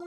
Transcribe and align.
Hello, 0.00 0.06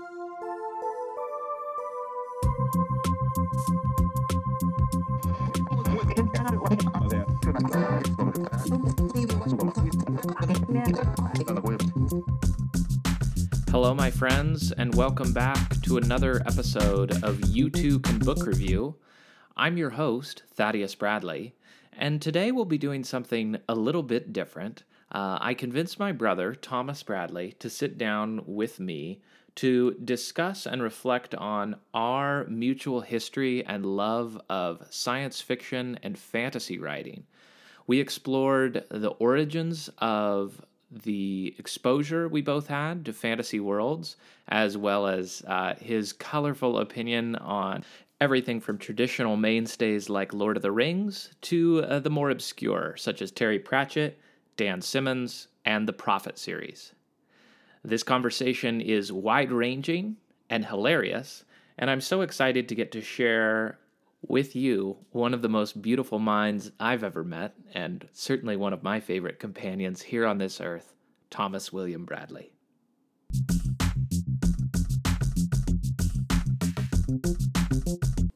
my 13.94 14.10
friends, 14.10 14.72
and 14.72 14.96
welcome 14.96 15.34
back 15.34 15.82
to 15.82 15.98
another 15.98 16.42
episode 16.46 17.22
of 17.22 17.46
You 17.50 17.70
Two 17.70 18.00
Can 18.00 18.20
Book 18.20 18.46
Review. 18.46 18.96
I'm 19.58 19.76
your 19.76 19.90
host, 19.90 20.44
Thaddeus 20.56 20.96
Bradley, 20.96 21.54
and 21.92 22.22
today 22.22 22.54
we'll 22.54 22.64
be 22.64 22.78
doing 22.78 23.04
something 23.04 23.58
a 23.68 23.76
little 23.76 24.04
bit 24.04 24.32
different. 24.32 24.84
Uh, 25.12 25.38
I 25.42 25.54
convinced 25.54 26.00
my 26.00 26.14
brother, 26.14 26.56
Thomas 26.56 27.04
Bradley, 27.04 27.52
to 27.60 27.70
sit 27.70 27.98
down 27.98 28.44
with 28.46 28.80
me 28.80 29.20
to 29.56 29.94
discuss 30.04 30.66
and 30.66 30.82
reflect 30.82 31.36
on 31.36 31.76
our 31.94 32.46
mutual 32.46 33.02
history 33.02 33.66
and 33.66 33.86
love 33.86 34.40
of 34.50 34.86
science 34.90 35.42
fiction 35.42 36.00
and 36.04 36.18
fantasy 36.18 36.80
writing. 36.80 37.26
We 37.88 38.00
explored 38.00 38.86
the 38.90 39.10
origins 39.10 39.90
of 39.98 40.62
the 40.92 41.56
exposure 41.58 42.28
we 42.28 42.42
both 42.42 42.68
had 42.68 43.06
to 43.06 43.14
fantasy 43.14 43.60
worlds, 43.60 44.18
as 44.48 44.78
well 44.78 45.08
as 45.08 45.42
uh, 45.48 45.76
his 45.76 46.14
colorful 46.14 46.80
opinion 46.80 47.36
on 47.38 47.84
everything 48.20 48.60
from 48.60 48.78
traditional 48.78 49.36
mainstays 49.36 50.10
like 50.10 50.34
Lord 50.34 50.58
of 50.58 50.64
the 50.64 50.72
Rings 50.72 51.32
to 51.42 51.84
uh, 51.84 52.00
the 52.00 52.10
more 52.10 52.30
obscure, 52.30 52.96
such 52.98 53.22
as 53.22 53.32
Terry 53.32 53.58
Pratchett, 53.58 54.20
Dan 54.58 54.82
Simmons, 54.82 55.48
and 55.66 55.88
the 55.88 55.94
Prophet 55.94 56.38
series. 56.38 56.94
This 57.84 58.04
conversation 58.04 58.80
is 58.80 59.12
wide 59.12 59.52
ranging 59.52 60.18
and 60.52 60.66
hilarious, 60.66 61.46
and 61.80 61.90
I'm 61.90 62.02
so 62.02 62.22
excited 62.22 62.70
to 62.70 62.76
get 62.76 62.92
to 62.92 63.02
share 63.02 63.80
with 64.22 64.56
you 64.56 64.98
one 65.10 65.34
of 65.34 65.42
the 65.42 65.50
most 65.50 65.82
beautiful 65.82 66.20
minds 66.20 66.72
I've 66.80 67.04
ever 67.04 67.24
met, 67.24 67.56
and 67.74 68.08
certainly 68.14 68.56
one 68.56 68.72
of 68.72 68.84
my 68.84 69.00
favorite 69.00 69.40
companions 69.40 70.04
here 70.04 70.28
on 70.28 70.38
this 70.38 70.62
earth, 70.62 70.94
Thomas 71.32 71.74
William 71.74 72.06
Bradley. 72.06 72.52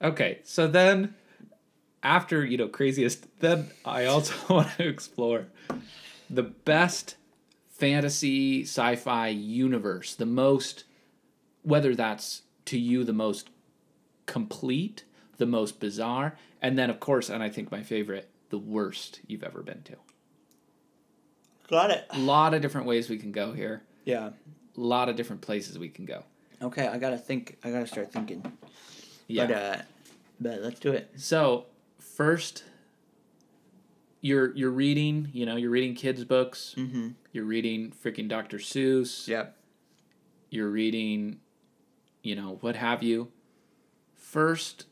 Okay, 0.01 0.39
so 0.43 0.67
then 0.67 1.13
after, 2.01 2.43
you 2.43 2.57
know, 2.57 2.67
craziest, 2.67 3.27
then 3.41 3.69
I 3.85 4.05
also 4.05 4.33
want 4.51 4.69
to 4.77 4.87
explore 4.87 5.45
the 6.31 6.43
best 6.43 7.15
fantasy 7.77 8.63
sci-fi 8.63 9.27
universe, 9.27 10.15
the 10.15 10.25
most 10.25 10.85
whether 11.63 11.95
that's 11.95 12.43
to 12.65 12.77
you 12.77 13.03
the 13.03 13.13
most 13.13 13.49
complete, 14.27 15.03
the 15.37 15.45
most 15.45 15.79
bizarre, 15.79 16.37
and 16.61 16.77
then 16.77 16.89
of 16.89 16.99
course, 16.99 17.29
and 17.29 17.41
I 17.41 17.49
think 17.49 17.71
my 17.71 17.81
favorite, 17.81 18.29
the 18.49 18.59
worst 18.59 19.19
you've 19.27 19.43
ever 19.43 19.61
been 19.61 19.81
to. 19.83 19.95
Got 21.67 21.89
it. 21.91 22.05
A 22.11 22.19
lot 22.19 22.53
of 22.53 22.61
different 22.61 22.85
ways 22.85 23.09
we 23.09 23.17
can 23.17 23.31
go 23.31 23.51
here. 23.51 23.81
Yeah. 24.03 24.27
A 24.27 24.79
lot 24.79 25.09
of 25.09 25.15
different 25.15 25.41
places 25.41 25.79
we 25.79 25.89
can 25.89 26.05
go. 26.05 26.23
Okay, 26.61 26.87
I 26.87 26.97
gotta 26.97 27.17
think. 27.17 27.57
I 27.63 27.71
gotta 27.71 27.87
start 27.87 28.11
thinking. 28.11 28.51
Yeah. 29.27 29.47
But 29.47 29.55
uh, 29.55 29.77
but 30.39 30.61
let's 30.61 30.79
do 30.79 30.91
it. 30.91 31.11
So 31.15 31.65
first, 31.99 32.63
you're 34.25 34.55
you're 34.55 34.71
reading. 34.71 35.29
You 35.33 35.45
know, 35.45 35.55
you're 35.55 35.69
reading 35.69 35.93
kids' 35.93 36.25
books. 36.25 36.73
Mm-hmm. 36.75 37.09
You're 37.31 37.45
reading 37.45 37.93
freaking 38.03 38.27
Dr. 38.27 38.57
Seuss. 38.57 39.27
Yep. 39.27 39.55
You're 40.49 40.69
reading, 40.69 41.41
you 42.23 42.35
know, 42.35 42.57
what 42.61 42.75
have 42.75 43.03
you. 43.03 43.31
First 44.15 44.87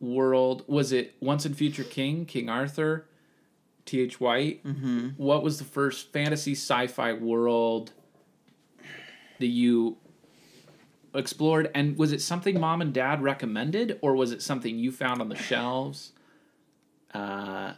world 0.00 0.64
was 0.66 0.92
it 0.92 1.14
Once 1.18 1.46
and 1.46 1.56
Future 1.56 1.82
King, 1.82 2.26
King 2.26 2.50
Arthur, 2.50 3.08
T. 3.86 4.02
H. 4.02 4.20
White. 4.20 4.62
Mm-hmm. 4.64 5.08
What 5.16 5.42
was 5.42 5.58
the 5.58 5.64
first 5.64 6.12
fantasy 6.12 6.52
sci-fi 6.52 7.14
world 7.14 7.92
that 9.38 9.46
you 9.46 9.96
explored 11.14 11.70
and 11.74 11.96
was 11.96 12.12
it 12.12 12.20
something 12.20 12.60
mom 12.60 12.82
and 12.82 12.92
dad 12.92 13.22
recommended 13.22 13.98
or 14.02 14.14
was 14.14 14.30
it 14.30 14.42
something 14.42 14.78
you 14.78 14.92
found 14.92 15.22
on 15.22 15.30
the 15.30 15.36
shelves 15.36 16.12
uh, 17.14 17.72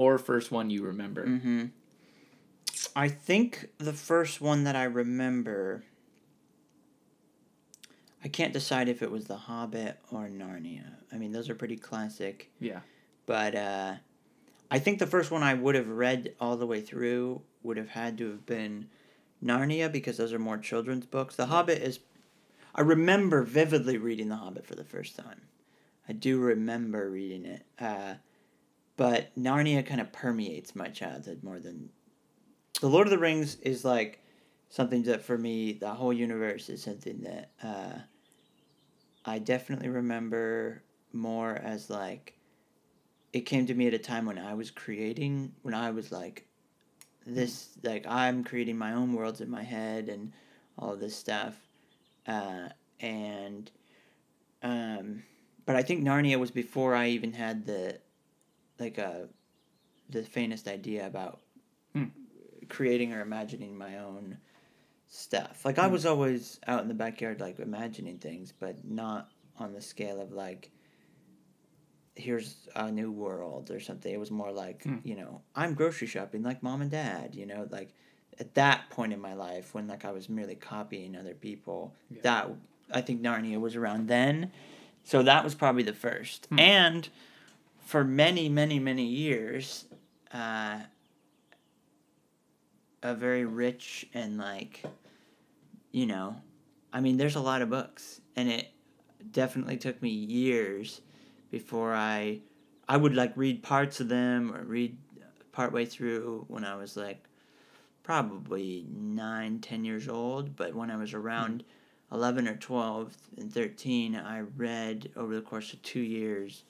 or 0.00 0.16
first 0.16 0.50
one 0.50 0.70
you 0.70 0.82
remember 0.82 1.26
Mm-hmm. 1.26 1.64
I 2.96 3.08
think 3.08 3.68
the 3.78 3.92
first 3.92 4.40
one 4.40 4.64
that 4.64 4.74
I 4.74 4.84
remember. 4.84 5.84
I 8.24 8.28
can't 8.28 8.52
decide 8.52 8.88
if 8.88 9.02
it 9.02 9.10
was 9.10 9.26
The 9.26 9.36
Hobbit 9.36 9.98
or 10.10 10.28
Narnia. 10.28 10.84
I 11.12 11.16
mean, 11.16 11.32
those 11.32 11.48
are 11.50 11.54
pretty 11.54 11.76
classic. 11.76 12.50
yeah 12.58 12.80
But 13.26 13.54
uh, 13.54 13.94
I 14.70 14.78
think 14.78 14.98
the 14.98 15.06
first 15.06 15.30
one 15.30 15.42
I 15.42 15.54
would 15.54 15.74
have 15.74 15.88
read 15.88 16.34
all 16.40 16.56
the 16.56 16.66
way 16.66 16.80
through 16.80 17.42
would 17.62 17.76
have 17.76 17.90
had 17.90 18.16
to 18.18 18.30
have 18.30 18.46
been 18.46 18.88
Narnia 19.44 19.90
because 19.92 20.16
those 20.16 20.32
are 20.32 20.38
more 20.38 20.58
children's 20.58 21.06
books. 21.06 21.36
The 21.36 21.46
Hobbit 21.46 21.82
is. 21.82 22.00
I 22.74 22.80
remember 22.80 23.42
vividly 23.42 23.98
reading 23.98 24.28
The 24.30 24.36
Hobbit 24.36 24.66
for 24.66 24.74
the 24.74 24.84
first 24.84 25.16
time. 25.16 25.42
I 26.08 26.12
do 26.12 26.38
remember 26.40 27.10
reading 27.10 27.44
it. 27.44 27.64
Uh, 27.78 28.14
but 29.00 29.34
Narnia 29.34 29.86
kind 29.86 29.98
of 29.98 30.12
permeates 30.12 30.76
my 30.76 30.88
childhood 30.88 31.42
more 31.42 31.58
than. 31.58 31.88
The 32.82 32.86
Lord 32.86 33.06
of 33.06 33.10
the 33.10 33.16
Rings 33.18 33.54
is 33.62 33.82
like 33.82 34.22
something 34.68 35.04
that 35.04 35.22
for 35.22 35.38
me, 35.38 35.72
the 35.72 35.88
whole 35.88 36.12
universe 36.12 36.68
is 36.68 36.82
something 36.82 37.22
that 37.22 37.50
uh, 37.62 37.98
I 39.24 39.38
definitely 39.38 39.88
remember 39.88 40.82
more 41.14 41.54
as 41.54 41.88
like 41.88 42.38
it 43.32 43.46
came 43.46 43.64
to 43.68 43.74
me 43.74 43.86
at 43.86 43.94
a 43.94 43.98
time 43.98 44.26
when 44.26 44.38
I 44.38 44.52
was 44.52 44.70
creating, 44.70 45.54
when 45.62 45.72
I 45.72 45.92
was 45.92 46.12
like, 46.12 46.46
this, 47.26 47.70
like, 47.82 48.04
I'm 48.06 48.44
creating 48.44 48.76
my 48.76 48.92
own 48.92 49.14
worlds 49.14 49.40
in 49.40 49.48
my 49.48 49.62
head 49.62 50.10
and 50.10 50.30
all 50.78 50.94
this 50.94 51.16
stuff. 51.16 51.56
Uh, 52.26 52.68
and, 53.00 53.70
um, 54.62 55.22
but 55.64 55.74
I 55.74 55.82
think 55.82 56.04
Narnia 56.04 56.38
was 56.38 56.50
before 56.50 56.94
I 56.94 57.08
even 57.08 57.32
had 57.32 57.64
the, 57.64 57.98
like, 58.80 58.98
uh, 58.98 59.26
the 60.08 60.22
faintest 60.22 60.66
idea 60.68 61.06
about 61.06 61.40
Hmm. 61.94 62.06
creating 62.68 63.12
or 63.12 63.20
imagining 63.20 63.76
my 63.76 63.98
own 63.98 64.38
stuff. 65.08 65.64
Like, 65.64 65.78
I 65.78 65.88
was 65.88 66.06
always 66.06 66.60
out 66.66 66.82
in 66.82 66.88
the 66.88 66.94
backyard, 66.94 67.40
like, 67.40 67.58
imagining 67.58 68.18
things, 68.18 68.52
but 68.58 68.84
not 68.84 69.30
on 69.58 69.72
the 69.72 69.80
scale 69.80 70.20
of, 70.20 70.32
like, 70.32 70.70
here's 72.16 72.68
a 72.76 72.90
new 72.90 73.10
world 73.10 73.70
or 73.70 73.80
something. 73.80 74.12
It 74.12 74.20
was 74.20 74.30
more 74.30 74.52
like, 74.52 74.82
Hmm. 74.84 74.98
you 75.04 75.16
know, 75.16 75.42
I'm 75.54 75.74
grocery 75.74 76.06
shopping 76.06 76.42
like 76.42 76.62
mom 76.62 76.82
and 76.82 76.90
dad, 76.90 77.34
you 77.34 77.46
know, 77.46 77.66
like 77.70 77.94
at 78.38 78.54
that 78.54 78.90
point 78.90 79.12
in 79.12 79.20
my 79.20 79.34
life 79.34 79.74
when 79.74 79.86
like 79.86 80.04
I 80.04 80.10
was 80.10 80.28
merely 80.28 80.54
copying 80.54 81.16
other 81.16 81.34
people. 81.34 81.94
Yeah. 82.10 82.20
That 82.22 82.50
I 82.92 83.00
think 83.00 83.22
Narnia 83.22 83.60
was 83.60 83.76
around 83.76 84.08
then. 84.08 84.52
So 85.04 85.22
that 85.22 85.44
was 85.44 85.54
probably 85.54 85.82
the 85.84 85.94
first. 85.94 86.46
Hmm. 86.46 86.58
And 86.58 87.08
for 87.90 88.04
many, 88.04 88.48
many, 88.48 88.78
many 88.78 89.04
years, 89.04 89.86
uh, 90.32 90.78
a 93.02 93.14
very 93.16 93.44
rich 93.44 94.06
and 94.14 94.38
like, 94.38 94.84
you 95.90 96.06
know, 96.06 96.36
I 96.92 97.00
mean, 97.00 97.16
there's 97.16 97.34
a 97.34 97.40
lot 97.40 97.62
of 97.62 97.68
books, 97.68 98.20
and 98.36 98.48
it 98.48 98.68
definitely 99.32 99.76
took 99.76 100.00
me 100.00 100.08
years 100.08 101.00
before 101.50 101.92
I, 101.92 102.42
I 102.88 102.96
would 102.96 103.16
like 103.16 103.32
read 103.34 103.60
parts 103.60 103.98
of 103.98 104.08
them 104.08 104.54
or 104.54 104.62
read 104.62 104.96
partway 105.50 105.84
through 105.84 106.44
when 106.46 106.64
I 106.64 106.76
was 106.76 106.96
like, 106.96 107.24
probably 108.04 108.86
nine, 108.88 109.58
ten 109.58 109.84
years 109.84 110.06
old. 110.06 110.54
But 110.54 110.76
when 110.76 110.92
I 110.92 110.96
was 110.96 111.12
around 111.12 111.64
eleven 112.12 112.46
or 112.46 112.54
twelve 112.54 113.16
and 113.36 113.52
thirteen, 113.52 114.14
I 114.14 114.42
read 114.56 115.10
over 115.16 115.34
the 115.34 115.42
course 115.42 115.72
of 115.72 115.82
two 115.82 115.98
years. 115.98 116.62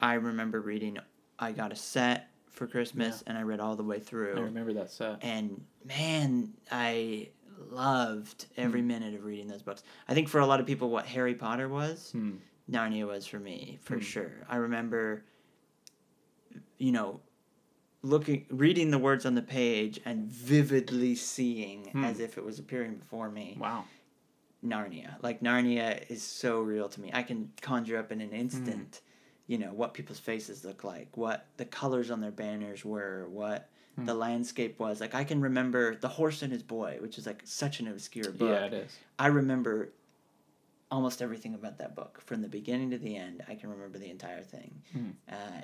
I 0.00 0.14
remember 0.14 0.60
reading. 0.60 0.98
I 1.38 1.52
got 1.52 1.72
a 1.72 1.76
set 1.76 2.28
for 2.50 2.66
Christmas, 2.66 3.22
and 3.26 3.36
I 3.36 3.42
read 3.42 3.58
all 3.60 3.74
the 3.76 3.82
way 3.82 3.98
through. 4.00 4.36
I 4.36 4.40
remember 4.40 4.72
that 4.74 4.90
set. 4.90 5.18
And 5.22 5.64
man 5.84 6.52
i 6.70 7.28
loved 7.70 8.46
every 8.56 8.82
minute 8.82 9.14
of 9.14 9.24
reading 9.24 9.46
those 9.48 9.62
books. 9.62 9.82
I 10.08 10.14
think 10.14 10.28
for 10.28 10.40
a 10.40 10.46
lot 10.46 10.58
of 10.60 10.66
people 10.66 10.90
what 10.90 11.06
harry 11.06 11.34
potter 11.34 11.68
was 11.68 12.10
Hmm. 12.12 12.32
narnia 12.70 13.06
was 13.06 13.26
for 13.26 13.38
me 13.38 13.78
for 13.82 13.94
Hmm. 13.96 14.00
sure. 14.00 14.32
I 14.48 14.56
remember 14.56 15.24
you 16.78 16.92
know 16.92 17.20
looking 18.02 18.44
reading 18.50 18.90
the 18.90 18.98
words 18.98 19.24
on 19.24 19.34
the 19.34 19.42
page 19.42 20.00
and 20.04 20.26
vividly 20.26 21.14
seeing 21.14 21.86
Hmm. 21.90 22.04
as 22.04 22.20
if 22.20 22.36
it 22.38 22.44
was 22.44 22.58
appearing 22.58 22.96
before 22.96 23.30
me. 23.30 23.56
Wow. 23.60 23.84
Narnia. 24.64 25.22
Like 25.22 25.40
narnia 25.40 26.04
is 26.10 26.22
so 26.22 26.60
real 26.60 26.88
to 26.88 27.00
me. 27.00 27.10
I 27.12 27.22
can 27.22 27.52
conjure 27.60 27.98
up 27.98 28.10
in 28.12 28.20
an 28.20 28.30
instant 28.32 29.00
you 29.46 29.58
know 29.58 29.72
what 29.72 29.92
people's 29.94 30.18
faces 30.18 30.64
look 30.64 30.84
like 30.84 31.16
what 31.16 31.46
the 31.58 31.64
colors 31.66 32.10
on 32.10 32.20
their 32.20 32.30
banners 32.30 32.84
were 32.84 33.26
what 33.30 33.68
Hmm. 33.96 34.06
the 34.06 34.14
landscape 34.14 34.80
was. 34.80 35.00
Like 35.00 35.14
I 35.14 35.22
can 35.22 35.40
remember 35.40 35.94
The 35.94 36.08
Horse 36.08 36.42
and 36.42 36.52
His 36.52 36.64
Boy, 36.64 36.96
which 37.00 37.16
is 37.16 37.26
like 37.26 37.42
such 37.44 37.78
an 37.78 37.86
obscure 37.86 38.32
book. 38.32 38.50
Yeah, 38.50 38.64
it 38.66 38.72
is. 38.72 38.98
I 39.20 39.28
remember 39.28 39.90
almost 40.90 41.22
everything 41.22 41.54
about 41.54 41.78
that 41.78 41.94
book 41.94 42.20
from 42.26 42.42
the 42.42 42.48
beginning 42.48 42.90
to 42.90 42.98
the 42.98 43.14
end. 43.16 43.44
I 43.46 43.54
can 43.54 43.70
remember 43.70 43.98
the 44.00 44.10
entire 44.10 44.42
thing. 44.42 44.82
Hmm. 44.92 45.10
Uh, 45.30 45.60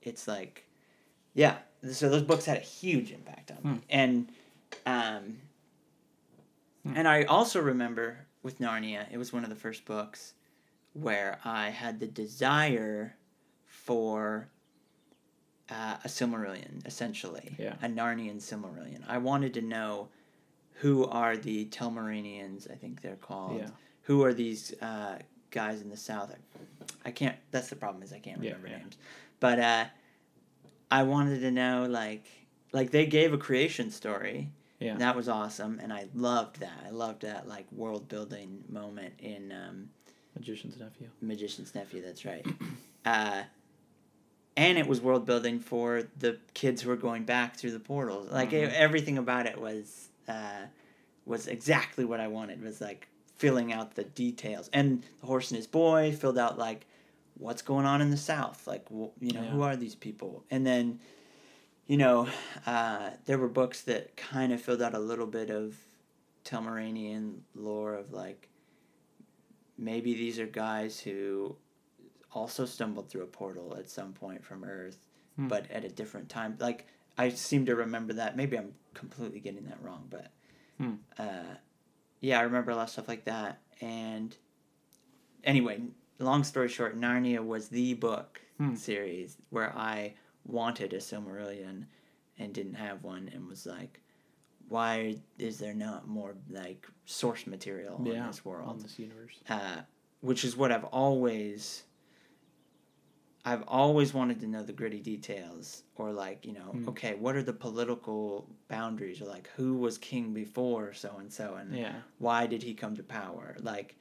it's 0.00 0.26
like, 0.26 0.64
yeah. 1.34 1.58
So 1.92 2.08
those 2.08 2.22
books 2.22 2.46
had 2.46 2.56
a 2.56 2.60
huge 2.60 3.12
impact 3.12 3.50
on 3.50 3.58
me, 3.62 3.70
Hmm. 3.76 3.84
and 3.90 4.28
um, 4.86 5.36
Hmm. 6.84 6.96
and 6.96 7.06
I 7.06 7.24
also 7.24 7.60
remember 7.60 8.26
with 8.42 8.60
Narnia, 8.60 9.06
it 9.12 9.18
was 9.18 9.30
one 9.30 9.44
of 9.44 9.50
the 9.50 9.56
first 9.56 9.84
books 9.84 10.32
where 10.94 11.38
I 11.44 11.68
had 11.68 12.00
the 12.00 12.06
desire 12.06 13.16
for 13.84 14.48
uh, 15.70 15.96
a 16.04 16.08
Silmarillion, 16.08 16.86
essentially, 16.86 17.54
Yeah. 17.58 17.74
a 17.82 17.88
Narnian 17.88 18.36
Silmarillion. 18.36 19.02
I 19.06 19.18
wanted 19.18 19.54
to 19.54 19.62
know 19.62 20.08
who 20.74 21.06
are 21.06 21.36
the 21.36 21.66
Telmarinians, 21.66 22.70
I 22.70 22.74
think 22.74 23.02
they're 23.02 23.16
called. 23.16 23.58
Yeah. 23.58 23.68
Who 24.02 24.24
are 24.24 24.34
these 24.34 24.74
uh, 24.82 25.18
guys 25.50 25.80
in 25.82 25.90
the 25.90 25.96
south? 25.96 26.34
I, 26.34 27.08
I 27.08 27.10
can't. 27.10 27.36
That's 27.50 27.68
the 27.68 27.76
problem 27.76 28.02
is 28.02 28.12
I 28.12 28.18
can't 28.18 28.40
remember 28.40 28.68
yeah. 28.68 28.78
names. 28.78 28.96
But 29.40 29.58
uh, 29.60 29.84
I 30.90 31.02
wanted 31.04 31.40
to 31.40 31.50
know 31.50 31.86
like 31.88 32.26
like 32.72 32.90
they 32.90 33.06
gave 33.06 33.32
a 33.32 33.38
creation 33.38 33.90
story. 33.90 34.50
Yeah. 34.80 34.92
And 34.92 35.00
that 35.00 35.14
was 35.16 35.28
awesome, 35.28 35.78
and 35.82 35.92
I 35.92 36.08
loved 36.14 36.60
that. 36.60 36.84
I 36.84 36.90
loved 36.90 37.22
that 37.22 37.48
like 37.48 37.70
world 37.72 38.08
building 38.08 38.64
moment 38.68 39.14
in 39.20 39.52
um, 39.52 39.88
Magician's 40.34 40.76
nephew. 40.76 41.08
Magician's 41.22 41.74
Nephew. 41.74 42.02
That's 42.02 42.24
right. 42.24 42.44
and 44.56 44.78
it 44.78 44.86
was 44.86 45.00
world 45.00 45.26
building 45.26 45.58
for 45.60 46.04
the 46.18 46.38
kids 46.54 46.82
who 46.82 46.88
were 46.90 46.96
going 46.96 47.24
back 47.24 47.56
through 47.56 47.72
the 47.72 47.80
portals. 47.80 48.30
Like 48.30 48.52
e- 48.52 48.56
Mhm. 48.62 48.72
everything 48.72 49.18
about 49.18 49.46
it 49.46 49.60
was 49.60 50.08
uh, 50.28 50.66
was 51.26 51.46
exactly 51.48 52.04
what 52.04 52.20
I 52.20 52.28
wanted. 52.28 52.58
It 52.60 52.64
Was 52.64 52.80
like 52.80 53.08
filling 53.36 53.72
out 53.72 53.94
the 53.94 54.04
details, 54.04 54.70
and 54.72 55.02
the 55.20 55.26
horse 55.26 55.50
and 55.50 55.56
his 55.56 55.66
boy 55.66 56.12
filled 56.12 56.38
out 56.38 56.58
like 56.58 56.86
what's 57.36 57.62
going 57.62 57.84
on 57.86 58.00
in 58.00 58.10
the 58.10 58.16
south. 58.16 58.66
Like 58.66 58.86
wh- 58.88 59.10
you 59.20 59.32
know 59.32 59.42
Yeah. 59.42 59.50
who 59.50 59.62
are 59.62 59.76
these 59.76 59.94
people, 59.96 60.44
and 60.50 60.64
then 60.66 61.00
you 61.86 61.96
know 61.96 62.28
uh, 62.66 63.10
there 63.26 63.38
were 63.38 63.48
books 63.48 63.82
that 63.82 64.16
kind 64.16 64.52
of 64.52 64.60
filled 64.62 64.80
out 64.82 64.94
a 64.94 64.98
little 64.98 65.26
bit 65.26 65.50
of 65.50 65.76
Telmaranian 66.44 67.40
lore 67.54 67.94
of 67.94 68.12
like 68.12 68.48
maybe 69.76 70.14
these 70.14 70.38
are 70.38 70.46
guys 70.46 71.00
who 71.00 71.56
also 72.34 72.66
stumbled 72.66 73.08
through 73.08 73.22
a 73.22 73.26
portal 73.26 73.76
at 73.78 73.88
some 73.88 74.12
point 74.12 74.44
from 74.44 74.64
Earth, 74.64 74.98
Hmm. 75.36 75.48
but 75.48 75.70
at 75.70 75.84
a 75.84 75.88
different 75.88 76.28
time. 76.28 76.56
Like 76.60 76.86
I 77.16 77.28
seem 77.30 77.64
to 77.66 77.74
remember 77.76 78.12
that. 78.14 78.36
Maybe 78.36 78.58
I'm 78.58 78.74
completely 78.92 79.40
getting 79.40 79.64
that 79.66 79.82
wrong, 79.82 80.06
but 80.10 80.30
Hmm. 80.78 80.94
uh, 81.18 81.54
yeah, 82.20 82.40
I 82.40 82.42
remember 82.42 82.72
a 82.72 82.76
lot 82.76 82.84
of 82.84 82.90
stuff 82.90 83.08
like 83.08 83.24
that. 83.24 83.60
And 83.80 84.36
anyway, 85.44 85.82
long 86.18 86.44
story 86.44 86.68
short, 86.68 86.98
Narnia 86.98 87.44
was 87.44 87.68
the 87.68 87.94
book 87.94 88.40
Hmm. 88.58 88.74
series 88.74 89.36
where 89.50 89.76
I 89.76 90.14
wanted 90.44 90.92
a 90.92 90.98
Silmarillion 90.98 91.86
and 92.38 92.52
didn't 92.52 92.74
have 92.74 93.02
one, 93.04 93.28
and 93.32 93.46
was 93.48 93.66
like. 93.66 94.00
Why 94.70 95.18
is 95.38 95.58
there 95.58 95.74
not 95.74 96.08
more 96.08 96.34
like 96.48 96.88
source 97.04 97.46
material 97.46 97.98
in 97.98 98.26
this 98.26 98.46
world? 98.46 98.66
On 98.70 98.78
this 98.78 98.98
universe. 98.98 99.38
uh, 99.50 99.82
which 100.22 100.42
is 100.42 100.56
what 100.56 100.72
I've 100.72 100.84
always 100.84 101.82
I've 103.46 103.62
always 103.68 104.14
wanted 104.14 104.40
to 104.40 104.46
know 104.46 104.62
the 104.62 104.72
gritty 104.72 105.00
details 105.00 105.82
or 105.96 106.12
like, 106.12 106.46
you 106.46 106.52
know, 106.52 106.70
Mm. 106.74 106.88
okay, 106.88 107.14
what 107.14 107.36
are 107.36 107.42
the 107.42 107.52
political 107.52 108.48
boundaries 108.68 109.20
or 109.20 109.26
like 109.26 109.48
who 109.56 109.76
was 109.76 109.98
king 109.98 110.32
before 110.32 110.94
so 110.94 111.16
and 111.18 111.30
so 111.32 111.54
and 111.56 111.76
Yeah. 111.76 111.96
why 112.18 112.46
did 112.46 112.62
he 112.62 112.74
come 112.74 112.96
to 112.96 113.02
power? 113.02 113.56
Like 113.60 113.96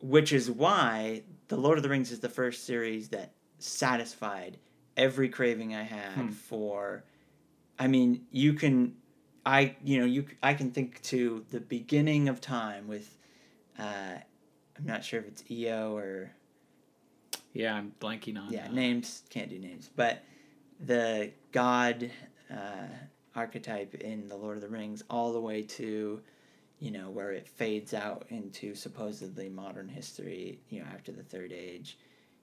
which 0.00 0.32
is 0.32 0.50
why 0.50 1.22
The 1.48 1.56
Lord 1.56 1.78
of 1.78 1.82
the 1.82 1.88
Rings 1.88 2.10
is 2.12 2.20
the 2.20 2.28
first 2.28 2.64
series 2.64 3.08
that 3.10 3.32
satisfied 3.58 4.58
every 4.96 5.28
craving 5.28 5.74
I 5.74 5.82
had 5.82 6.12
Hmm. 6.14 6.28
for 6.30 7.04
I 7.78 7.86
mean, 7.88 8.26
you 8.30 8.52
can 8.54 8.96
I 9.46 9.76
you 9.82 9.98
know, 10.00 10.06
you 10.06 10.26
I 10.42 10.54
can 10.54 10.70
think 10.70 11.00
to 11.04 11.44
the 11.50 11.60
beginning 11.60 12.28
of 12.28 12.40
time 12.40 12.86
with 12.88 13.16
uh 13.78 14.16
I'm 14.76 14.84
not 14.84 15.04
sure 15.04 15.20
if 15.20 15.26
it's 15.28 15.44
EO 15.50 15.96
or 15.96 16.32
Yeah, 17.54 17.74
I'm 17.74 17.92
blanking 18.00 18.38
on. 18.38 18.52
yeah, 18.52 18.66
uh, 18.68 18.72
names 18.72 19.22
can't 19.30 19.48
do 19.48 19.58
names, 19.58 19.88
but 19.94 20.22
the 20.80 21.30
god 21.52 22.10
uh, 22.52 22.88
archetype 23.34 23.94
in 23.94 24.28
the 24.28 24.36
Lord 24.36 24.56
of 24.56 24.62
the 24.62 24.68
Rings, 24.68 25.02
all 25.08 25.32
the 25.32 25.40
way 25.40 25.62
to, 25.62 26.20
you 26.80 26.90
know, 26.90 27.10
where 27.10 27.32
it 27.32 27.48
fades 27.48 27.94
out 27.94 28.26
into 28.28 28.74
supposedly 28.74 29.48
modern 29.48 29.88
history. 29.88 30.58
You 30.68 30.80
know, 30.80 30.86
after 30.92 31.12
the 31.12 31.22
Third 31.22 31.52
Age, 31.52 31.96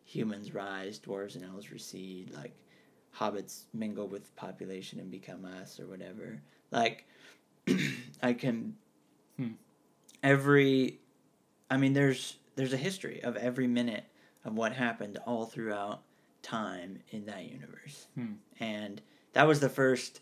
humans 0.05 0.53
rise, 0.53 0.97
dwarves 0.97 1.35
and 1.35 1.45
elves 1.45 1.71
recede, 1.71 2.33
like 2.33 2.53
hobbits 3.15 3.63
mingle 3.73 4.07
with 4.07 4.33
population 4.37 4.99
and 4.99 5.11
become 5.11 5.45
us 5.45 5.79
or 5.79 5.87
whatever. 5.87 6.41
Like, 6.71 7.05
I 8.23 8.33
can. 8.33 8.75
Hmm. 9.37 9.51
Every, 10.23 10.99
I 11.69 11.77
mean, 11.77 11.93
there's 11.93 12.37
there's 12.55 12.73
a 12.73 12.77
history 12.77 13.23
of 13.23 13.35
every 13.35 13.67
minute 13.67 14.05
of 14.43 14.53
what 14.55 14.73
happened 14.73 15.19
all 15.25 15.45
throughout 15.45 16.01
time 16.41 16.99
in 17.11 17.25
that 17.25 17.45
universe. 17.45 18.07
Hmm. 18.15 18.33
And 18.59 19.01
that 19.33 19.47
was 19.47 19.59
the 19.59 19.69
first 19.69 20.21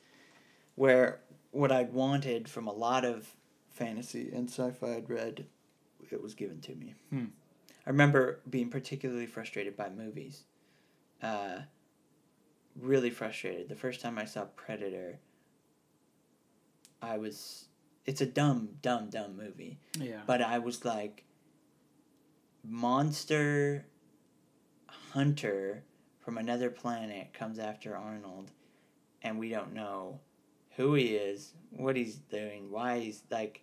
where 0.75 1.21
what 1.51 1.71
I'd 1.71 1.93
wanted 1.93 2.47
from 2.47 2.67
a 2.67 2.73
lot 2.73 3.05
of 3.05 3.35
fantasy 3.69 4.31
and 4.33 4.49
sci-fi 4.49 4.95
I'd 4.95 5.09
read, 5.09 5.45
it 6.11 6.21
was 6.21 6.33
given 6.33 6.59
to 6.61 6.75
me. 6.75 6.95
Hmm. 7.09 7.25
I 7.85 7.89
remember 7.89 8.39
being 8.49 8.69
particularly 8.69 9.25
frustrated 9.25 9.75
by 9.75 9.89
movies. 9.89 10.43
Uh, 11.21 11.59
really 12.79 13.09
frustrated. 13.09 13.69
The 13.69 13.75
first 13.75 14.01
time 14.01 14.17
I 14.17 14.25
saw 14.25 14.45
Predator, 14.55 15.19
I 17.01 17.17
was. 17.17 17.65
It's 18.05 18.21
a 18.21 18.25
dumb, 18.25 18.69
dumb, 18.81 19.09
dumb 19.09 19.37
movie. 19.37 19.77
Yeah. 19.99 20.21
But 20.25 20.41
I 20.41 20.59
was 20.59 20.83
like, 20.83 21.25
monster 22.63 23.85
hunter 25.13 25.83
from 26.19 26.37
another 26.37 26.69
planet 26.69 27.33
comes 27.33 27.59
after 27.59 27.95
Arnold, 27.95 28.51
and 29.21 29.39
we 29.39 29.49
don't 29.49 29.73
know 29.73 30.19
who 30.75 30.93
he 30.93 31.15
is, 31.15 31.53
what 31.71 31.95
he's 31.95 32.15
doing, 32.15 32.71
why 32.71 32.99
he's 32.99 33.23
like, 33.29 33.61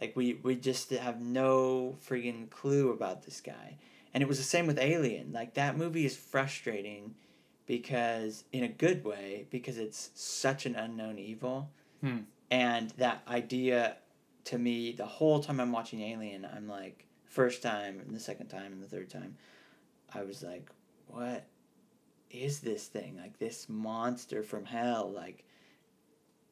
like 0.00 0.14
we 0.16 0.34
we 0.42 0.56
just 0.56 0.90
have 0.90 1.20
no 1.20 1.96
friggin' 2.08 2.50
clue 2.50 2.90
about 2.90 3.22
this 3.22 3.40
guy. 3.40 3.76
And 4.12 4.22
it 4.22 4.28
was 4.28 4.38
the 4.38 4.44
same 4.44 4.66
with 4.66 4.78
Alien. 4.78 5.32
Like 5.32 5.54
that 5.54 5.76
movie 5.76 6.06
is 6.06 6.16
frustrating 6.16 7.14
because 7.66 8.44
in 8.52 8.64
a 8.64 8.68
good 8.68 9.04
way 9.04 9.46
because 9.50 9.76
it's 9.76 10.10
such 10.14 10.66
an 10.66 10.74
unknown 10.74 11.18
evil. 11.18 11.70
Hmm. 12.00 12.20
And 12.50 12.90
that 12.90 13.22
idea 13.28 13.96
to 14.44 14.58
me 14.58 14.92
the 14.92 15.06
whole 15.06 15.40
time 15.40 15.60
I'm 15.60 15.72
watching 15.72 16.00
Alien, 16.00 16.46
I'm 16.46 16.68
like 16.68 17.06
first 17.26 17.62
time 17.62 18.00
and 18.00 18.14
the 18.14 18.20
second 18.20 18.48
time 18.48 18.72
and 18.72 18.82
the 18.82 18.88
third 18.88 19.10
time, 19.10 19.36
I 20.14 20.22
was 20.22 20.42
like, 20.42 20.70
what 21.06 21.46
is 22.30 22.60
this 22.60 22.86
thing? 22.86 23.16
Like 23.16 23.38
this 23.38 23.68
monster 23.68 24.42
from 24.42 24.64
hell 24.64 25.10
like 25.14 25.44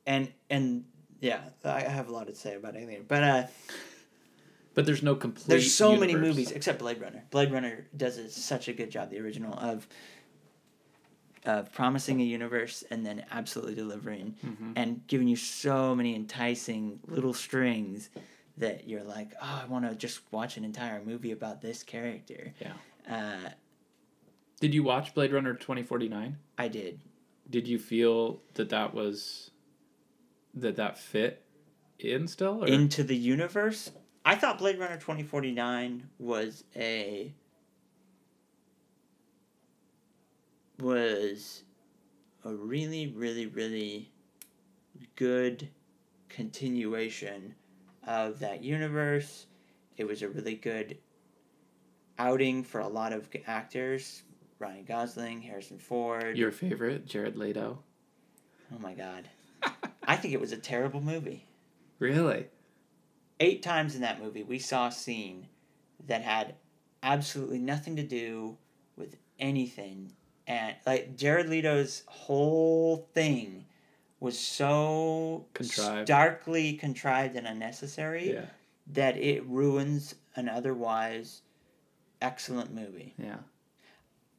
and 0.07 0.33
and 0.51 0.85
yeah, 1.21 1.41
I 1.65 1.81
have 1.81 2.09
a 2.09 2.13
lot 2.13 2.27
to 2.27 2.35
say 2.35 2.55
about 2.55 2.77
Alien. 2.77 3.05
But 3.09 3.23
uh 3.23 3.47
But 4.75 4.87
there's 4.87 5.03
no 5.03 5.15
complete. 5.15 5.47
there's 5.49 5.73
so 5.75 5.97
many 5.97 6.15
movies 6.17 6.51
except 6.51 6.79
Blade 6.81 7.01
Runner. 7.01 7.23
Blade 7.31 7.53
Runner 7.53 7.87
does 7.97 8.19
a, 8.19 8.29
such 8.31 8.69
a 8.69 8.73
good 8.73 8.91
job, 8.91 9.11
the 9.11 9.21
original 9.21 9.55
of 9.59 9.87
of 11.45 11.71
promising 11.73 12.21
a 12.23 12.25
universe 12.25 12.83
and 12.91 13.05
then 13.05 13.23
absolutely 13.31 13.75
delivering 13.75 14.35
Mhm. 14.43 14.73
and 14.77 15.07
giving 15.07 15.29
you 15.29 15.37
so 15.37 15.95
many 15.95 16.15
enticing 16.15 17.01
little 17.07 17.35
strings 17.35 18.09
that 18.57 18.89
you're 18.89 19.03
like, 19.03 19.35
oh, 19.43 19.61
I 19.63 19.67
want 19.67 19.89
to 19.89 19.95
just 19.95 20.21
watch 20.33 20.57
an 20.57 20.65
entire 20.65 21.03
movie 21.05 21.33
about 21.33 21.61
this 21.61 21.83
character. 21.83 22.55
Yeah. 22.61 22.73
Uh, 23.15 23.51
Did 24.61 24.75
you 24.75 24.83
watch 24.83 25.15
Blade 25.15 25.33
Runner 25.33 25.55
2049? 25.55 26.37
I 26.59 26.69
did. 26.69 27.01
Did 27.51 27.69
you 27.69 27.79
feel 27.79 28.41
that 28.55 28.71
that 28.71 28.95
was 28.95 29.51
that 30.55 30.77
that 30.77 30.99
fit 30.99 31.45
in 31.99 32.27
still? 32.29 32.65
Or? 32.65 32.67
Into 32.67 33.03
the 33.03 33.17
universe. 33.17 33.91
I 34.25 34.37
thought 34.37 34.59
Blade 34.59 34.79
Runner 34.79 34.97
2049 34.97 36.09
was 36.19 36.65
a 36.75 37.35
was 40.81 41.63
a 42.45 42.53
really 42.53 43.09
really 43.09 43.47
really 43.47 44.11
good 45.17 45.69
continuation 46.29 47.55
of 48.07 48.39
that 48.41 48.63
universe. 48.63 49.47
It 49.97 50.05
was 50.07 50.23
a 50.23 50.29
really 50.29 50.57
good 50.57 50.99
outing 52.19 52.65
for 52.65 52.81
a 52.81 52.89
lot 52.89 53.13
of 53.13 53.29
actors. 53.47 54.23
Ryan 54.59 54.85
Gosling, 54.85 55.43
Harrison 55.43 55.79
Ford. 55.79 56.37
Your 56.37 56.53
favorite, 56.53 57.07
Jared 57.07 57.37
Leto. 57.37 57.83
oh 58.75 58.79
my 58.79 58.95
god. 58.95 59.29
I 60.07 60.17
think 60.17 60.35
it 60.35 60.41
was 60.41 60.53
a 60.53 60.57
terrible 60.57 61.01
movie. 61.01 61.47
Really? 61.99 62.47
Eight 63.41 63.63
times 63.63 63.95
in 63.95 64.01
that 64.03 64.23
movie, 64.23 64.43
we 64.43 64.59
saw 64.59 64.89
a 64.89 64.93
scene 64.93 65.49
that 66.07 66.23
had 66.23 66.55
absolutely 67.03 67.59
nothing 67.59 67.97
to 67.97 68.03
do 68.03 68.57
with 68.97 69.17
anything. 69.39 70.13
And, 70.47 70.75
like, 70.87 71.17
Jared 71.17 71.49
Leto's 71.49 72.03
whole 72.07 73.09
thing 73.15 73.65
was 74.21 74.39
so 74.39 75.47
Contrived. 75.55 76.07
starkly 76.09 76.75
contrived 76.75 77.37
and 77.37 77.47
unnecessary 77.47 78.33
Yeah. 78.35 78.47
that 78.89 79.17
it 79.17 79.45
ruins 79.47 80.15
an 80.37 80.49
otherwise 80.49 81.43
excellent 82.23 82.73
movie. 82.75 83.15
Yeah. 83.19 83.39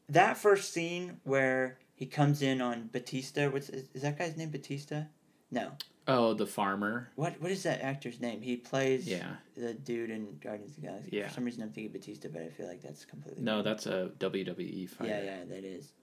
That 0.10 0.38
first 0.38 0.72
scene 0.74 1.20
where 1.24 1.78
he 1.96 2.06
comes 2.06 2.42
in 2.42 2.62
on 2.62 2.90
Batista, 2.92 3.50
what's 3.50 3.70
is, 3.70 3.88
is 3.94 4.02
that 4.04 4.18
guy's 4.18 4.38
name 4.38 4.50
Batista? 4.52 5.04
No. 5.52 5.72
Oh, 6.08 6.34
the 6.36 6.46
farmer. 6.46 7.10
What 7.16 7.42
what 7.42 7.52
is 7.52 7.64
that 7.64 7.82
actor's 7.82 8.20
name? 8.20 8.42
He 8.42 8.58
plays 8.58 9.08
Yeah. 9.08 9.38
the 9.58 9.74
dude 9.74 10.12
in 10.12 10.38
Guardians 10.40 10.72
of 10.72 10.76
the 10.76 10.88
Galaxy. 10.88 11.10
Yeah. 11.14 11.28
For 11.28 11.34
some 11.36 11.46
reason 11.46 11.64
I'm 11.64 11.72
thinking 11.72 11.92
Batista, 11.94 12.30
but 12.32 12.44
I 12.44 12.50
feel 12.50 12.68
like 12.68 12.82
that's 12.84 13.06
completely 13.06 13.44
No, 13.44 13.64
that's 13.64 13.88
a 13.88 14.12
WWE 14.20 14.88
fighter. 14.90 15.10
Yeah, 15.12 15.22
yeah, 15.24 15.46
that 15.46 15.64
is. 15.64 15.94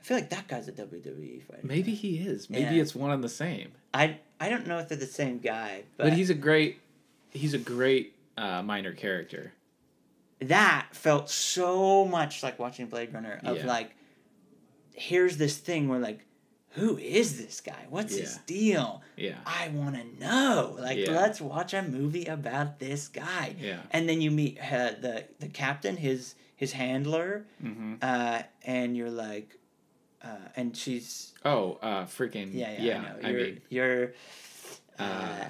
I 0.00 0.04
feel 0.04 0.16
like 0.18 0.30
that 0.30 0.46
guy's 0.46 0.68
a 0.68 0.72
WWE 0.72 1.42
fighter. 1.46 1.62
Maybe 1.66 1.94
he 1.94 2.18
is. 2.18 2.50
Maybe 2.50 2.76
Yeah. 2.76 2.82
it's 2.82 2.94
one 2.94 3.10
and 3.10 3.24
the 3.24 3.28
same. 3.30 3.72
I 3.94 4.18
I 4.40 4.50
don't 4.50 4.66
know 4.66 4.78
if 4.78 4.88
they're 4.88 4.98
the 4.98 5.06
same 5.06 5.38
guy, 5.38 5.84
but, 5.96 6.04
But, 6.04 6.12
he's 6.12 6.28
a 6.30 6.34
great 6.34 6.80
he's 7.30 7.54
a 7.54 7.58
great 7.58 8.14
uh, 8.36 8.62
minor 8.62 8.92
character. 8.92 9.52
That 10.40 10.88
felt 10.92 11.28
so 11.30 12.04
much 12.04 12.42
like 12.42 12.58
watching 12.58 12.86
Blade 12.86 13.12
Runner 13.12 13.40
of 13.44 13.58
Yeah. 13.58 13.66
like 13.66 13.94
here's 14.94 15.36
this 15.36 15.56
thing 15.58 15.88
where 15.88 15.98
like 16.00 16.24
who 16.72 16.96
is 16.98 17.38
this 17.38 17.60
guy? 17.60 17.86
What's 17.88 18.14
his 18.14 18.36
deal? 18.46 19.02
Yeah. 19.16 19.36
I 19.46 19.68
want 19.68 19.96
to 19.96 20.20
know. 20.24 20.76
Like 20.78 20.98
Yeah. 20.98 21.12
let's 21.12 21.40
watch 21.40 21.72
a 21.74 21.82
movie 21.82 22.26
about 22.26 22.78
this 22.78 23.08
guy. 23.08 23.56
Yeah. 23.58 23.80
And 23.90 24.08
then 24.08 24.20
you 24.20 24.30
meet 24.30 24.58
uh, 24.60 24.92
the 25.00 25.24
the 25.40 25.48
captain, 25.48 25.96
his 25.96 26.34
his 26.56 26.72
handler, 26.72 27.46
Mm-hmm. 27.64 27.94
uh, 28.02 28.42
and 28.64 28.96
you're 28.96 29.10
like, 29.10 29.56
uh, 30.22 30.28
and 30.56 30.76
she's 30.76 31.32
Oh, 31.44 31.78
uh, 31.82 32.04
freaking 32.04 32.50
yeah 32.52 32.72
yeah, 32.72 32.82
yeah. 32.82 32.98
I, 32.98 33.02
know. 33.02 33.16
I, 33.22 33.30
You're, 33.30 33.40
mean, 33.46 33.60
you're 33.70 34.12
uh, 34.98 35.02
uh, 35.02 35.44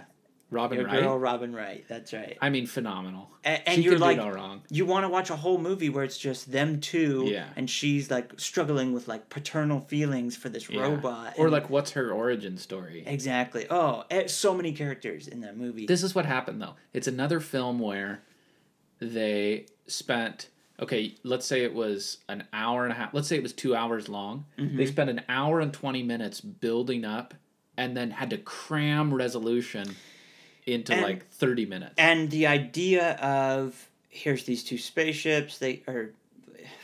Robin 0.51 0.79
your 0.79 0.87
Wright. 0.87 1.01
girl 1.03 1.19
Robin 1.19 1.55
Wright. 1.55 1.85
That's 1.89 2.13
right. 2.13 2.39
I 2.41 2.49
mean, 2.49 2.67
phenomenal. 2.67 3.29
And, 3.45 3.63
and 3.67 3.75
she 3.77 3.83
you're 3.83 3.99
like, 3.99 4.17
do 4.19 4.25
no 4.25 4.31
wrong. 4.31 4.63
you 4.71 4.87
want 4.87 5.05
to 5.05 5.09
watch 5.11 5.29
a 5.31 5.37
whole 5.37 5.59
movie 5.59 5.91
where 5.91 6.05
it's 6.05 6.17
just 6.17 6.51
them 6.51 6.81
two, 6.81 7.25
Yeah. 7.27 7.49
and 7.57 7.69
she's 7.69 8.11
like 8.11 8.33
struggling 8.41 8.93
with 8.95 9.09
like 9.09 9.29
paternal 9.29 9.81
feelings 9.81 10.37
for 10.37 10.49
this 10.49 10.69
Yeah. 10.71 10.81
robot, 10.83 11.35
Or 11.37 11.51
like, 11.51 11.69
what's 11.69 11.91
her 11.93 12.11
origin 12.11 12.57
story? 12.57 13.05
exactly. 13.07 13.67
Oh, 13.69 14.05
eh, 14.11 14.27
so 14.27 14.55
many 14.55 14.73
characters 14.73 15.29
in 15.29 15.43
that 15.43 15.57
movie. 15.57 15.85
This 15.87 16.03
is 16.03 16.15
what 16.15 16.25
happened 16.25 16.63
though. 16.63 16.77
It's 16.95 17.07
another 17.07 17.41
film 17.41 17.79
where 17.79 18.23
they 19.01 19.67
spent 19.87 20.49
okay, 20.81 21.17
let's 21.25 21.45
say 21.45 21.65
it 21.65 21.75
was 21.75 22.19
an 22.29 22.45
hour 22.53 22.85
and 22.85 22.93
a 22.93 22.95
half. 22.95 23.13
Let's 23.13 23.27
say 23.27 23.35
it 23.35 23.43
was 23.43 23.53
2 23.53 23.75
hours 23.75 24.09
long. 24.09 24.45
Mm-hmm. 24.57 24.77
They 24.77 24.87
spent 24.87 25.11
an 25.11 25.23
hour 25.29 25.59
and 25.61 25.73
20 25.73 26.05
minutes 26.05 26.41
building 26.41 27.05
up 27.05 27.35
and 27.77 27.97
then 27.97 28.13
had 28.13 28.31
to 28.31 28.39
cram 28.39 29.13
resolution 29.13 29.97
into 30.69 30.93
And- 30.93 31.03
like 31.03 31.27
30 31.31 31.67
minutes. 31.67 31.95
and 31.99 32.31
the 32.31 32.47
idea 32.47 33.13
of 33.17 33.89
here's 34.09 34.45
these 34.45 34.63
two 34.65 34.79
spaceships 34.79 35.59
they 35.59 35.83
are 35.89 36.11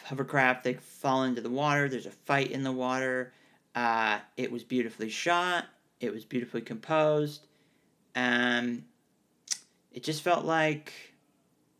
hovercraft 0.06 0.64
they 0.64 0.74
fall 0.74 1.22
into 1.24 1.40
the 1.40 1.50
water 1.50 1.88
there's 1.88 2.06
a 2.06 2.10
fight 2.10 2.50
in 2.50 2.62
the 2.62 2.72
water 2.72 3.32
uh, 3.74 4.18
it 4.36 4.50
was 4.52 4.62
beautifully 4.62 5.08
shot 5.08 5.66
it 6.00 6.12
was 6.12 6.24
beautifully 6.24 6.60
composed 6.60 7.46
um, 8.16 8.84
it 9.92 10.02
just 10.02 10.22
felt 10.22 10.44
like 10.44 10.92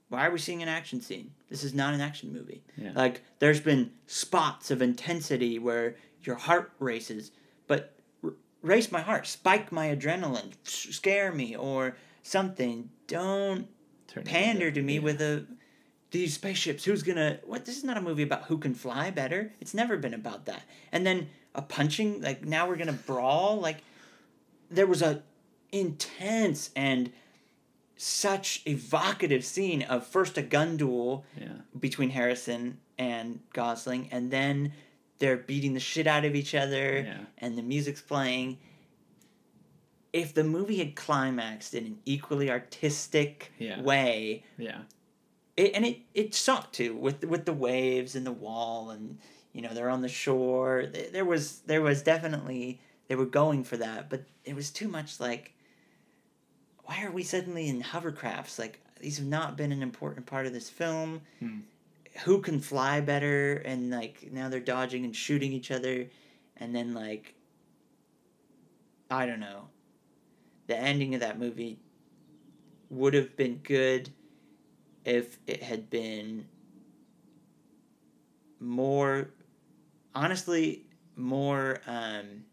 why 0.09 0.27
are 0.27 0.31
we 0.31 0.39
seeing 0.39 0.63
an 0.63 0.69
action 0.69 1.01
scene 1.01 1.31
this 1.51 1.63
is 1.65 1.75
not 1.75 1.95
an 1.95 2.01
action 2.01 2.33
movie 2.33 2.63
Yeah. 2.77 2.93
like 2.95 3.23
there's 3.39 3.61
been 3.61 3.91
spots 4.07 4.71
of 4.71 4.81
intensity 4.83 5.59
where 5.59 5.97
your 6.23 6.37
heart 6.37 6.73
races 6.79 7.31
but 7.67 7.94
race 8.65 8.91
my 8.91 9.01
heart 9.01 9.27
spike 9.27 9.71
my 9.71 9.95
adrenaline 9.95 10.53
scare 10.65 11.31
me 11.31 11.55
or 11.55 11.97
something 12.23 12.89
don't 13.07 13.69
Turn 14.09 14.25
pander 14.25 14.71
to 14.71 14.83
me 14.83 14.95
yeah. 14.95 15.01
with 15.01 15.21
a 15.21 15.45
these 16.11 16.35
spaceships 16.35 16.85
who's 16.85 17.03
gonna 17.03 17.39
what 17.45 17.65
this 17.67 17.77
is 17.77 17.85
not 17.85 17.97
a 17.97 18.01
movie 18.01 18.23
about 18.23 18.45
who 18.45 18.57
can 18.59 18.75
fly 18.75 19.11
better 19.11 19.53
it's 19.61 19.75
never 19.75 19.97
been 19.97 20.15
about 20.15 20.47
that 20.47 20.63
and 20.93 21.05
then 21.07 21.29
a 21.55 21.61
punching 21.63 22.21
like 22.23 22.45
now 22.45 22.67
we're 22.67 22.77
gonna 22.77 22.93
brawl 22.93 23.61
like 23.61 23.79
there 24.71 24.87
was 24.87 25.03
a 25.03 25.23
intense 25.73 26.71
and 26.75 27.13
such 27.97 28.63
evocative 28.67 29.45
scene 29.45 29.83
of 29.83 30.07
first 30.07 30.39
a 30.39 30.43
gun 30.43 30.77
duel 30.77 31.25
Yeah. 31.39 31.49
between 31.79 32.11
harrison 32.11 32.79
and 32.97 33.41
gosling 33.53 34.09
and 34.11 34.31
then 34.31 34.73
they're 35.19 35.37
beating 35.37 35.75
the 35.75 35.81
shit 35.81 36.07
out 36.07 36.25
of 36.25 36.35
each 36.35 36.55
other 36.55 36.99
Yeah. 37.07 37.19
and 37.39 37.57
the 37.57 37.63
music's 37.63 38.03
playing 38.03 38.59
if 40.13 40.33
the 40.35 40.45
movie 40.45 40.79
had 40.79 40.95
climaxed 40.95 41.75
in 41.75 41.87
an 41.87 41.99
equally 42.05 42.51
artistic 42.51 43.53
Yeah. 43.59 43.81
way 43.81 44.45
Yeah. 44.59 44.83
it, 45.57 45.73
and 45.75 45.85
it 45.85 45.99
it 46.15 46.35
sought 46.35 46.73
to 46.75 46.95
with 46.97 47.25
with 47.25 47.45
the 47.47 47.53
waves 47.53 48.15
and 48.15 48.25
the 48.27 48.33
wall 48.33 48.91
and 48.91 49.19
you 49.53 49.63
know 49.63 49.73
they're 49.75 49.91
on 49.91 50.03
the 50.03 50.09
shore 50.09 50.87
there 51.13 51.25
was 51.25 51.61
there 51.61 51.83
was 51.83 52.03
definitely 52.03 52.81
they 53.09 53.15
were 53.15 53.27
going 53.27 53.65
for 53.65 53.77
that 53.77 54.09
but 54.11 54.25
it 54.45 54.55
was 54.55 54.71
too 54.71 54.89
much 54.89 55.21
like 55.21 55.53
why 56.85 57.03
are 57.05 57.11
we 57.13 57.23
suddenly 57.23 57.69
in 57.69 57.83
hovercrafts 57.83 58.59
like 58.59 58.81
these 59.01 59.19
have 59.19 59.27
not 59.27 59.57
been 59.57 59.73
an 59.73 59.83
important 59.83 60.27
part 60.27 60.47
of 60.47 60.53
this 60.53 60.69
film 60.71 61.21
Hmm. 61.41 61.61
Who 62.23 62.41
can 62.41 62.61
fly 62.61 63.01
better 63.01 63.55
and 63.65 63.91
like 63.91 64.29
now 64.33 64.49
they're 64.49 64.61
dodging 64.61 65.05
and 65.05 65.15
shooting 65.17 65.53
each 65.53 65.71
other 65.71 66.07
and 66.57 66.75
then 66.75 66.95
like 66.95 67.35
i 69.11 69.27
don't 69.27 69.41
know 69.41 69.69
the 70.69 70.77
ending 70.77 71.15
of 71.15 71.21
that 71.21 71.39
movie 71.39 71.79
would 72.91 73.15
have 73.15 73.37
been 73.37 73.57
good 73.65 74.11
if 75.05 75.39
it 75.47 75.63
had 75.63 75.91
been 75.91 76.47
more 78.61 79.31
honestly 80.15 80.87
more 81.17 81.81
um 81.87 82.45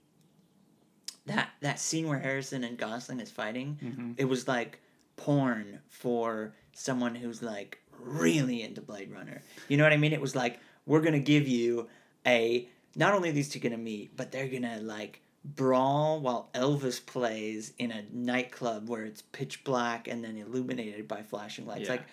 that 1.28 1.50
that 1.62 1.80
scene 1.80 2.08
where 2.08 2.20
Harrison 2.20 2.64
and 2.64 2.78
Gosling 2.78 3.20
is 3.20 3.30
fighting 3.30 3.78
Mhm. 3.82 4.16
it 4.18 4.26
was 4.26 4.48
like 4.48 4.80
porn 5.16 5.80
for 5.88 6.56
someone 6.74 7.14
who's 7.16 7.42
like 7.44 7.81
really 8.04 8.62
into 8.64 8.82
Blade 8.82 9.12
Runner. 9.12 9.42
You 9.68 9.78
know 9.78 9.84
what 9.84 9.94
I 9.94 9.98
mean? 9.98 10.14
It 10.14 10.22
was 10.22 10.36
like 10.36 10.60
we're 10.86 11.02
gonna 11.02 11.20
give 11.20 11.48
you 11.48 11.88
a 12.26 12.68
not 12.96 13.14
only 13.14 13.30
are 13.30 13.34
these 13.34 13.50
two 13.50 13.60
gonna 13.60 13.78
meet, 13.78 14.16
but 14.18 14.32
they're 14.32 14.48
gonna 14.48 14.80
like 14.82 15.22
brawl 15.44 16.20
while 16.22 16.50
Elvis 16.54 17.04
plays 17.04 17.74
in 17.80 17.92
a 17.92 18.04
nightclub 18.14 18.88
where 18.88 19.04
it's 19.06 19.22
pitch 19.22 19.64
black 19.64 20.08
and 20.08 20.24
then 20.24 20.38
illuminated 20.38 21.08
by 21.08 21.24
flashing 21.24 21.66
lights. 21.66 21.86
Yeah. 21.86 21.92
Like 21.92 22.04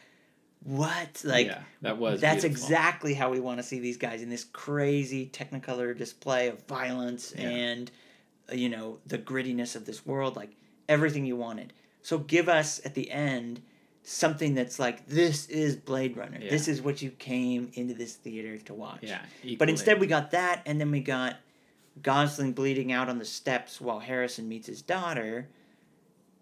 what? 0.64 1.22
Like 1.24 1.46
yeah, 1.46 1.60
that 1.82 1.98
was 1.98 2.20
that's 2.20 2.42
beautiful. 2.42 2.64
exactly 2.64 3.14
how 3.14 3.30
we 3.30 3.40
want 3.40 3.58
to 3.58 3.62
see 3.62 3.78
these 3.78 3.96
guys 3.96 4.22
in 4.22 4.28
this 4.30 4.44
crazy 4.44 5.28
technicolor 5.32 5.96
display 5.96 6.48
of 6.48 6.62
violence 6.66 7.32
Yeah. 7.36 7.48
and 7.48 7.90
you 8.52 8.68
know 8.68 8.98
the 9.06 9.18
grittiness 9.18 9.76
of 9.76 9.84
this 9.84 10.06
world 10.06 10.34
like 10.34 10.56
everything 10.88 11.26
you 11.26 11.36
wanted 11.36 11.74
so 12.00 12.16
give 12.16 12.48
us 12.48 12.80
at 12.84 12.94
the 12.94 13.10
end 13.10 13.60
something 14.08 14.54
that's 14.54 14.78
like 14.78 15.06
this 15.06 15.46
is 15.48 15.76
blade 15.76 16.16
runner 16.16 16.38
Yeah. 16.40 16.48
this 16.50 16.66
is 16.66 16.80
what 16.80 17.02
you 17.02 17.10
came 17.10 17.70
into 17.74 17.92
this 17.94 18.14
theater 18.14 18.56
to 18.58 18.72
watch 18.74 19.00
Yeah. 19.02 19.20
Equally. 19.42 19.56
but 19.56 19.68
instead 19.68 20.00
we 20.00 20.06
got 20.06 20.30
that 20.30 20.62
and 20.64 20.80
then 20.80 20.90
we 20.90 21.00
got 21.00 21.36
gosling 22.02 22.52
bleeding 22.52 22.90
out 22.90 23.08
on 23.10 23.18
the 23.18 23.24
steps 23.24 23.80
while 23.80 23.98
harrison 23.98 24.48
meets 24.48 24.66
his 24.66 24.80
daughter 24.82 25.48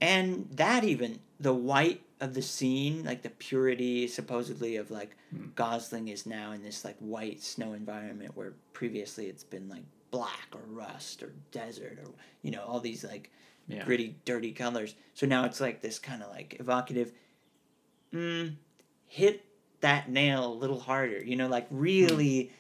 and 0.00 0.48
that 0.52 0.84
even 0.84 1.18
the 1.40 1.52
white 1.54 2.02
of 2.20 2.34
the 2.34 2.42
scene 2.42 3.02
like 3.04 3.22
the 3.22 3.30
purity 3.30 4.06
supposedly 4.06 4.76
of 4.76 4.90
like 4.90 5.16
Hmm. 5.34 5.46
gosling 5.56 6.06
is 6.06 6.24
now 6.24 6.52
in 6.52 6.62
this 6.62 6.84
like 6.84 6.96
white 7.00 7.42
snow 7.42 7.72
environment 7.72 8.36
where 8.36 8.52
previously 8.74 9.26
it's 9.26 9.42
been 9.42 9.68
like 9.68 9.82
black 10.12 10.46
or 10.54 10.60
rust 10.68 11.20
or 11.24 11.32
desert 11.50 11.98
or 12.00 12.08
you 12.42 12.52
know 12.52 12.62
all 12.62 12.78
these 12.78 13.02
like 13.02 13.32
yeah. 13.66 13.84
gritty 13.84 14.14
dirty 14.24 14.52
colors 14.52 14.94
so 15.14 15.26
now 15.26 15.44
it's 15.44 15.60
like 15.60 15.80
this 15.80 15.98
kind 15.98 16.22
of 16.22 16.30
like 16.30 16.56
evocative 16.60 17.10
mm, 18.16 18.54
hit 19.06 19.44
that 19.80 20.08
nail 20.10 20.46
a 20.46 20.54
little 20.54 20.80
harder 20.80 21.22
you 21.22 21.36
know 21.36 21.48
like 21.48 21.66
really 21.70 22.50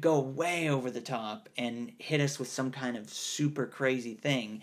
go 0.00 0.18
way 0.18 0.68
over 0.68 0.90
the 0.90 1.00
top 1.00 1.48
and 1.56 1.92
hit 1.98 2.20
us 2.20 2.38
with 2.38 2.48
some 2.48 2.70
kind 2.72 2.96
of 2.96 3.08
super 3.10 3.66
crazy 3.66 4.14
thing 4.14 4.62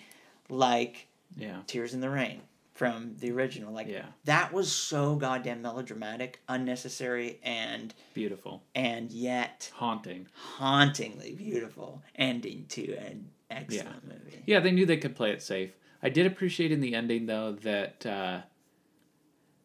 like 0.50 1.08
Yeah. 1.38 1.58
Tears 1.68 1.94
in 1.94 2.02
the 2.02 2.10
Rain 2.10 2.42
from 2.74 3.16
the 3.20 3.32
original. 3.32 3.74
Like 3.74 3.88
Yeah. 3.88 4.06
that 4.26 4.52
was 4.54 4.72
so 4.72 5.16
goddamn 5.16 5.62
melodramatic, 5.62 6.42
unnecessary, 6.50 7.40
and 7.44 7.94
Beautiful. 8.14 8.64
and 8.76 9.12
yet 9.12 9.72
Haunting. 9.76 10.28
hauntingly 10.34 11.34
beautiful 11.36 12.02
ending 12.16 12.66
to 12.70 12.96
and 12.98 13.30
excellent 13.50 14.06
movie. 14.08 14.44
Yeah, 14.46 14.60
they 14.60 14.72
knew 14.72 14.86
they 14.86 14.98
could 14.98 15.16
play 15.16 15.32
it 15.32 15.42
safe. 15.42 15.72
I 16.04 16.10
did 16.10 16.26
appreciate 16.26 16.72
in 16.72 16.82
the 16.82 16.96
ending 16.96 17.26
though 17.28 17.54
that 17.64 18.06
uh, 18.06 18.42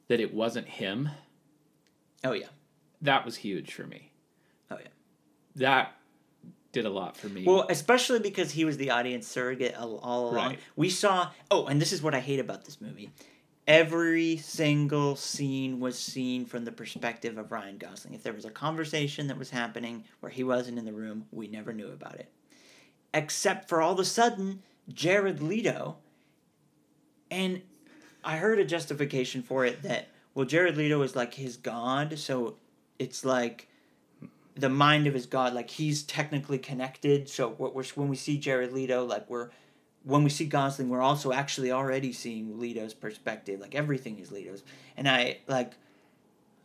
that 0.09 0.21
it 0.21 0.35
wasn't 0.35 0.69
him. 0.69 1.11
Oh 2.25 2.33
yeah. 2.33 2.49
That 3.01 3.25
was 3.25 3.37
huge 3.37 3.73
for 3.73 3.85
me. 3.85 4.13
Oh 4.71 4.79
yeah. 4.81 4.89
That 5.57 5.95
did 6.73 6.87
a 6.87 6.91
lot 6.91 7.17
for 7.17 7.29
me. 7.29 7.45
Well, 7.45 7.67
especially 7.69 8.19
because 8.19 8.51
he 8.53 8.65
was 8.65 8.79
the 8.79 8.91
audience 8.91 9.29
surrogate 9.29 9.77
all, 9.77 9.99
all 9.99 10.31
along. 10.31 10.35
Right. 10.35 10.59
We 10.77 10.89
saw. 10.89 11.31
Oh, 11.51 11.67
and 11.67 11.81
this 11.81 11.93
is 11.93 12.03
what 12.03 12.15
I 12.15 12.21
hate 12.21 12.41
about 12.41 12.65
this 12.65 12.81
movie. 12.81 13.11
Every 13.67 14.39
single 14.39 15.15
scene 15.15 15.79
was 15.79 15.97
seen 15.97 16.47
from 16.47 16.65
the 16.65 16.73
perspective 16.73 17.39
of 17.39 17.53
Ryan 17.53 17.79
Gosling. 17.79 18.15
If 18.15 18.25
there 18.25 18.33
was 18.33 18.45
a 18.45 18.51
conversation 18.51 19.29
that 19.29 19.39
was 19.39 19.51
happening 19.51 20.05
where 20.19 20.33
he 20.33 20.43
wasn't 20.43 20.79
in 20.79 20.85
the 20.85 20.93
room, 20.93 21.27
we 21.31 21.47
never 21.47 21.73
knew 21.73 21.89
about 21.89 22.17
it. 22.17 22.29
Except 23.15 23.69
for 23.69 23.81
all 23.81 23.93
of 23.93 24.01
a 24.01 24.05
sudden, 24.05 24.63
Jared 24.89 25.41
Leto. 25.41 25.99
And 27.31 27.63
I 28.25 28.37
heard 28.37 28.59
a 28.59 28.65
justification 28.65 29.43
for 29.43 29.65
it 29.65 29.83
that, 29.83 30.09
well, 30.35 30.47
Jared 30.47 30.77
Leto 30.77 31.03
is 31.03 31.17
like 31.17 31.35
his 31.35 31.57
god, 31.57 32.19
so 32.19 32.57
it's 32.99 33.25
like 33.25 33.69
the 34.55 34.69
mind 34.69 35.07
of 35.07 35.15
his 35.15 35.27
god 35.27 35.55
like 35.55 35.71
he's 35.71 36.03
technically 36.03 36.59
connected. 36.59 37.29
So 37.29 37.51
what 37.51 37.75
we're 37.75 37.85
when 37.95 38.09
we 38.09 38.17
see 38.17 38.37
jared 38.39 38.73
leto 38.73 39.05
like 39.05 39.29
we're 39.29 39.49
when 40.05 40.25
we 40.25 40.31
see 40.31 40.45
gosling 40.45 40.89
we're 40.89 41.01
also 41.01 41.33
actually 41.33 41.73
already 41.73 42.13
seeing 42.13 42.59
leto's 42.59 42.95
perspective. 42.95 43.61
Like 43.61 43.75
everything 43.75 44.19
is 44.19 44.31
leto's. 44.31 44.63
And 44.97 45.09
i 45.09 45.39
like 45.47 45.73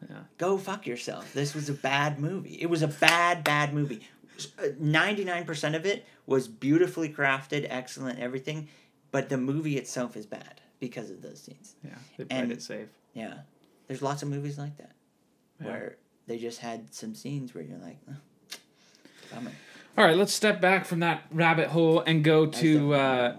Yeah. 0.09 0.17
go 0.37 0.57
fuck 0.57 0.85
yourself. 0.85 1.33
This 1.33 1.55
was 1.55 1.69
a 1.69 1.73
bad 1.73 2.19
movie. 2.19 2.57
It 2.61 2.69
was 2.69 2.81
a 2.81 2.87
bad 2.87 3.43
bad 3.43 3.73
movie. 3.73 4.01
Uh, 4.59 4.67
99% 4.79 5.75
of 5.75 5.85
it 5.85 6.05
was 6.27 6.47
beautifully 6.47 7.11
crafted 7.11 7.65
excellent 7.69 8.19
everything 8.19 8.67
but 9.09 9.29
the 9.29 9.37
movie 9.37 9.77
itself 9.77 10.15
is 10.15 10.27
bad 10.27 10.61
because 10.79 11.09
of 11.09 11.21
those 11.21 11.41
scenes 11.41 11.75
yeah, 11.83 11.91
they 12.17 12.25
played 12.25 12.39
and- 12.43 12.51
it 12.51 12.61
safe. 12.61 12.89
yeah 13.13 13.39
there's 13.87 14.01
lots 14.01 14.21
of 14.23 14.29
movies 14.29 14.57
like 14.57 14.77
that 14.77 14.91
Yeah. 15.61 15.67
where 15.67 15.95
they 16.27 16.37
just 16.37 16.59
had 16.59 16.93
some 16.93 17.15
scenes 17.15 17.53
where 17.55 17.63
you're 17.63 17.79
like 17.79 17.97
oh, 18.11 18.15
bummer 19.33 19.51
All 19.97 20.05
right, 20.05 20.15
let's 20.17 20.33
step 20.33 20.61
back 20.61 20.85
from 20.85 20.99
that 20.99 21.23
rabbit 21.31 21.69
hole 21.69 22.01
and 22.01 22.23
go 22.23 22.45
to. 22.45 22.93
Uh, 22.93 23.35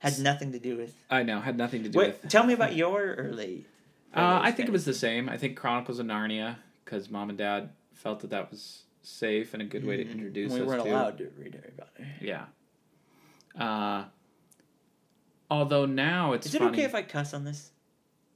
had 0.00 0.18
nothing 0.18 0.50
to 0.52 0.58
do 0.58 0.76
with. 0.76 0.92
I 1.08 1.22
know 1.22 1.40
had 1.40 1.56
nothing 1.56 1.82
to 1.84 1.88
do 1.88 1.98
Wait, 1.98 2.20
with. 2.22 2.28
tell 2.30 2.44
me 2.44 2.52
about 2.52 2.74
your 2.74 3.14
early. 3.14 3.64
Uh, 4.12 4.40
I 4.42 4.50
think 4.52 4.68
it 4.68 4.72
was 4.72 4.84
the 4.84 4.92
same. 4.94 5.28
I 5.28 5.36
think 5.38 5.56
Chronicles 5.56 5.98
of 6.00 6.06
Narnia 6.06 6.56
because 6.84 7.08
mom 7.10 7.28
and 7.28 7.38
dad 7.38 7.70
felt 7.94 8.20
that 8.20 8.30
that 8.30 8.50
was 8.50 8.82
safe 9.02 9.54
and 9.54 9.62
a 9.62 9.66
good 9.66 9.84
way 9.84 9.96
to 9.98 10.04
Mhm. 10.04 10.10
introduce 10.12 10.52
We 10.52 10.60
us 10.62 10.66
weren't 10.66 10.84
to. 10.84 10.90
allowed 10.92 11.18
to 11.18 11.28
read 11.38 11.54
everybody. 11.56 12.10
Yeah. 12.20 12.46
Uh, 13.58 14.04
although 15.54 15.86
now 15.86 16.32
it's 16.32 16.46
Is 16.46 16.54
it 16.54 16.58
funny. 16.58 16.72
okay 16.72 16.82
if 16.84 16.94
I 16.94 17.02
cuss 17.02 17.32
on 17.34 17.44
this? 17.44 17.70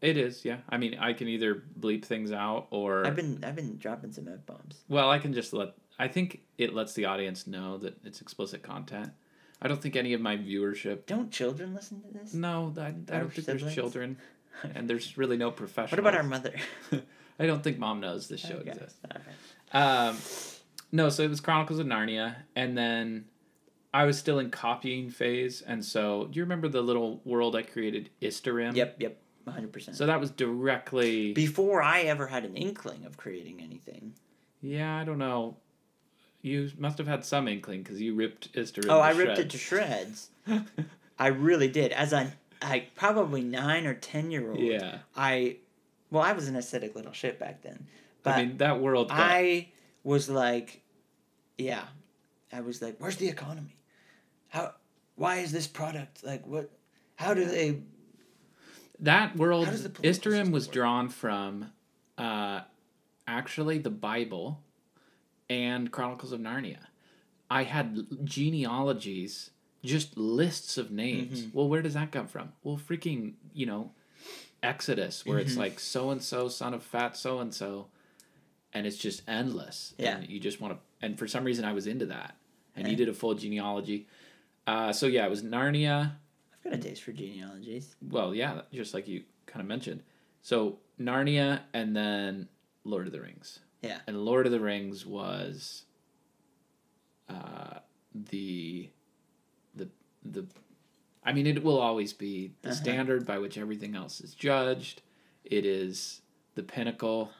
It 0.00 0.16
is, 0.16 0.44
yeah. 0.44 0.58
I 0.68 0.76
mean, 0.76 0.96
I 0.98 1.12
can 1.12 1.26
either 1.28 1.62
bleep 1.78 2.04
things 2.04 2.30
out 2.30 2.68
or 2.70 3.04
I've 3.06 3.16
been 3.16 3.42
I've 3.44 3.56
been 3.56 3.76
dropping 3.78 4.12
some 4.12 4.28
f 4.28 4.46
bombs. 4.46 4.82
well, 4.88 5.10
I 5.10 5.18
can 5.18 5.32
just 5.32 5.52
let. 5.52 5.74
I 5.98 6.06
think 6.06 6.42
it 6.56 6.72
lets 6.74 6.92
the 6.94 7.06
audience 7.06 7.46
know 7.48 7.78
that 7.78 7.96
it's 8.04 8.20
explicit 8.20 8.62
content. 8.62 9.10
I 9.60 9.66
don't 9.66 9.82
think 9.82 9.96
any 9.96 10.12
of 10.14 10.20
my 10.20 10.36
viewership. 10.36 11.06
Don't 11.06 11.32
children 11.32 11.74
listen 11.74 12.00
to 12.02 12.08
this? 12.16 12.32
No, 12.32 12.72
I, 12.78 12.86
I 12.86 12.90
don't 13.18 13.32
think 13.32 13.46
there's 13.46 13.74
children, 13.74 14.16
and 14.74 14.88
there's 14.88 15.18
really 15.18 15.36
no 15.36 15.50
professional. 15.50 15.96
What 16.00 16.08
about 16.08 16.14
our 16.14 16.22
mother? 16.22 16.54
I 17.40 17.46
don't 17.46 17.64
think 17.64 17.78
mom 17.78 17.98
knows 17.98 18.28
this 18.28 18.40
show 18.40 18.54
Okay, 18.54 18.70
exists. 18.70 18.98
right. 19.74 20.06
Um, 20.08 20.16
no, 20.92 21.08
so 21.08 21.24
it 21.24 21.28
was 21.28 21.40
Chronicles 21.40 21.80
of 21.80 21.86
Narnia, 21.88 22.36
and 22.54 22.78
then 22.78 23.24
I 23.92 24.04
was 24.04 24.18
still 24.18 24.38
in 24.38 24.50
copying 24.50 25.10
phase, 25.10 25.62
and 25.62 25.84
so 25.84 26.26
do 26.30 26.36
you 26.38 26.42
remember 26.44 26.68
the 26.68 26.82
little 26.82 27.20
world 27.24 27.56
I 27.56 27.62
created, 27.62 28.10
Istarim? 28.20 28.76
Yep, 28.76 28.96
yep, 29.00 29.18
one 29.44 29.54
hundred 29.54 29.72
percent. 29.72 29.96
So 29.96 30.06
that 30.06 30.20
was 30.20 30.30
directly. 30.30 31.32
Before 31.32 31.82
I 31.82 32.02
ever 32.02 32.26
had 32.26 32.44
an 32.44 32.56
inkling 32.56 33.04
of 33.06 33.16
creating 33.16 33.60
anything. 33.62 34.14
yeah, 34.60 34.96
I 34.98 35.04
don't 35.04 35.18
know. 35.18 35.56
You 36.42 36.70
must 36.78 36.98
have 36.98 37.08
had 37.08 37.24
some 37.24 37.48
inkling 37.48 37.82
because 37.82 38.00
you 38.00 38.14
ripped 38.14 38.52
Istarim. 38.52 38.86
Oh, 38.90 39.00
I 39.00 39.10
ripped 39.10 39.38
it 39.38 39.50
to 39.50 39.58
shreds. 39.58 40.28
I 41.18 41.28
really 41.28 41.68
did. 41.68 41.92
As 41.92 42.12
a 42.12 42.32
like 42.62 42.94
probably 42.94 43.42
nine 43.42 43.86
or 43.86 43.94
ten 43.94 44.30
year 44.30 44.50
old. 44.50 44.60
yeah, 44.60 44.98
I, 45.16 45.56
well, 46.10 46.22
I 46.22 46.32
was 46.32 46.46
an 46.46 46.56
aesthetic 46.56 46.94
little 46.94 47.12
shit 47.12 47.38
back 47.40 47.62
then. 47.62 47.86
But 48.22 48.34
I 48.36 48.44
mean 48.44 48.58
that 48.58 48.80
world. 48.80 49.08
Got, 49.08 49.18
I 49.18 49.68
was 50.04 50.28
like, 50.28 50.82
yeah, 51.56 51.84
I 52.52 52.60
was 52.60 52.82
like, 52.82 52.96
where's 52.98 53.16
the 53.16 53.28
economy? 53.28 53.74
How? 54.48 54.74
Why 55.16 55.36
is 55.36 55.52
this 55.52 55.66
product 55.66 56.24
like 56.24 56.46
what? 56.46 56.70
How 57.16 57.34
do 57.34 57.44
they? 57.44 57.80
that 59.00 59.36
world, 59.36 59.68
the 59.68 59.90
was 60.50 60.66
work? 60.66 60.74
drawn 60.74 61.08
from, 61.08 61.72
uh, 62.16 62.62
actually 63.26 63.78
the 63.78 63.90
Bible, 63.90 64.60
and 65.48 65.90
Chronicles 65.90 66.32
of 66.32 66.40
Narnia. 66.40 66.78
I 67.50 67.62
had 67.62 68.06
genealogies, 68.24 69.50
just 69.84 70.16
lists 70.18 70.76
of 70.78 70.90
names. 70.90 71.42
Mm-hmm. 71.42 71.56
Well, 71.56 71.68
where 71.68 71.80
does 71.82 71.94
that 71.94 72.12
come 72.12 72.26
from? 72.26 72.52
Well, 72.62 72.76
freaking, 72.78 73.34
you 73.54 73.66
know, 73.66 73.92
Exodus, 74.62 75.24
where 75.24 75.38
it's 75.38 75.54
Mhm. 75.54 75.58
like 75.58 75.80
so 75.80 76.10
and 76.10 76.22
so, 76.22 76.48
son 76.48 76.74
of 76.74 76.82
fat 76.82 77.16
so 77.16 77.38
and 77.38 77.54
so, 77.54 77.86
and 78.74 78.86
it's 78.86 78.96
just 78.98 79.22
endless. 79.28 79.94
Yeah. 79.98 80.16
And 80.18 80.28
you 80.28 80.40
just 80.40 80.60
want 80.60 80.74
to, 80.74 80.80
and 81.06 81.18
for 81.18 81.28
some 81.28 81.44
reason 81.44 81.64
I 81.64 81.72
was 81.72 81.86
into 81.86 82.06
that, 82.06 82.36
and 82.74 82.88
you 82.88 82.96
did 82.96 83.08
a 83.08 83.14
full 83.14 83.34
genealogy. 83.34 84.06
Uh, 84.68 84.92
so 84.92 85.06
yeah, 85.06 85.24
it 85.24 85.30
was 85.30 85.42
Narnia. 85.42 86.12
I've 86.52 86.62
got 86.62 86.72
a 86.74 86.78
taste 86.78 87.02
for 87.02 87.12
genealogies. 87.12 87.96
Well, 88.06 88.34
yeah, 88.34 88.60
just 88.72 88.92
like 88.92 89.08
you 89.08 89.22
kind 89.46 89.60
of 89.62 89.66
mentioned. 89.66 90.02
So 90.42 90.78
Narnia 91.00 91.60
and 91.72 91.96
then 91.96 92.48
Lord 92.84 93.06
of 93.06 93.12
the 93.12 93.20
Rings. 93.22 93.60
Yeah. 93.82 93.98
And 94.06 94.24
Lord 94.24 94.44
of 94.44 94.52
the 94.52 94.60
Rings 94.60 95.06
was 95.06 95.84
uh, 97.30 97.78
the 98.14 98.90
the 99.74 99.88
the 100.22 100.46
I 101.24 101.32
mean 101.32 101.46
it 101.46 101.62
will 101.64 101.78
always 101.78 102.12
be 102.12 102.52
the 102.62 102.70
Uh-huh. 102.70 102.76
standard 102.78 103.26
by 103.26 103.38
which 103.38 103.56
everything 103.56 103.94
else 103.96 104.20
is 104.20 104.34
judged. 104.34 105.00
It 105.44 105.64
is 105.64 106.20
the 106.56 106.62
pinnacle, 106.62 107.30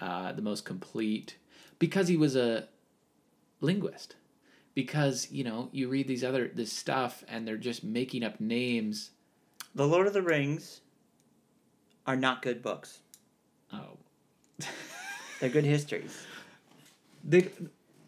uh, 0.00 0.32
the 0.32 0.42
most 0.42 0.64
complete 0.64 1.36
because 1.78 2.08
he 2.08 2.16
was 2.16 2.34
a 2.34 2.66
linguist. 3.60 4.16
Because, 4.74 5.28
you 5.30 5.44
know, 5.44 5.68
you 5.72 5.88
read 5.88 6.06
these 6.06 6.24
other 6.24 6.48
this 6.48 6.72
stuff 6.72 7.24
and 7.28 7.46
they're 7.46 7.56
just 7.56 7.82
making 7.82 8.22
up 8.22 8.40
names 8.40 9.10
The 9.74 9.86
Lord 9.86 10.06
of 10.06 10.12
the 10.12 10.22
Rings 10.22 10.80
are 12.06 12.16
not 12.16 12.42
good 12.42 12.62
books. 12.62 13.00
Oh. 13.72 13.98
They're 15.40 15.48
good 15.48 15.64
histories. 15.64 16.16
they 17.24 17.50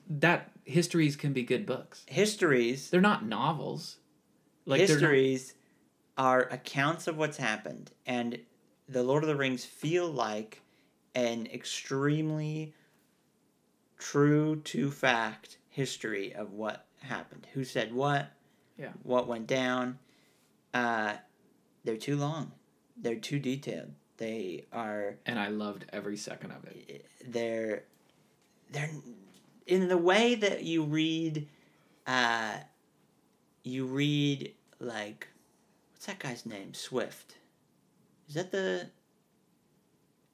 that 0.08 0.50
histories 0.64 1.16
can 1.16 1.32
be 1.32 1.42
good 1.42 1.66
books. 1.66 2.04
Histories. 2.06 2.90
They're 2.90 3.00
not 3.00 3.24
novels. 3.24 3.98
Like 4.66 4.78
they're 4.78 4.88
not- 4.88 5.00
histories 5.00 5.54
are 6.18 6.42
accounts 6.50 7.06
of 7.06 7.16
what's 7.16 7.38
happened, 7.38 7.90
and 8.06 8.38
the 8.88 9.02
Lord 9.02 9.22
of 9.22 9.28
the 9.28 9.36
Rings 9.36 9.64
feel 9.64 10.08
like 10.10 10.60
an 11.14 11.46
extremely 11.46 12.74
true 13.98 14.56
to 14.56 14.90
fact 14.90 15.56
history 15.72 16.34
of 16.34 16.52
what 16.52 16.86
happened, 17.00 17.46
who 17.54 17.64
said 17.64 17.92
what, 17.92 18.30
Yeah. 18.78 18.92
what 19.02 19.26
went 19.26 19.46
down. 19.48 19.98
Uh, 20.72 21.14
they're 21.84 21.96
too 21.96 22.16
long. 22.16 22.52
They're 22.96 23.16
too 23.16 23.38
detailed. 23.40 23.92
They 24.18 24.66
are 24.72 25.16
and 25.26 25.38
I 25.38 25.48
loved 25.48 25.86
every 25.92 26.16
second 26.16 26.52
of 26.52 26.64
it. 26.66 27.06
they're 27.26 27.84
they're 28.70 28.90
in 29.66 29.88
the 29.88 29.98
way 29.98 30.34
that 30.36 30.62
you 30.62 30.84
read 30.84 31.48
uh 32.06 32.58
you 33.64 33.86
read 33.86 34.54
like 34.78 35.26
what's 35.90 36.06
that 36.06 36.18
guy's 36.20 36.46
name 36.46 36.72
swift 36.74 37.36
is 38.28 38.34
that 38.34 38.52
the 38.52 38.90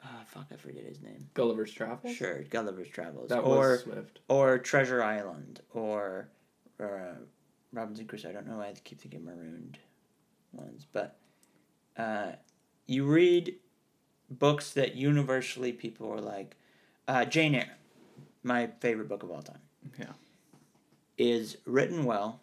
oh 0.05 0.21
fuck 0.27 0.47
i 0.53 0.57
forget 0.57 0.85
his 0.85 1.01
name 1.01 1.29
Gulliver's 1.35 1.73
Travels. 1.73 2.15
sure 2.15 2.43
gulliver's 2.45 2.89
travels 2.89 3.29
That 3.31 3.41
or 3.41 3.71
was 3.71 3.81
Swift. 3.83 4.21
or 4.29 4.59
treasure 4.59 5.03
island 5.03 5.61
or 5.75 6.29
or 6.79 6.99
uh, 7.17 7.25
robinson 7.73 8.07
crusoe 8.07 8.29
i 8.31 8.33
don't 8.33 8.47
know 8.47 8.57
why 8.59 8.69
i 8.69 8.75
keep 8.85 9.01
thinking 9.01 9.25
marooned 9.25 9.79
ones 10.53 10.87
but 10.93 11.17
uh 11.97 12.33
you 12.87 13.05
read 13.05 13.57
books 14.31 14.73
that 14.75 14.95
universally 14.95 15.73
people 15.73 16.11
are 16.13 16.21
like 16.21 16.57
uh, 17.09 17.25
jane 17.25 17.55
eyre 17.55 17.77
my 18.43 18.69
favorite 18.81 19.09
book 19.09 19.23
of 19.23 19.31
all 19.31 19.43
time 19.43 19.61
Yeah. 19.99 20.07
is 21.19 21.57
written 21.67 22.05
well 22.05 22.41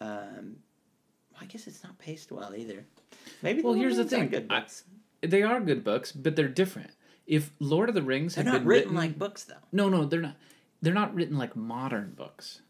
um 0.00 0.56
i 1.40 1.44
guess 1.46 1.66
it's 1.66 1.82
not 1.82 1.98
paced 1.98 2.30
well 2.30 2.54
either 2.54 2.84
maybe 3.42 3.62
Well, 3.62 3.72
Lord 3.72 3.82
here's 3.82 3.96
the 3.96 4.04
thing. 4.04 4.28
good 4.28 4.46
I- 4.50 4.60
books. 4.60 4.84
They 5.20 5.42
are 5.42 5.60
good 5.60 5.82
books, 5.84 6.12
but 6.12 6.36
they're 6.36 6.48
different. 6.48 6.90
If 7.26 7.50
Lord 7.58 7.88
of 7.88 7.94
the 7.94 8.02
Rings 8.02 8.34
they're 8.34 8.44
had 8.44 8.52
not 8.52 8.58
been 8.60 8.68
written 8.68 8.94
like 8.94 9.18
books 9.18 9.44
though 9.44 9.54
No, 9.72 9.88
no, 9.88 10.04
they're 10.04 10.20
not. 10.20 10.36
They're 10.80 10.94
not 10.94 11.14
written 11.14 11.36
like 11.36 11.56
modern 11.56 12.12
books. 12.16 12.60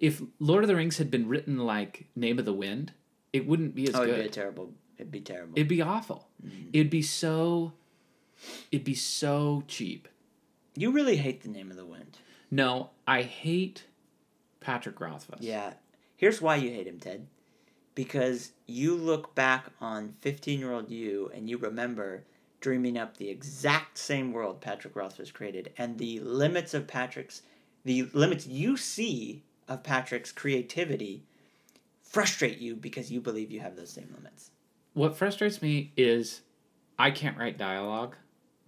if 0.00 0.20
Lord 0.40 0.64
of 0.64 0.68
the 0.68 0.76
Rings 0.76 0.98
had 0.98 1.10
been 1.10 1.28
written 1.28 1.58
like 1.58 2.06
Name 2.16 2.38
of 2.38 2.44
the 2.44 2.52
Wind, 2.52 2.92
it 3.32 3.46
wouldn't 3.46 3.74
be 3.74 3.88
as 3.88 3.94
Oh, 3.94 4.00
good. 4.00 4.10
it'd 4.10 4.22
be 4.24 4.28
a 4.28 4.30
terrible. 4.30 4.72
It'd 4.98 5.12
be 5.12 5.20
terrible. 5.20 5.52
It'd 5.56 5.68
be 5.68 5.80
awful. 5.82 6.28
Mm-hmm. 6.44 6.68
It'd 6.72 6.90
be 6.90 7.02
so. 7.02 7.72
It'd 8.70 8.84
be 8.84 8.94
so 8.94 9.62
cheap. 9.68 10.08
you 10.74 10.90
really 10.90 11.16
hate 11.16 11.42
the 11.42 11.48
name 11.48 11.70
of 11.70 11.76
the 11.76 11.86
wind. 11.86 12.18
No, 12.50 12.90
I 13.06 13.22
hate 13.22 13.84
Patrick 14.60 15.00
Rothfuss. 15.00 15.40
Yeah. 15.40 15.74
Here's 16.16 16.40
why 16.42 16.56
you 16.56 16.70
hate 16.70 16.86
him, 16.86 16.98
Ted. 17.00 17.26
Because 17.96 18.52
you 18.66 18.94
look 18.94 19.34
back 19.34 19.66
on 19.80 20.14
15 20.20 20.60
year 20.60 20.72
old 20.72 20.88
you 20.88 21.32
and 21.34 21.50
you 21.50 21.58
remember 21.58 22.22
dreaming 22.60 22.96
up 22.98 23.16
the 23.16 23.28
exact 23.28 23.98
same 23.98 24.32
world 24.32 24.60
Patrick 24.60 24.94
Rothfuss 24.94 25.30
created, 25.30 25.72
and 25.76 25.98
the 25.98 26.20
limits 26.20 26.74
of 26.74 26.86
Patrick's, 26.86 27.42
the 27.84 28.04
limits 28.12 28.46
you 28.46 28.76
see 28.76 29.42
of 29.68 29.82
Patrick's 29.82 30.32
creativity 30.32 31.24
frustrate 32.02 32.58
you 32.58 32.74
because 32.74 33.10
you 33.10 33.20
believe 33.20 33.50
you 33.50 33.60
have 33.60 33.76
those 33.76 33.90
same 33.90 34.12
limits. 34.16 34.50
What 34.94 35.16
frustrates 35.16 35.60
me 35.60 35.92
is 35.96 36.42
I 36.98 37.10
can't 37.10 37.38
write 37.38 37.58
dialogue 37.58 38.16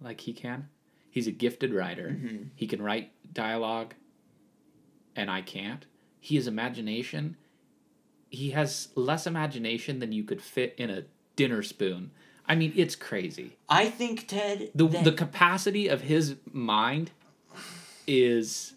like 0.01 0.21
he 0.21 0.33
can. 0.33 0.69
He's 1.09 1.27
a 1.27 1.31
gifted 1.31 1.73
writer. 1.73 2.09
Mm-hmm. 2.09 2.43
He 2.55 2.67
can 2.67 2.81
write 2.81 3.11
dialogue, 3.33 3.95
and 5.15 5.29
I 5.29 5.41
can't. 5.41 5.85
He 6.19 6.35
has 6.35 6.47
imagination. 6.47 7.35
He 8.29 8.51
has 8.51 8.89
less 8.95 9.25
imagination 9.25 9.99
than 9.99 10.11
you 10.11 10.23
could 10.23 10.41
fit 10.41 10.75
in 10.77 10.89
a 10.89 11.03
dinner 11.35 11.63
spoon. 11.63 12.11
I 12.47 12.55
mean, 12.55 12.73
it's 12.75 12.95
crazy. 12.95 13.57
I 13.67 13.89
think, 13.89 14.27
Ted, 14.27 14.71
The, 14.75 14.87
that- 14.87 15.03
the 15.03 15.11
capacity 15.11 15.87
of 15.87 16.01
his 16.01 16.35
mind 16.51 17.11
is 18.07 18.73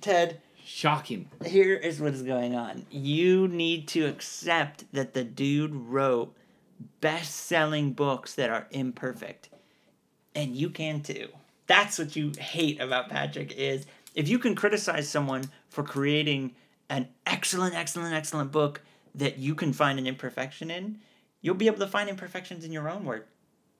Ted, 0.00 0.40
shocking. 0.64 1.28
here 1.44 1.74
is 1.74 2.00
what 2.00 2.14
is 2.14 2.22
going 2.22 2.54
on. 2.54 2.86
You 2.90 3.48
need 3.48 3.88
to 3.88 4.04
accept 4.06 4.84
that 4.92 5.14
the 5.14 5.24
dude 5.24 5.74
wrote 5.74 6.34
best-selling 7.00 7.92
books 7.92 8.34
that 8.34 8.50
are 8.50 8.66
imperfect. 8.70 9.48
And 10.34 10.54
you 10.54 10.70
can 10.70 11.00
too. 11.02 11.28
That's 11.66 11.98
what 11.98 12.14
you 12.14 12.32
hate 12.38 12.80
about 12.80 13.08
Patrick 13.08 13.52
is 13.56 13.86
if 14.14 14.28
you 14.28 14.38
can 14.38 14.54
criticize 14.54 15.08
someone 15.08 15.44
for 15.68 15.82
creating 15.82 16.54
an 16.88 17.08
excellent 17.26 17.74
excellent 17.74 18.14
excellent 18.14 18.52
book 18.52 18.80
that 19.16 19.38
you 19.38 19.54
can 19.54 19.72
find 19.72 19.98
an 19.98 20.06
imperfection 20.06 20.70
in, 20.70 21.00
you'll 21.40 21.54
be 21.54 21.66
able 21.66 21.78
to 21.78 21.88
find 21.88 22.08
imperfections 22.08 22.64
in 22.64 22.72
your 22.72 22.88
own 22.88 23.04
work 23.04 23.28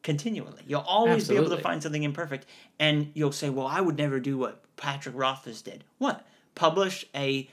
continually. 0.03 0.63
You'll 0.67 0.81
always 0.83 1.29
be 1.29 1.37
able 1.37 1.51
to 1.51 1.59
find 1.59 1.83
something 1.83 2.03
imperfect 2.03 2.47
and 2.79 3.11
you'll 3.15 3.33
say, 3.33 3.51
"Well, 3.51 3.67
I 3.67 3.81
would 3.81 3.99
never 3.99 4.21
do 4.21 4.39
what 4.39 4.63
Patrick 4.77 5.15
Rothfuss 5.17 5.63
did." 5.63 5.85
What? 5.99 6.27
Publish 6.55 7.05
a 7.15 7.49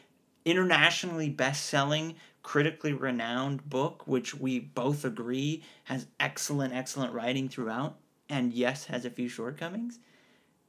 internationally 0.46 1.30
best-selling, 1.30 2.16
critically 2.44 2.94
renowned 2.94 3.68
book 3.70 4.06
which 4.06 4.36
we 4.36 4.60
both 4.60 5.04
agree 5.04 5.64
has 5.86 6.06
excellent 6.20 6.74
excellent 6.74 7.14
writing 7.14 7.50
throughout 7.50 7.98
and 8.30 8.54
yes 8.54 8.86
has 8.86 9.04
a 9.06 9.10
few 9.10 9.28
shortcomings? 9.28 10.00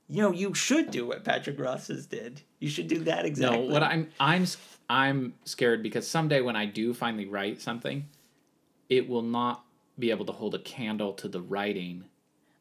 You 0.08 0.22
know, 0.22 0.32
you 0.32 0.54
should 0.54 0.90
do 0.90 1.06
what 1.06 1.24
Patrick 1.24 1.58
Rothfuss 1.58 2.06
did. 2.06 2.42
You 2.60 2.68
should 2.68 2.88
do 2.88 3.00
that 3.04 3.24
exactly. 3.24 3.66
No, 3.66 3.72
what 3.72 3.82
I'm 3.82 4.10
I'm 4.18 4.46
I'm 4.88 5.34
scared 5.44 5.82
because 5.82 6.06
someday 6.06 6.40
when 6.40 6.56
I 6.56 6.66
do 6.66 6.92
finally 6.94 7.26
write 7.26 7.60
something, 7.60 8.06
it 8.88 9.08
will 9.08 9.22
not 9.22 9.64
be 9.98 10.10
able 10.10 10.26
to 10.26 10.32
hold 10.32 10.54
a 10.54 10.58
candle 10.58 11.12
to 11.14 11.28
the 11.28 11.40
writing 11.40 12.04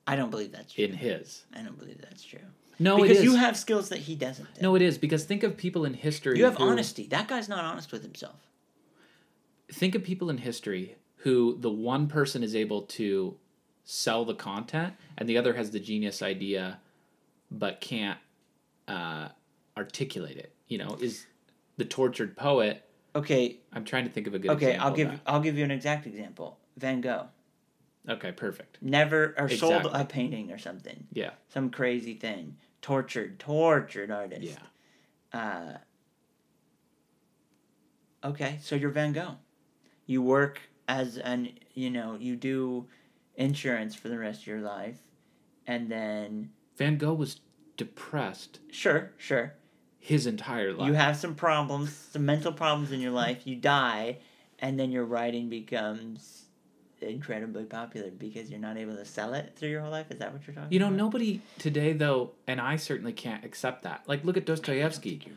I 0.06 0.16
don't 0.16 0.30
believe 0.30 0.52
that's 0.52 0.74
true. 0.74 0.86
in 0.86 0.94
his. 0.94 1.46
I 1.56 1.62
don't 1.62 1.78
believe 1.80 2.02
that's 2.02 2.24
true. 2.24 2.40
No, 2.80 2.98
because 2.98 3.18
it 3.18 3.20
is. 3.20 3.24
you 3.24 3.36
have 3.36 3.56
skills 3.56 3.90
that 3.90 4.00
he 4.00 4.16
doesn't. 4.16 4.62
no, 4.62 4.76
it 4.76 4.82
is 4.82 4.98
because 4.98 5.24
think 5.24 5.44
of 5.44 5.56
people 5.56 5.86
in 5.86 5.94
history. 5.94 6.38
you 6.38 6.46
have 6.46 6.58
who- 6.58 6.64
honesty. 6.66 7.08
That 7.08 7.28
guy's 7.28 7.48
not 7.48 7.64
honest 7.64 7.92
with 7.92 8.02
himself. 8.04 8.36
Think 9.72 9.96
of 9.96 10.04
people 10.04 10.30
in 10.30 10.40
history 10.40 10.96
who 11.18 11.58
the 11.60 11.70
one 11.72 12.08
person 12.08 12.44
is 12.44 12.56
able 12.56 12.82
to 12.82 13.36
sell 13.86 14.26
the 14.26 14.36
content 14.36 14.94
and 15.18 15.28
the 15.28 15.38
other 15.38 15.54
has 15.54 15.72
the 15.72 15.80
genius 15.80 16.22
idea, 16.22 16.80
but 17.50 17.80
can't 17.80 18.20
uh, 18.88 19.30
articulate 19.78 20.38
it. 20.38 20.54
You 20.68 20.80
know, 20.80 20.98
is 21.00 21.26
the 21.78 21.86
tortured 21.86 22.36
poet. 22.38 22.86
Okay, 23.16 23.60
I'm 23.72 23.86
trying 23.86 24.06
to 24.06 24.10
think 24.12 24.28
of 24.28 24.34
a 24.34 24.40
good. 24.40 24.52
okay, 24.52 24.72
example 24.74 24.88
I'll 24.88 24.96
give. 24.96 25.22
I'll 25.28 25.40
give 25.42 25.58
you 25.58 25.64
an 25.64 25.72
exact 25.72 26.06
example. 26.08 26.60
Van 26.78 27.02
Gogh 27.02 27.28
Okay, 28.10 28.32
perfect. 28.32 28.80
never 28.82 29.34
or 29.38 29.48
sold 29.50 29.86
a 29.92 30.04
painting 30.06 30.52
or 30.52 30.58
something, 30.58 31.08
Yeah, 31.14 31.32
some 31.48 31.70
crazy 31.70 32.16
thing. 32.16 32.58
Tortured, 32.82 33.40
tortured 33.40 34.12
artist. 34.12 34.58
yeah. 35.34 35.78
Uh, 38.24 38.28
okay, 38.28 38.58
so 38.62 38.76
you're 38.76 38.90
Van 38.90 39.14
Gogh. 39.14 39.38
You 40.06 40.22
work 40.22 40.60
as 40.88 41.18
an 41.18 41.50
you 41.74 41.90
know 41.90 42.18
you 42.20 42.36
do 42.36 42.88
insurance 43.36 43.96
for 43.96 44.10
the 44.10 44.18
rest 44.18 44.42
of 44.42 44.48
your 44.48 44.62
life, 44.62 44.98
and 45.68 45.90
then 45.90 46.50
Van 46.78 46.98
Gogh 46.98 47.14
was 47.14 47.40
depressed 47.78 48.60
sure, 48.70 49.14
sure, 49.18 49.54
his 50.04 50.28
entire 50.28 50.74
life. 50.74 50.86
you 50.86 50.94
have 50.96 51.16
some 51.16 51.34
problems, 51.34 51.96
some 52.12 52.26
mental 52.26 52.52
problems 52.52 52.92
in 52.92 53.00
your 53.00 53.14
life. 53.14 53.48
You 53.48 53.56
die, 53.56 54.18
and 54.60 54.78
then 54.78 54.92
your 54.92 55.06
writing 55.06 55.48
becomes 55.48 56.44
incredibly 57.00 57.64
popular 57.64 58.12
because 58.12 58.50
you're 58.50 58.60
not 58.60 58.76
able 58.76 58.98
to 58.98 59.06
sell 59.06 59.34
it 59.34 59.54
through 59.56 59.70
your 59.70 59.80
whole 59.80 59.92
life. 59.92 60.12
Is 60.12 60.20
that 60.20 60.34
what 60.34 60.46
you're 60.46 60.54
talking? 60.54 60.74
You 60.74 60.80
know, 60.80 60.88
about? 60.88 60.98
nobody 60.98 61.40
today, 61.58 61.94
though, 61.94 62.32
and 62.48 62.60
I 62.60 62.76
certainly 62.76 63.14
can't 63.14 63.46
accept 63.46 63.84
that. 63.84 64.04
Like, 64.06 64.26
look 64.26 64.36
at 64.36 64.46
Dostoevsky. 64.46 65.32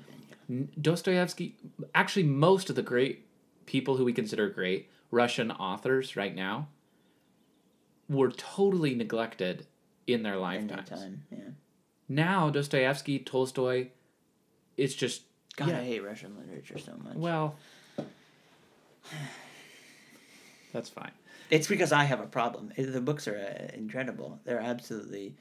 Dostoevsky, 0.80 1.54
actually, 1.94 2.24
most 2.24 2.68
of 2.68 2.74
the 2.74 2.82
great 2.82 3.24
people 3.66 3.96
who 3.96 4.04
we 4.04 4.12
consider 4.12 4.48
great 4.48 4.90
Russian 5.12 5.52
authors 5.52 6.16
right 6.16 6.34
now 6.34 6.66
were 8.08 8.32
totally 8.32 8.96
neglected 8.96 9.68
in 10.08 10.24
their 10.24 10.34
In 10.34 10.66
their 10.66 10.82
time, 10.82 11.22
yeah. 11.30 11.38
Now, 12.08 12.50
Dostoevsky, 12.50 13.20
Tolstoy, 13.20 13.88
it's 14.76 14.94
just, 14.94 15.22
God, 15.56 15.68
Yeah. 15.68 15.78
I 15.78 15.84
hate 15.84 16.04
Russian 16.04 16.36
literature 16.38 16.78
so 16.78 16.92
much. 17.02 17.16
well, 17.16 17.56
that's 20.72 20.88
fine. 20.88 21.12
It's 21.50 21.68
because 21.68 21.92
I 21.92 22.04
have 22.04 22.20
a 22.20 22.26
problem. 22.26 22.72
The 22.76 23.00
books 23.00 23.28
are 23.28 23.36
uh, 23.38 23.74
incredible. 23.76 24.40
They're 24.44 24.60
absolutely 24.60 25.36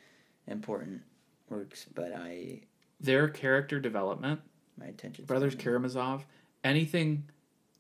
important 0.48 1.02
works, 1.50 1.86
but 1.94 2.14
I 2.14 2.62
Their 3.02 3.28
character 3.28 3.80
development, 3.80 4.42
my 4.78 4.86
attention. 4.86 5.26
Brothers 5.26 5.56
Karamazov, 5.56 6.26
anything 6.64 7.24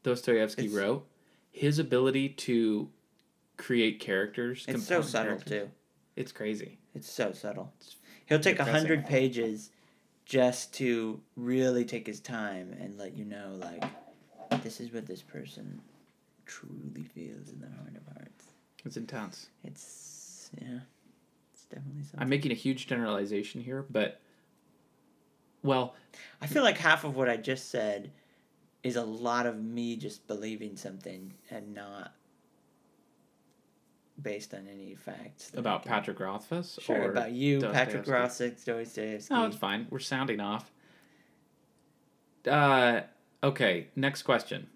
Dostoevsky 0.03 0.65
It's- 0.65 0.75
wrote, 0.77 1.07
his 1.51 1.79
ability 1.79 2.29
to 2.29 2.89
create 3.57 3.99
characters, 3.99 4.65
It's 4.67 4.85
so 4.85 5.01
subtle 5.01 5.27
characters, 5.37 5.49
too. 5.51 5.71
It's 6.17 6.31
crazy. 6.33 6.79
It's 6.93 7.09
so 7.09 7.31
subtle. 7.31 7.73
He'll 8.25 8.39
take 8.39 8.59
a 8.59 8.65
hundred 8.65 9.05
pages 9.05 9.69
just 10.25 10.73
to 10.75 11.21
really 11.35 11.85
take 11.85 12.07
his 12.07 12.19
time 12.19 12.75
and 12.79 12.97
let 12.97 13.15
you 13.15 13.25
know, 13.25 13.57
like, 13.59 13.83
this 14.63 14.79
is 14.81 14.91
what 14.91 15.05
this 15.05 15.21
person 15.21 15.79
truly 16.45 17.03
feels 17.03 17.49
in 17.49 17.59
their 17.59 17.71
heart 17.71 17.95
of 17.95 18.13
hearts. 18.13 18.45
It's 18.83 18.97
intense. 18.97 19.49
It's 19.63 20.49
yeah, 20.61 20.79
it's 21.53 21.65
definitely 21.65 22.03
something. 22.03 22.19
I'm 22.19 22.29
making 22.29 22.51
a 22.51 22.55
huge 22.55 22.87
generalization 22.87 23.61
here, 23.61 23.85
but 23.89 24.21
well, 25.63 25.95
I 26.41 26.47
feel 26.47 26.63
like 26.63 26.77
half 26.77 27.03
of 27.03 27.15
what 27.15 27.29
I 27.29 27.37
just 27.37 27.69
said 27.71 28.11
is 28.83 28.95
a 28.95 29.03
lot 29.03 29.47
of 29.47 29.63
me 29.63 29.95
just 29.95 30.27
believing 30.27 30.77
something 30.77 31.33
and 31.49 31.73
not 31.73 32.13
based 34.21 34.53
on 34.53 34.67
any 34.71 34.95
facts. 34.95 35.51
about 35.55 35.83
can- 35.83 35.91
Patrick 35.91 36.19
Rothfuss 36.19 36.79
Sure, 36.81 37.03
or 37.03 37.11
about 37.11 37.31
you, 37.31 37.59
Patrick 37.59 38.07
Rothfuss, 38.07 38.63
Dostoevsky. 38.63 39.33
No, 39.33 39.45
it's 39.45 39.57
fine. 39.57 39.87
We're 39.89 39.99
sounding 39.99 40.39
off. 40.39 40.71
Uh, 42.47 43.01
okay. 43.43 43.87
Next 43.95 44.21
question. 44.23 44.67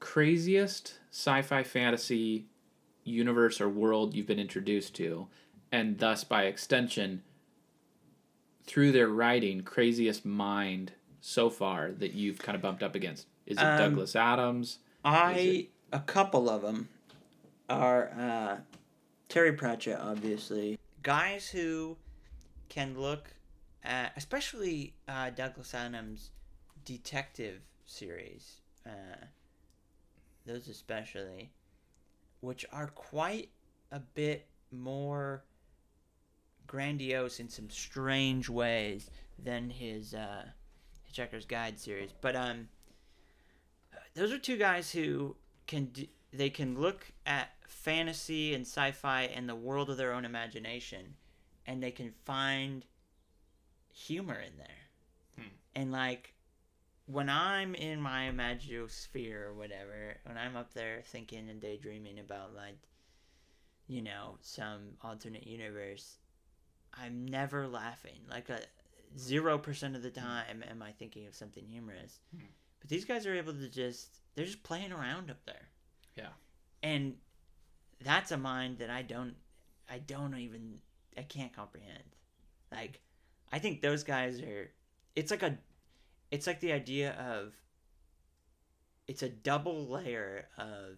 Craziest 0.00 0.98
sci-fi 1.10 1.62
fantasy 1.62 2.46
universe 3.04 3.60
or 3.60 3.68
world 3.68 4.14
you've 4.14 4.26
been 4.26 4.38
introduced 4.38 4.94
to, 4.96 5.28
and 5.72 5.98
thus 5.98 6.24
by 6.24 6.44
extension, 6.44 7.22
through 8.64 8.92
their 8.92 9.08
writing, 9.08 9.62
craziest 9.62 10.24
mind 10.24 10.92
so 11.20 11.48
far 11.50 11.92
that 11.92 12.12
you've 12.14 12.38
kind 12.38 12.56
of 12.56 12.62
bumped 12.62 12.82
up 12.82 12.94
against. 12.94 13.26
Is 13.46 13.56
it 13.58 13.62
Um, 13.62 13.78
Douglas 13.78 14.16
Adams? 14.16 14.78
I 15.04 15.68
a 15.92 16.00
couple 16.00 16.48
of 16.50 16.62
them 16.62 16.88
are 17.68 18.10
uh, 18.18 18.56
Terry 19.28 19.52
Pratchett, 19.52 19.98
obviously. 19.98 20.78
Guys 21.02 21.48
who 21.48 21.96
can 22.68 22.98
look 22.98 23.32
at, 23.82 24.12
especially 24.16 24.94
uh, 25.08 25.30
Douglas 25.30 25.74
Adams' 25.74 26.30
detective 26.84 27.60
series, 27.86 28.60
uh, 28.86 29.24
those 30.46 30.68
especially, 30.68 31.50
which 32.40 32.64
are 32.72 32.88
quite 32.88 33.50
a 33.90 34.00
bit 34.00 34.46
more 34.70 35.44
grandiose 36.66 37.40
in 37.40 37.48
some 37.48 37.70
strange 37.70 38.48
ways 38.48 39.10
than 39.38 39.70
his 39.70 40.14
uh, 40.14 40.44
Hitchhiker's 41.10 41.44
Guide 41.44 41.78
series. 41.78 42.10
But 42.20 42.36
um, 42.36 42.68
those 44.14 44.32
are 44.32 44.38
two 44.38 44.56
guys 44.56 44.90
who 44.90 45.36
can 45.66 45.86
d- 45.86 46.10
they 46.32 46.50
can 46.50 46.80
look 46.80 47.06
at 47.26 47.50
fantasy 47.68 48.54
and 48.54 48.66
sci-fi 48.66 49.22
and 49.22 49.48
the 49.48 49.54
world 49.54 49.90
of 49.90 49.96
their 49.96 50.12
own 50.12 50.24
imagination, 50.24 51.14
and 51.66 51.82
they 51.82 51.90
can 51.90 52.12
find 52.24 52.84
humor 53.92 54.40
in 54.40 54.56
there. 54.58 55.36
Hmm. 55.36 55.54
And 55.74 55.92
like 55.92 56.34
when 57.06 57.28
I'm 57.28 57.74
in 57.74 58.00
my 58.00 58.30
imaginosphere 58.30 59.46
or 59.46 59.54
whatever, 59.54 60.16
when 60.24 60.38
I'm 60.38 60.56
up 60.56 60.72
there 60.74 61.02
thinking 61.04 61.48
and 61.50 61.60
daydreaming 61.60 62.18
about 62.18 62.54
like, 62.54 62.78
you 63.86 64.02
know, 64.02 64.38
some 64.40 64.96
alternate 65.02 65.46
universe, 65.46 66.16
I'm 66.94 67.26
never 67.26 67.68
laughing. 67.68 68.20
Like 68.30 68.48
a 68.48 68.60
zero 69.18 69.58
percent 69.58 69.96
of 69.96 70.02
the 70.02 70.10
time 70.10 70.64
am 70.68 70.82
I 70.82 70.92
thinking 70.92 71.26
of 71.26 71.34
something 71.34 71.64
humorous. 71.66 72.20
Hmm. 72.34 72.46
But 72.80 72.90
these 72.90 73.04
guys 73.04 73.26
are 73.26 73.34
able 73.34 73.52
to 73.52 73.68
just 73.68 74.08
they're 74.34 74.46
just 74.46 74.62
playing 74.62 74.92
around 74.92 75.30
up 75.30 75.44
there. 75.46 75.68
Yeah. 76.16 76.28
And 76.82 77.14
that's 78.02 78.32
a 78.32 78.36
mind 78.36 78.78
that 78.78 78.90
I 78.90 79.02
don't 79.02 79.34
I 79.90 79.98
don't 79.98 80.36
even 80.36 80.78
I 81.16 81.22
can't 81.22 81.54
comprehend. 81.54 82.16
Like 82.72 83.00
I 83.52 83.58
think 83.58 83.80
those 83.80 84.04
guys 84.04 84.40
are 84.40 84.70
it's 85.14 85.30
like 85.30 85.42
a 85.42 85.58
it's 86.30 86.46
like 86.46 86.60
the 86.60 86.72
idea 86.72 87.12
of 87.12 87.54
it's 89.06 89.22
a 89.22 89.28
double 89.28 89.86
layer 89.86 90.48
of 90.56 90.96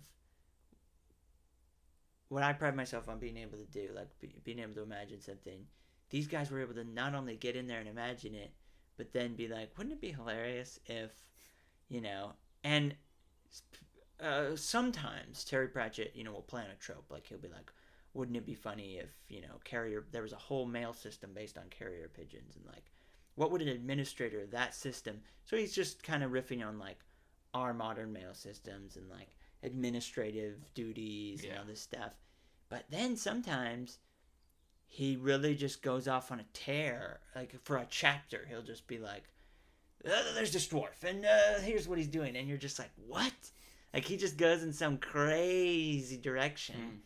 what 2.28 2.42
I 2.42 2.52
pride 2.52 2.76
myself 2.76 3.08
on 3.08 3.18
being 3.18 3.36
able 3.36 3.58
to 3.58 3.64
do, 3.64 3.90
like 3.94 4.08
be, 4.20 4.34
being 4.44 4.58
able 4.58 4.74
to 4.74 4.82
imagine 4.82 5.20
something. 5.20 5.64
These 6.10 6.26
guys 6.26 6.50
were 6.50 6.60
able 6.60 6.74
to 6.74 6.84
not 6.84 7.14
only 7.14 7.36
get 7.36 7.56
in 7.56 7.66
there 7.66 7.80
and 7.80 7.88
imagine 7.88 8.34
it, 8.34 8.52
but 8.96 9.12
then 9.12 9.34
be 9.34 9.48
like, 9.48 9.76
wouldn't 9.76 9.94
it 9.94 10.00
be 10.00 10.12
hilarious 10.12 10.80
if, 10.86 11.10
you 11.88 12.00
know, 12.00 12.32
and 12.64 12.94
uh, 14.20 14.56
sometimes 14.56 15.44
Terry 15.44 15.68
Pratchett, 15.68 16.12
you 16.14 16.24
know, 16.24 16.32
will 16.32 16.42
play 16.42 16.62
on 16.62 16.70
a 16.70 16.76
trope. 16.76 17.06
Like 17.10 17.26
he'll 17.26 17.38
be 17.38 17.48
like, 17.48 17.70
wouldn't 18.14 18.36
it 18.36 18.46
be 18.46 18.54
funny 18.54 18.96
if, 18.96 19.10
you 19.28 19.42
know, 19.42 19.60
carrier, 19.64 20.04
there 20.12 20.22
was 20.22 20.32
a 20.32 20.36
whole 20.36 20.66
mail 20.66 20.92
system 20.92 21.30
based 21.34 21.58
on 21.58 21.64
carrier 21.70 22.10
pigeons 22.14 22.56
and 22.56 22.64
like, 22.66 22.90
what 23.34 23.50
would 23.50 23.60
an 23.60 23.68
administrator 23.68 24.40
of 24.40 24.50
that 24.52 24.74
system? 24.74 25.20
So 25.44 25.56
he's 25.56 25.74
just 25.74 26.02
kind 26.02 26.24
of 26.24 26.30
riffing 26.30 26.66
on 26.66 26.78
like 26.78 26.98
our 27.52 27.74
modern 27.74 28.12
mail 28.12 28.32
systems 28.32 28.96
and 28.96 29.08
like 29.10 29.28
administrative 29.62 30.72
duties 30.74 31.44
and 31.44 31.58
all 31.58 31.64
this 31.66 31.80
stuff. 31.80 32.12
But 32.68 32.84
then 32.90 33.16
sometimes 33.16 33.98
he 34.86 35.16
really 35.16 35.54
just 35.54 35.82
goes 35.82 36.08
off 36.08 36.32
on 36.32 36.40
a 36.40 36.46
tear. 36.52 37.20
Like 37.34 37.54
for 37.64 37.76
a 37.76 37.86
chapter, 37.88 38.46
he'll 38.48 38.62
just 38.62 38.86
be 38.86 38.98
like, 38.98 39.24
uh, 40.04 40.34
"There's 40.34 40.52
this 40.52 40.66
dwarf, 40.66 41.04
and 41.04 41.24
uh, 41.24 41.60
here's 41.60 41.88
what 41.88 41.98
he's 41.98 42.08
doing," 42.08 42.36
and 42.36 42.48
you're 42.48 42.58
just 42.58 42.78
like, 42.78 42.90
"What?" 43.06 43.32
Like 43.96 44.04
he 44.04 44.18
just 44.18 44.36
goes 44.36 44.62
in 44.62 44.74
some 44.74 44.98
crazy 44.98 46.18
direction. 46.18 46.74
Mm. 46.76 46.98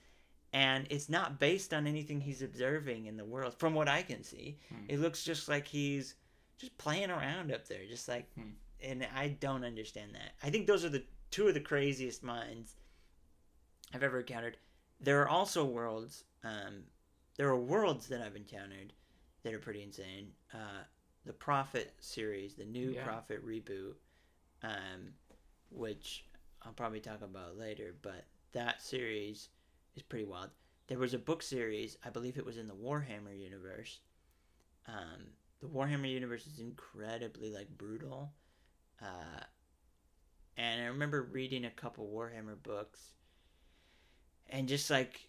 And 0.52 0.86
it's 0.90 1.08
not 1.08 1.38
based 1.38 1.72
on 1.72 1.86
anything 1.86 2.20
he's 2.20 2.42
observing 2.42 3.06
in 3.06 3.16
the 3.16 3.24
world. 3.24 3.54
From 3.54 3.74
what 3.74 3.86
I 3.88 4.02
can 4.02 4.24
see, 4.24 4.58
Hmm. 4.68 4.86
it 4.88 4.98
looks 4.98 5.22
just 5.22 5.48
like 5.48 5.68
he's 5.68 6.16
just 6.58 6.76
playing 6.78 7.10
around 7.10 7.52
up 7.52 7.68
there, 7.68 7.86
just 7.86 8.08
like. 8.08 8.26
Hmm. 8.34 8.50
And 8.82 9.06
I 9.14 9.28
don't 9.28 9.62
understand 9.62 10.14
that. 10.16 10.32
I 10.42 10.50
think 10.50 10.66
those 10.66 10.84
are 10.84 10.88
the 10.88 11.04
two 11.30 11.46
of 11.46 11.54
the 11.54 11.60
craziest 11.60 12.24
minds 12.24 12.74
I've 13.94 14.02
ever 14.02 14.18
encountered. 14.20 14.56
There 15.00 15.22
are 15.22 15.28
also 15.28 15.64
worlds. 15.64 16.24
Um, 16.42 16.82
there 17.36 17.48
are 17.48 17.56
worlds 17.60 18.08
that 18.08 18.20
I've 18.20 18.34
encountered 18.36 18.92
that 19.44 19.54
are 19.54 19.58
pretty 19.60 19.82
insane. 19.84 20.32
Uh, 20.52 20.82
the 21.24 21.32
Prophet 21.34 21.94
series, 22.00 22.54
the 22.56 22.64
new 22.64 22.90
Yeah. 22.94 23.04
Prophet 23.04 23.46
reboot, 23.46 23.94
um, 24.62 25.14
which 25.70 26.24
I'll 26.62 26.72
probably 26.72 27.00
talk 27.00 27.22
about 27.22 27.56
later, 27.58 27.94
but 28.02 28.26
that 28.52 28.82
series 28.82 29.48
is 29.96 30.02
pretty 30.02 30.24
wild. 30.24 30.50
There 30.86 30.98
was 30.98 31.14
a 31.14 31.18
book 31.18 31.42
series, 31.42 31.96
I 32.04 32.10
believe 32.10 32.36
it 32.38 32.44
was 32.44 32.56
in 32.58 32.68
the 32.68 32.74
Warhammer 32.74 33.38
universe. 33.38 34.00
Um, 34.88 35.32
the 35.60 35.68
Warhammer 35.68 36.10
universe 36.10 36.46
is 36.46 36.60
incredibly 36.60 37.50
like 37.52 37.68
brutal, 37.78 38.32
uh, 39.02 39.44
and 40.56 40.82
I 40.82 40.86
remember 40.86 41.22
reading 41.22 41.64
a 41.64 41.70
couple 41.70 42.06
Warhammer 42.08 42.62
books, 42.62 43.14
and 44.48 44.68
just 44.68 44.90
like 44.90 45.28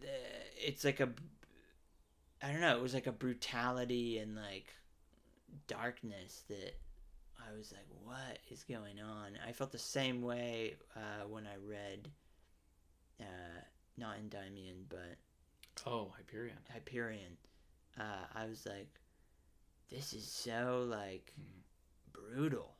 the- 0.00 0.66
it's 0.68 0.84
like 0.84 1.00
a 1.00 1.08
I 2.42 2.50
don't 2.52 2.60
know, 2.60 2.76
it 2.76 2.82
was 2.82 2.94
like 2.94 3.06
a 3.06 3.12
brutality 3.12 4.18
and 4.18 4.36
like 4.36 4.72
darkness 5.66 6.44
that 6.48 6.74
I 7.48 7.56
was 7.56 7.72
like, 7.72 7.86
what 8.04 8.38
is 8.50 8.64
going 8.64 9.00
on? 9.00 9.38
I 9.46 9.52
felt 9.52 9.70
the 9.72 9.78
same 9.78 10.22
way 10.22 10.74
uh, 10.96 11.26
when 11.28 11.46
I 11.46 11.56
read, 11.64 12.08
uh, 13.20 13.60
not 13.96 14.16
Endymion, 14.18 14.86
but 14.88 15.16
Oh, 15.86 16.12
Hyperion. 16.16 16.56
Hyperion. 16.72 17.36
Uh, 17.98 18.24
I 18.34 18.46
was 18.46 18.66
like, 18.66 19.00
this 19.90 20.12
is 20.12 20.26
so 20.26 20.86
like 20.88 21.32
Mhm. 21.38 21.62
brutal. 22.12 22.76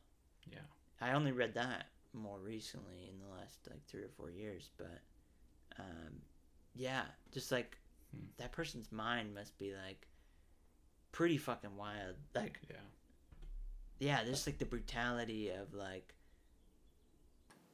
Yeah. 0.50 0.66
I 1.00 1.12
only 1.12 1.32
read 1.32 1.54
that 1.54 1.90
more 2.12 2.40
recently 2.40 3.08
in 3.08 3.18
the 3.20 3.26
last 3.26 3.68
like 3.68 3.84
three 3.86 4.02
or 4.02 4.08
four 4.08 4.30
years, 4.30 4.70
but 4.76 5.02
um, 5.78 6.22
yeah, 6.74 7.04
just 7.32 7.52
like 7.52 7.78
Hmm. 8.12 8.26
that 8.38 8.52
person's 8.52 8.90
mind 8.90 9.34
must 9.34 9.56
be 9.58 9.74
like 9.74 10.08
pretty 11.12 11.36
fucking 11.38 11.76
wild. 11.76 12.16
Like, 12.34 12.60
Yeah. 12.68 12.76
Yeah, 13.98 14.22
there's 14.24 14.46
like 14.46 14.58
the 14.58 14.64
brutality 14.64 15.50
of 15.50 15.72
like, 15.74 16.14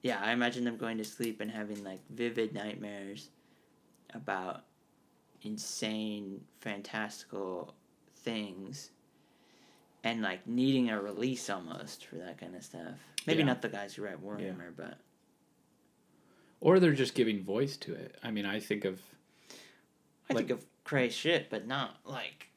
yeah, 0.02 0.20
I 0.22 0.32
imagine 0.32 0.64
them 0.64 0.76
going 0.76 0.98
to 0.98 1.04
sleep 1.04 1.40
and 1.40 1.50
having 1.50 1.82
like 1.84 2.00
vivid 2.10 2.52
nightmares 2.54 3.30
about 4.14 4.64
insane, 5.42 6.40
fantastical 6.60 7.74
things. 8.16 8.90
And 10.04 10.20
like 10.20 10.46
needing 10.48 10.90
a 10.90 11.00
release 11.00 11.48
almost 11.48 12.06
for 12.06 12.16
that 12.16 12.36
kind 12.38 12.56
of 12.56 12.64
stuff. 12.64 12.98
Maybe 13.24 13.38
Yeah. 13.40 13.44
not 13.46 13.62
the 13.62 13.68
guys 13.68 13.94
who 13.94 14.02
write 14.02 14.20
Warhammer, 14.22 14.74
but 14.76 14.98
Or 16.60 16.78
they're 16.80 16.92
just 16.92 17.14
giving 17.14 17.42
voice 17.44 17.76
to 17.78 17.94
it. 17.94 18.16
I 18.22 18.30
mean, 18.32 18.44
I 18.46 18.58
think 18.60 18.84
of 18.84 19.00
I 20.30 20.34
Like- 20.34 20.48
think 20.48 20.60
of 20.60 20.66
crazy 20.84 21.12
shit, 21.12 21.50
but 21.50 21.66
not 21.66 22.00
like 22.04 22.48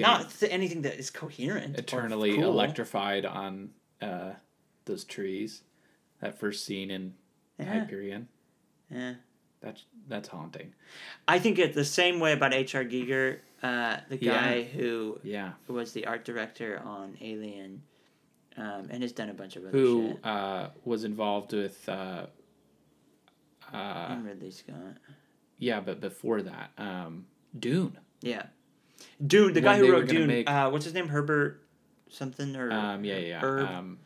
not 0.00 0.30
th- 0.30 0.50
anything 0.52 0.82
that 0.82 0.98
is 0.98 1.10
coherent. 1.10 1.78
eternally 1.78 2.34
cool. 2.34 2.44
electrified 2.44 3.24
on 3.26 3.70
uh, 4.02 4.32
those 4.84 5.04
trees. 5.04 5.62
That 6.20 6.38
first 6.38 6.64
scene 6.64 6.90
in 6.90 7.14
Yeah. 7.58 7.80
Hyperion. 7.80 8.28
Yeah. 8.90 9.14
That's 9.60 9.84
that's 10.08 10.28
haunting. 10.28 10.74
I 11.26 11.38
think 11.38 11.58
it 11.58 11.72
the 11.74 11.84
same 11.84 12.20
way 12.20 12.32
about 12.32 12.52
H.R. 12.52 12.84
Giger, 12.84 13.38
uh, 13.62 13.98
the 14.08 14.18
Yeah. 14.18 14.32
guy 14.40 14.62
who 14.62 15.18
Yeah. 15.22 15.52
was 15.68 15.92
the 15.92 16.06
art 16.06 16.24
director 16.24 16.78
on 16.84 17.16
Alien, 17.20 17.82
um, 18.58 18.88
and 18.90 19.02
has 19.02 19.12
done 19.12 19.30
a 19.30 19.34
bunch 19.34 19.56
of 19.56 19.62
other 19.64 19.70
Who 19.72 20.08
shit. 20.08 20.24
uh, 20.26 20.68
was 20.84 21.04
involved 21.04 21.52
with 21.54 21.88
uh, 21.88 22.26
uh, 23.72 23.76
and 24.10 24.24
Ridley 24.26 24.50
Scott. 24.50 24.98
yeah, 25.58 25.80
but 25.80 26.00
before 26.00 26.42
that, 26.42 26.70
um, 26.78 27.26
Dune. 27.58 27.98
Yeah. 28.20 28.46
Dune, 29.24 29.52
the 29.52 29.60
guy 29.60 29.78
who 29.78 29.90
wrote 29.92 30.08
Dune, 30.08 30.26
make- 30.26 30.48
uh, 30.50 30.70
what's 30.70 30.84
his 30.84 30.94
name? 30.94 31.08
Herbert 31.08 31.60
something 32.10 32.54
or 32.56 32.70
Um, 32.70 33.04
yeah, 33.04 33.16
yeah, 33.16 33.26
yeah. 33.26 33.40
Herb. 33.40 33.68
Um, 33.68 33.98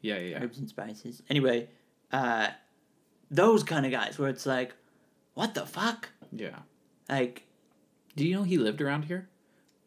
yeah, 0.00 0.16
yeah, 0.18 0.20
yeah. 0.30 0.42
herbs 0.42 0.58
and 0.58 0.68
spices. 0.68 1.22
Anyway, 1.30 1.68
uh, 2.12 2.48
those 3.30 3.62
kind 3.62 3.86
of 3.86 3.92
guys 3.92 4.18
where 4.18 4.28
it's 4.28 4.46
like, 4.46 4.74
what 5.34 5.54
the 5.54 5.64
fuck? 5.66 6.08
yeah. 6.32 6.58
Like, 7.08 7.44
Do 8.16 8.26
you 8.26 8.34
know 8.34 8.42
he 8.42 8.58
lived 8.58 8.80
around 8.80 9.04
here? 9.04 9.28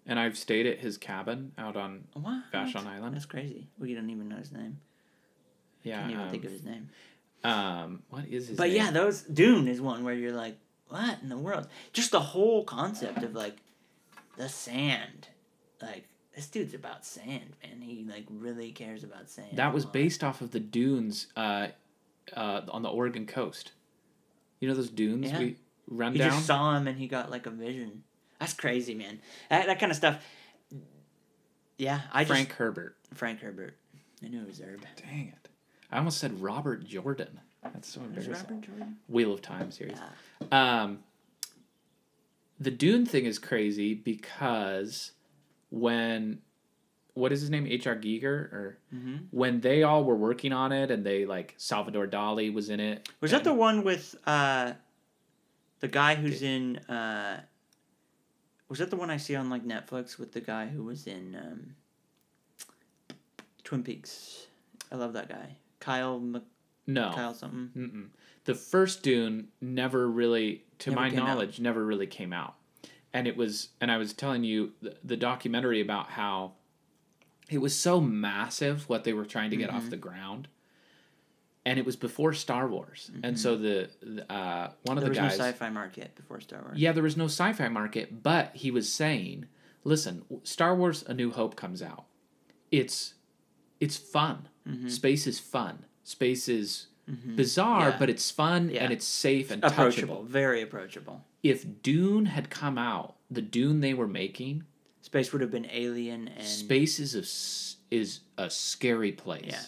And 0.08 0.20
I've 0.20 0.38
stayed 0.38 0.66
at 0.68 0.80
his 0.80 0.98
cabin 0.98 1.52
out 1.58 1.76
on 1.76 2.06
what? 2.14 2.44
Vashon 2.54 2.86
Island. 2.88 3.16
That's 3.16 3.26
crazy. 3.26 3.68
We 3.80 3.94
don't 3.96 4.10
even 4.10 4.30
know 4.30 4.36
his 4.38 4.52
name. 4.52 4.80
Yeah. 5.84 6.00
Can't 6.00 6.12
even 6.12 6.24
um, 6.24 6.30
think 6.32 6.46
of 6.46 6.52
his 6.52 6.64
name. 6.64 6.90
um, 7.44 8.04
what 8.10 8.26
is 8.28 8.48
his 8.50 8.58
But 8.58 8.68
name? 8.68 8.78
yeah, 8.78 8.92
those 8.92 9.22
Dune 9.24 9.68
is 9.68 9.82
one 9.82 10.04
where 10.04 10.14
you're 10.14 10.32
like, 10.32 10.58
what 10.88 11.20
in 11.24 11.30
the 11.30 11.38
world? 11.38 11.68
Just 11.94 12.12
the 12.12 12.20
whole 12.20 12.64
concept 12.64 13.24
of 13.24 13.34
like 13.34 13.58
the 14.38 14.50
sand. 14.50 15.28
Like 15.82 16.08
this 16.36 16.48
dude's 16.48 16.74
about 16.74 17.06
sand, 17.06 17.56
man. 17.64 17.82
He 17.82 18.06
like 18.10 18.26
really 18.30 18.72
cares 18.72 19.04
about 19.04 19.30
sand. 19.30 19.50
That 19.58 19.74
was 19.74 19.86
based 19.86 20.24
off 20.24 20.42
of 20.42 20.52
the 20.52 20.60
dunes 20.60 21.28
uh, 21.36 21.68
uh, 22.36 22.62
on 22.70 22.82
the 22.82 22.90
Oregon 22.90 23.26
coast. 23.26 23.72
You 24.60 24.68
know 24.68 24.74
those 24.74 24.90
dunes 24.90 25.32
Yeah. 25.32 25.40
we 25.40 25.56
run 25.88 26.14
He 26.14 26.20
down? 26.20 26.32
just 26.32 26.46
saw 26.46 26.76
him 26.76 26.88
and 26.88 26.98
he 26.98 27.08
got 27.08 27.30
like 27.30 27.46
a 27.46 27.52
vision. 27.52 28.04
That's 28.40 28.54
crazy, 28.54 28.94
man. 28.96 29.20
That, 29.50 29.68
that 29.68 29.80
kind 29.80 29.92
of 29.92 29.96
stuff. 29.98 30.24
Yeah, 31.78 32.02
I 32.14 32.24
Frank 32.26 32.48
just 32.50 32.58
Herbert. 32.58 32.96
Frank 33.14 33.42
Herbert. 33.42 33.76
I 34.24 34.28
knew 34.30 34.42
it 34.42 34.48
was 34.48 34.60
Herb. 34.62 34.82
Dang 34.98 35.28
it. 35.36 35.50
I 35.92 35.98
almost 35.98 36.18
said 36.20 36.42
Robert 36.42 36.86
Jordan. 36.86 37.40
That's 37.64 37.90
so 37.90 38.02
embarrassing. 38.02 38.34
Robert 38.34 38.62
Jordan? 38.62 38.98
Wheel 39.08 39.34
of 39.34 39.42
Time 39.42 39.72
series. 39.72 39.98
Yeah. 40.52 40.82
Um, 40.84 41.00
the 42.60 42.72
Dune 42.72 43.06
thing 43.06 43.26
is 43.26 43.38
crazy 43.40 43.94
because 43.94 45.12
when 45.70 46.40
what 47.14 47.32
is 47.32 47.40
his 47.42 47.50
name 47.50 47.66
H.R. 47.68 47.96
Giger 47.96 48.26
or 48.26 48.78
Mm-hmm. 48.94 49.16
when 49.32 49.62
they 49.62 49.84
all 49.84 50.04
were 50.04 50.16
working 50.16 50.52
on 50.54 50.72
it 50.72 50.92
and 50.92 51.06
they 51.06 51.26
like 51.26 51.54
Salvador 51.58 52.08
Dali 52.08 52.54
was 52.54 52.70
in 52.70 52.80
it. 52.80 53.08
Was 53.22 53.32
that 53.32 53.44
the 53.46 53.54
one 53.54 53.84
with 53.84 54.16
uh, 54.26 54.74
the 55.80 55.88
guy 55.88 56.16
who's 56.16 56.42
in? 56.42 56.78
Uh, 56.78 57.42
was 58.70 58.80
that 58.80 58.90
the 58.90 58.96
one 58.98 59.10
I 59.10 59.18
see 59.18 59.36
on 59.36 59.50
like 59.50 59.66
Netflix 59.66 60.18
with 60.18 60.34
the 60.34 60.42
guy 60.42 60.68
who 60.68 60.84
was 60.84 61.08
in 61.08 61.36
um, 61.42 61.76
Twin 63.64 63.84
Peaks? 63.84 64.48
I 64.92 64.96
love 64.96 65.14
that 65.14 65.30
guy, 65.30 65.56
Kyle. 65.80 66.20
Mc- 66.20 66.44
no 66.88 67.12
Kyle 67.16 67.34
something. 67.34 67.70
Mm-mm. 67.76 68.08
The 68.46 68.56
first 68.56 69.04
Dune 69.04 69.50
never 69.62 70.10
really, 70.10 70.64
to 70.80 70.90
Never 70.92 71.02
my 71.02 71.10
came 71.10 71.20
out. 71.20 71.28
knowledge, 71.28 71.60
never 71.60 71.86
really 71.86 72.08
came 72.08 72.32
out. 72.34 72.56
And 73.14 73.28
it 73.28 73.38
was, 73.38 73.70
and 73.82 73.92
I 73.92 73.98
was 73.98 74.14
telling 74.14 74.44
you 74.44 74.74
the, 74.82 74.96
the 75.04 75.18
documentary 75.18 75.82
about 75.82 76.10
how 76.12 76.54
it 77.50 77.60
was 77.60 77.78
so 77.78 78.00
massive 78.02 78.88
what 78.90 79.04
they 79.04 79.14
were 79.14 79.26
trying 79.26 79.52
to 79.52 79.58
get 79.58 79.70
off 79.70 79.84
Mhm. 79.84 79.90
the 79.92 79.98
ground. 79.98 80.48
And 81.68 81.80
it 81.80 81.86
was 81.86 81.96
before 81.96 82.34
Star 82.34 82.68
Wars. 82.68 83.10
And 83.24 83.40
so 83.40 83.58
the, 83.58 83.90
the 84.04 84.32
uh, 84.32 84.72
one 84.84 84.98
of 85.00 85.04
There 85.04 85.14
the 85.14 85.22
was 85.22 85.38
no 85.40 85.46
sci-fi 85.46 85.70
market 85.72 86.14
before 86.16 86.40
Star 86.40 86.62
Wars. 86.62 86.78
Yeah, 86.78 86.92
there 86.92 87.02
was 87.04 87.18
no 87.18 87.26
sci 87.26 87.54
fi 87.54 87.70
market, 87.70 88.22
but 88.22 88.56
he 88.56 88.70
was 88.70 88.92
saying, 88.94 89.48
listen, 89.84 90.24
Star 90.44 90.76
Wars 90.76 91.04
A 91.08 91.14
New 91.16 91.32
Hope 91.32 91.56
comes 91.56 91.82
out. 91.82 92.06
It's 92.72 93.16
it's 93.80 93.98
fun. 93.98 94.48
Mhm. 94.68 94.92
Space 94.92 95.26
is 95.26 95.40
fun. 95.40 95.86
Space 96.04 96.48
is 96.48 96.88
Mhm. 97.10 97.36
bizarre, 97.36 97.90
Yeah. 97.90 97.98
but 98.00 98.10
it's 98.10 98.32
fun 98.32 98.70
Yeah. 98.70 98.84
and 98.84 98.94
it's 98.94 99.06
safe 99.06 99.52
and 99.52 99.64
approachable, 99.64 100.24
touchable. 100.24 100.28
very 100.28 100.62
approachable. 100.62 101.24
If 101.44 101.82
Dune 101.84 102.26
had 102.26 102.50
come 102.50 102.78
out, 102.78 103.16
the 103.30 103.42
Dune 103.42 103.82
they 103.82 103.94
were 103.94 104.08
making, 104.08 104.64
Space 105.02 105.32
would 105.32 105.42
have 105.42 105.52
been 105.52 105.68
alien 105.72 106.28
and 106.30 106.44
space 106.48 107.00
is 107.00 107.14
a, 107.14 107.96
is 107.96 108.22
a 108.40 108.50
scary 108.50 109.12
place. 109.12 109.44
Yeah. 109.48 109.62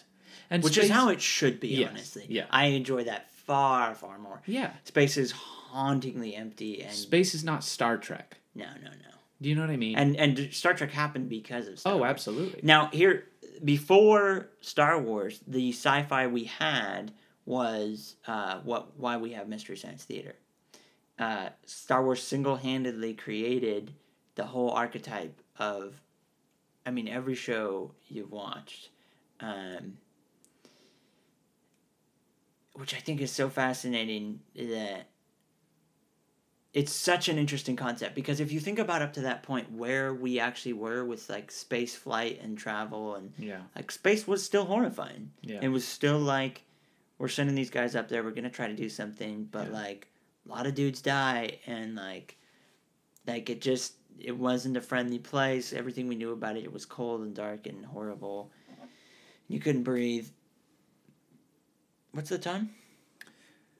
And 0.49 0.63
which 0.63 0.73
space, 0.73 0.85
is 0.85 0.89
how 0.89 1.09
it 1.09 1.21
should 1.21 1.59
be. 1.59 1.67
Yes, 1.69 1.89
Honestly, 1.91 2.25
yeah. 2.27 2.45
I 2.49 2.65
enjoy 2.67 3.03
that 3.03 3.29
far, 3.31 3.93
far 3.93 4.17
more. 4.17 4.41
Yeah. 4.47 4.71
Space 4.85 5.15
is 5.15 5.31
hauntingly 5.31 6.35
empty 6.35 6.81
and 6.81 6.91
Space 6.93 7.35
is 7.35 7.43
not 7.43 7.63
Star 7.63 7.97
Trek. 7.97 8.37
no, 8.55 8.65
no, 8.83 8.89
no. 8.89 8.95
Do 9.39 9.49
you 9.49 9.53
know 9.53 9.61
what 9.61 9.69
I 9.69 9.77
mean? 9.77 9.95
And 9.95 10.15
and 10.15 10.51
Star 10.51 10.73
Trek 10.73 10.89
happened 10.89 11.29
because 11.29 11.67
of 11.67 11.77
Star 11.77 11.93
oh, 11.93 11.97
Wars. 11.97 12.09
absolutely. 12.09 12.61
Now 12.63 12.87
here, 12.91 13.25
before 13.63 14.49
Star 14.61 14.99
Wars, 14.99 15.39
the 15.45 15.71
sci-fi 15.71 16.25
we 16.25 16.45
had 16.45 17.11
was 17.47 18.17
uh, 18.27 18.59
what 18.59 18.95
why 18.97 19.15
we 19.17 19.31
have 19.31 19.47
Mystery 19.47 19.77
Science 19.77 20.03
Theater. 20.03 20.35
Uh, 21.17 21.49
Star 21.65 22.03
Wars 22.03 22.21
single-handedly 22.21 23.15
created 23.15 23.93
the 24.35 24.43
whole 24.43 24.69
archetype 24.69 25.41
of, 25.57 25.95
I 26.85 26.91
mean, 26.91 27.07
every 27.07 27.33
show 27.33 27.93
you've 28.07 28.31
watched, 28.31 28.89
um, 29.39 29.97
which 32.73 32.93
I 32.93 32.97
think 32.99 33.19
is 33.19 33.31
so 33.31 33.49
fascinating 33.49 34.41
that 34.55 35.07
it's 36.73 36.91
such 36.91 37.29
an 37.29 37.39
interesting 37.39 37.75
concept 37.75 38.13
because 38.13 38.39
if 38.39 38.51
you 38.51 38.59
think 38.59 38.77
about 38.77 39.01
up 39.01 39.13
to 39.13 39.21
that 39.21 39.41
point 39.41 39.71
where 39.71 40.13
we 40.13 40.37
actually 40.39 40.73
were 40.73 41.03
with 41.03 41.27
like 41.29 41.49
space 41.49 41.95
flight 41.95 42.39
and 42.43 42.55
travel 42.57 43.15
and 43.15 43.33
Yeah. 43.39 43.61
like 43.75 43.89
space 43.89 44.27
was 44.27 44.43
still 44.43 44.65
horrifying 44.65 45.31
Yeah. 45.41 45.59
it 45.61 45.69
was 45.69 45.87
still 45.87 46.19
like 46.19 46.61
we're 47.17 47.27
sending 47.27 47.55
these 47.55 47.69
guys 47.69 47.95
up 47.95 48.07
there 48.09 48.23
we're 48.23 48.31
gonna 48.31 48.49
try 48.49 48.67
to 48.67 48.75
do 48.75 48.89
something 48.89 49.45
but 49.51 49.67
Yeah. 49.67 49.73
like 49.73 50.07
a 50.45 50.49
lot 50.49 50.65
of 50.67 50.75
dudes 50.75 51.01
die 51.01 51.59
and 51.65 51.95
like 51.95 52.37
like 53.25 53.49
it 53.49 53.61
just 53.61 53.93
it 54.19 54.35
wasn't 54.37 54.77
a 54.77 54.81
friendly 54.81 55.19
place 55.19 55.73
everything 55.73 56.07
we 56.07 56.15
knew 56.15 56.31
about 56.31 56.57
it 56.57 56.63
it 56.63 56.71
was 56.71 56.85
cold 56.85 57.21
and 57.21 57.35
dark 57.35 57.67
and 57.67 57.85
horrible 57.85 58.51
you 59.47 59.59
couldn't 59.59 59.83
breathe 59.83 60.27
what's 62.11 62.29
the 62.29 62.37
time 62.37 62.69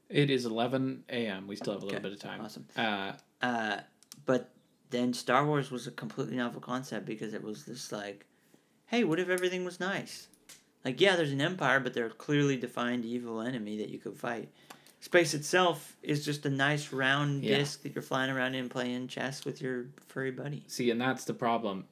It 0.10 0.30
is 0.30 0.46
11 0.46 1.04
a.m. 1.10 1.48
We 1.48 1.56
still 1.58 1.74
have 1.74 1.84
a 1.84 1.86
little 1.86 2.00
Okay, 2.00 2.04
bit 2.10 2.14
of 2.14 2.20
time. 2.20 2.42
awesome. 2.42 2.66
Uh, 2.78 3.12
Uh, 3.42 3.82
but 4.26 4.52
then 4.90 5.14
Star 5.14 5.46
Wars 5.46 5.70
was 5.70 5.86
a 5.86 5.92
completely 5.92 6.38
novel 6.38 6.62
concept 6.62 7.06
because 7.06 7.34
it 7.34 7.44
was 7.44 7.66
just 7.66 7.92
like, 7.92 8.26
hey, 8.86 9.04
what 9.04 9.20
if 9.20 9.28
everything 9.28 9.66
was 9.66 9.80
nice? 9.82 10.30
Like, 10.88 11.02
yeah, 11.02 11.18
there's 11.18 11.34
an 11.34 11.42
empire, 11.42 11.82
but 11.82 11.94
there's 11.94 12.14
a 12.14 12.16
clearly 12.16 12.56
defined 12.56 13.04
evil 13.04 13.42
enemy 13.42 13.78
that 13.80 13.90
you 13.90 14.00
could 14.00 14.16
fight. 14.16 14.48
Space 15.02 15.34
itself 15.34 15.98
is 16.02 16.24
just 16.24 16.46
a 16.46 16.50
nice 16.50 16.94
round 16.94 17.44
Yeah. 17.44 17.58
disc 17.58 17.82
that 17.84 17.94
you're 17.94 18.02
flying 18.02 18.32
around 18.32 18.56
in 18.56 18.70
playing 18.70 19.10
chess 19.10 19.44
with 19.44 19.62
your 19.62 19.88
furry 20.08 20.32
buddy. 20.32 20.64
See, 20.68 20.90
and 20.90 21.02
that's 21.02 21.26
the 21.26 21.34
problem. 21.34 21.88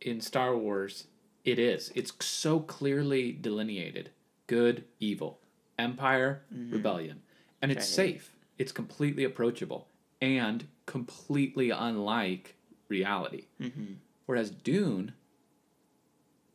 In 0.00 0.20
Star 0.20 0.56
Wars, 0.56 1.06
it 1.44 1.60
is. 1.60 1.92
It's 1.94 2.12
so 2.24 2.58
clearly 2.58 3.30
delineated 3.30 4.10
good, 4.48 4.86
evil, 4.98 5.38
empire, 5.78 6.42
rebellion. 6.50 7.22
And 7.62 7.70
it's 7.70 7.86
safe. 7.86 8.34
It's 8.58 8.72
completely 8.72 9.22
approachable 9.22 9.86
and 10.20 10.66
completely 10.86 11.70
unlike 11.70 12.56
reality. 12.88 13.46
Mm-hmm. 13.60 13.92
Whereas 14.26 14.50
Dune, 14.50 15.12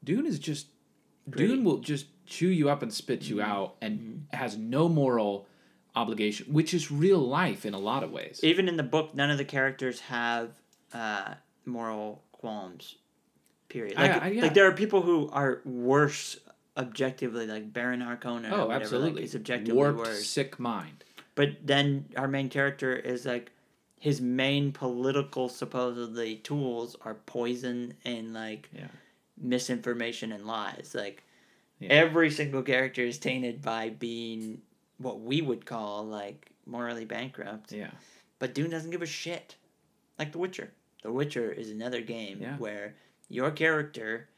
Dune 0.04 0.26
is 0.26 0.38
just, 0.38 0.67
Gritty. 1.29 1.47
Dune 1.47 1.63
will 1.63 1.77
just 1.79 2.07
chew 2.25 2.47
you 2.49 2.69
up 2.69 2.81
and 2.83 2.93
spit 2.93 3.23
you 3.23 3.41
out 3.41 3.75
and 3.81 4.27
has 4.33 4.57
no 4.57 4.87
moral 4.89 5.47
obligation, 5.95 6.53
which 6.53 6.73
is 6.73 6.91
real 6.91 7.19
life 7.19 7.65
in 7.65 7.73
a 7.73 7.79
lot 7.79 8.03
of 8.03 8.11
ways. 8.11 8.39
Even 8.43 8.67
in 8.67 8.77
the 8.77 8.83
book, 8.83 9.15
none 9.15 9.29
of 9.31 9.37
the 9.37 9.45
characters 9.45 9.99
have 10.01 10.51
uh, 10.93 11.33
moral 11.65 12.21
qualms. 12.31 12.95
Period. 13.69 13.97
Like, 13.97 14.21
I- 14.21 14.27
yeah. 14.29 14.41
like 14.43 14.53
there 14.53 14.67
are 14.67 14.71
people 14.73 15.01
who 15.01 15.29
are 15.33 15.61
worse 15.65 16.37
objectively, 16.77 17.47
like 17.47 17.73
Baron 17.73 18.01
Harkonnen. 18.01 18.51
oh, 18.51 18.67
whatever, 18.67 18.73
absolutely. 18.83 19.21
Like, 19.21 19.23
is 19.25 19.35
objectively 19.35 19.73
Warped, 19.73 19.97
worse. 19.97 20.27
sick 20.27 20.59
mind. 20.59 21.03
But 21.35 21.57
then 21.65 22.05
our 22.15 22.27
main 22.27 22.49
character 22.49 22.95
is 22.95 23.25
like 23.25 23.51
his 23.99 24.21
main 24.21 24.71
political 24.71 25.49
supposedly 25.49 26.35
tools 26.37 26.95
are 27.03 27.15
poison 27.15 27.93
and 28.05 28.33
like 28.33 28.69
Yeah. 28.73 28.87
Misinformation 29.39 30.32
and 30.32 30.45
lies. 30.45 30.93
Like 30.95 31.23
Yeah. 31.80 31.89
every 31.89 32.32
single 32.32 32.63
character 32.63 33.02
is 33.04 33.19
tainted 33.19 33.62
by 33.62 33.89
being 33.89 34.62
what 34.97 35.19
we 35.21 35.41
would 35.41 35.65
call 35.65 36.06
like 36.06 36.52
morally 36.65 37.06
bankrupt. 37.06 37.71
Yeah. 37.71 37.91
But 38.39 38.54
Dune 38.54 38.69
doesn't 38.71 38.91
give 38.91 39.02
a 39.02 39.06
shit. 39.08 39.56
Like 40.19 40.32
The 40.32 40.39
Witcher. 40.39 40.71
The 41.04 41.12
Witcher 41.12 41.52
is 41.52 41.69
another 41.69 42.02
game 42.02 42.41
Yeah. 42.41 42.58
where 42.58 42.95
your 43.30 43.52
character, 43.52 44.30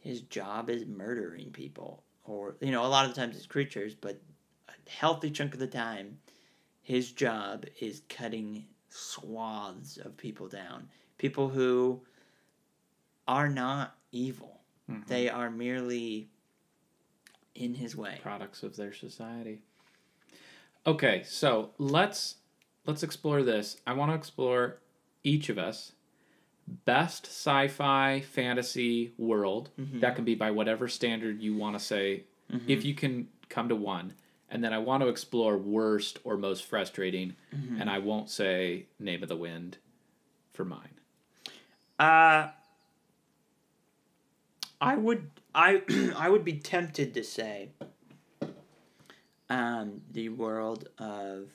his 0.00 0.20
job 0.22 0.68
is 0.68 0.84
murdering 0.86 1.50
people. 1.50 2.02
Or, 2.24 2.56
you 2.60 2.70
know, 2.70 2.84
a 2.84 2.88
lot 2.88 3.04
of 3.06 3.14
the 3.14 3.20
times 3.20 3.36
it's 3.36 3.46
creatures, 3.46 3.94
but 3.94 4.20
a 4.68 4.90
healthy 4.90 5.30
chunk 5.30 5.54
of 5.54 5.60
the 5.60 5.66
time, 5.66 6.18
his 6.82 7.12
job 7.12 7.64
is 7.80 8.02
cutting 8.08 8.66
swaths 8.88 9.96
of 9.96 10.16
people 10.16 10.48
down. 10.48 10.88
People 11.18 11.48
who 11.48 12.00
are 13.26 13.48
not 13.48 13.96
evil, 14.12 14.60
Mhm. 14.90 15.06
they 15.06 15.28
are 15.28 15.50
merely 15.50 16.28
in 17.54 17.74
his 17.74 17.94
way. 17.96 18.18
products 18.22 18.62
of 18.62 18.76
their 18.76 18.92
society. 18.92 19.62
Okay, 20.86 21.22
so 21.24 21.72
let's 21.78 22.36
let's 22.86 23.02
explore 23.02 23.42
this. 23.42 23.80
I 23.86 23.94
want 23.94 24.10
to 24.10 24.14
explore 24.14 24.78
each 25.22 25.48
of 25.48 25.56
us 25.56 25.92
best 26.66 27.26
sci-fi 27.26 28.20
fantasy 28.20 29.14
world. 29.16 29.70
Mhm. 29.78 30.00
That 30.00 30.16
can 30.16 30.24
be 30.24 30.34
by 30.34 30.50
whatever 30.50 30.86
standard 30.88 31.40
you 31.40 31.54
want 31.56 31.78
to 31.78 31.82
say. 31.84 32.24
Mhm. 32.50 32.68
If 32.68 32.84
you 32.84 32.94
can 32.94 33.28
come 33.48 33.68
to 33.70 33.76
one, 33.76 34.14
and 34.50 34.62
then 34.62 34.72
I 34.74 34.78
want 34.78 35.02
to 35.02 35.08
explore 35.08 35.56
worst 35.56 36.18
or 36.24 36.36
most 36.36 36.64
frustrating, 36.64 37.36
Mhm. 37.52 37.80
and 37.80 37.88
I 37.88 37.98
won't 37.98 38.28
say 38.28 38.86
name 38.98 39.22
of 39.22 39.28
the 39.30 39.36
wind 39.36 39.78
for 40.52 40.64
mine. 40.66 40.98
Uh, 41.98 42.50
I 44.84 44.96
would 44.96 45.30
I 45.54 45.82
I 46.16 46.28
would 46.28 46.44
be 46.44 46.58
tempted 46.58 47.14
to 47.14 47.24
say 47.24 47.70
um 49.48 50.02
the 50.12 50.28
world 50.28 50.88
of 50.98 51.48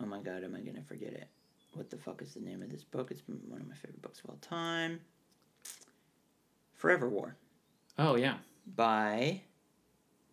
oh 0.00 0.06
my 0.06 0.20
god 0.20 0.44
am 0.44 0.54
I 0.54 0.60
gonna 0.60 0.82
forget 0.82 1.12
it? 1.12 1.28
What 1.74 1.90
the 1.90 1.96
fuck 1.96 2.22
is 2.22 2.34
the 2.34 2.40
name 2.40 2.62
of 2.62 2.70
this 2.70 2.84
book? 2.84 3.10
It's 3.10 3.22
one 3.26 3.60
of 3.60 3.68
my 3.68 3.74
favorite 3.74 4.02
books 4.02 4.20
of 4.20 4.30
all 4.30 4.38
time. 4.40 5.00
Forever 6.74 7.08
War. 7.08 7.36
Oh 7.98 8.14
yeah, 8.14 8.36
by 8.76 9.40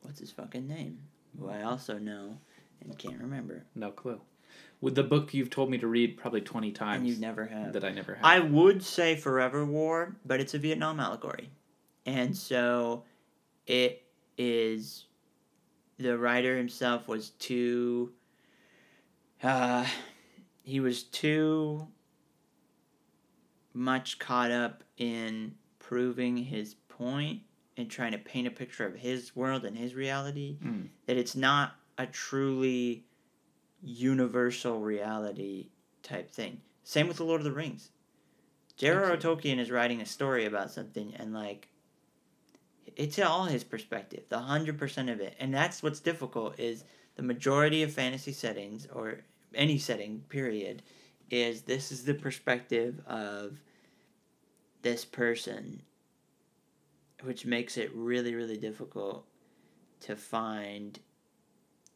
what's 0.02 0.20
his 0.20 0.32
fucking 0.32 0.68
name? 0.68 1.00
Who 1.40 1.50
I 1.50 1.64
also 1.64 1.98
know 1.98 2.38
and 2.82 2.98
can't 3.00 3.20
remember. 3.20 3.66
No 3.74 3.90
clue. 3.90 4.22
With 4.80 4.94
the 4.96 5.04
book 5.04 5.34
you've 5.34 5.50
told 5.50 5.72
me 5.72 5.78
to 5.80 5.88
read 5.88 6.18
probably 6.18 6.42
twenty 6.42 6.72
times 6.72 7.00
and 7.02 7.10
you 7.10 7.16
never 7.20 7.46
have 7.48 7.74
that 7.74 7.84
I 7.84 7.92
never 7.92 8.14
have. 8.16 8.24
I 8.24 8.40
would 8.40 8.84
say 8.84 9.16
Forever 9.16 9.66
War, 9.66 10.16
but 10.26 10.40
it's 10.40 10.54
a 10.54 10.60
Vietnam 10.60 11.00
allegory. 11.00 11.50
And 12.06 12.36
so 12.38 13.04
it 13.66 14.04
is 14.38 15.06
the 15.98 16.16
writer 16.18 16.56
himself 16.56 17.08
was 17.08 17.32
too 17.32 18.12
uh 19.42 19.86
he 20.64 20.80
was 20.80 21.04
too 21.04 21.88
much 23.74 24.20
caught 24.20 24.52
up 24.52 24.84
in 24.98 25.56
proving 25.80 26.38
his 26.38 26.76
point 26.88 27.42
and 27.78 27.90
trying 27.90 28.12
to 28.12 28.18
paint 28.18 28.48
a 28.48 28.52
picture 28.52 28.86
of 28.86 28.96
his 28.96 29.36
world 29.36 29.66
and 29.66 29.78
his 29.78 29.94
reality 29.96 30.58
Mm. 30.64 30.90
that 31.08 31.18
it's 31.18 31.36
not 31.36 31.76
a 31.98 32.06
truly 32.08 33.06
universal 33.82 34.80
reality 34.80 35.70
type 36.04 36.30
thing. 36.32 36.62
Same 36.84 37.08
with 37.08 37.18
the 37.18 37.24
Lord 37.24 37.42
of 37.42 37.46
the 37.46 37.52
Rings. 37.52 37.92
J.R.R. 38.78 39.18
Tolkien 39.18 39.60
is 39.60 39.72
writing 39.72 40.02
a 40.02 40.06
story 40.06 40.46
about 40.46 40.72
something 40.72 41.14
and 41.16 41.34
like 41.34 41.68
it's 42.96 43.20
all 43.20 43.46
his 43.46 43.64
perspective, 43.64 44.24
the 44.30 44.40
hundred 44.40 44.78
percent 44.78 45.10
of 45.10 45.20
it. 45.20 45.36
And 45.40 45.54
that's 45.54 45.84
what's 45.84 46.00
difficult 46.00 46.60
is 46.60 46.84
the 47.16 47.24
majority 47.24 47.84
of 47.84 47.92
fantasy 47.92 48.32
settings 48.32 48.88
or 48.94 49.20
any 49.54 49.78
setting, 49.78 50.24
period, 50.30 50.84
is 51.30 51.62
this 51.64 51.92
is 51.92 52.06
the 52.06 52.14
perspective 52.14 53.02
of 53.06 53.60
this 54.82 55.06
person 55.06 55.82
which 57.24 57.46
makes 57.46 57.78
it 57.78 57.92
really, 57.94 58.36
really 58.36 58.58
difficult 58.58 59.26
to 60.02 60.16
find 60.16 61.00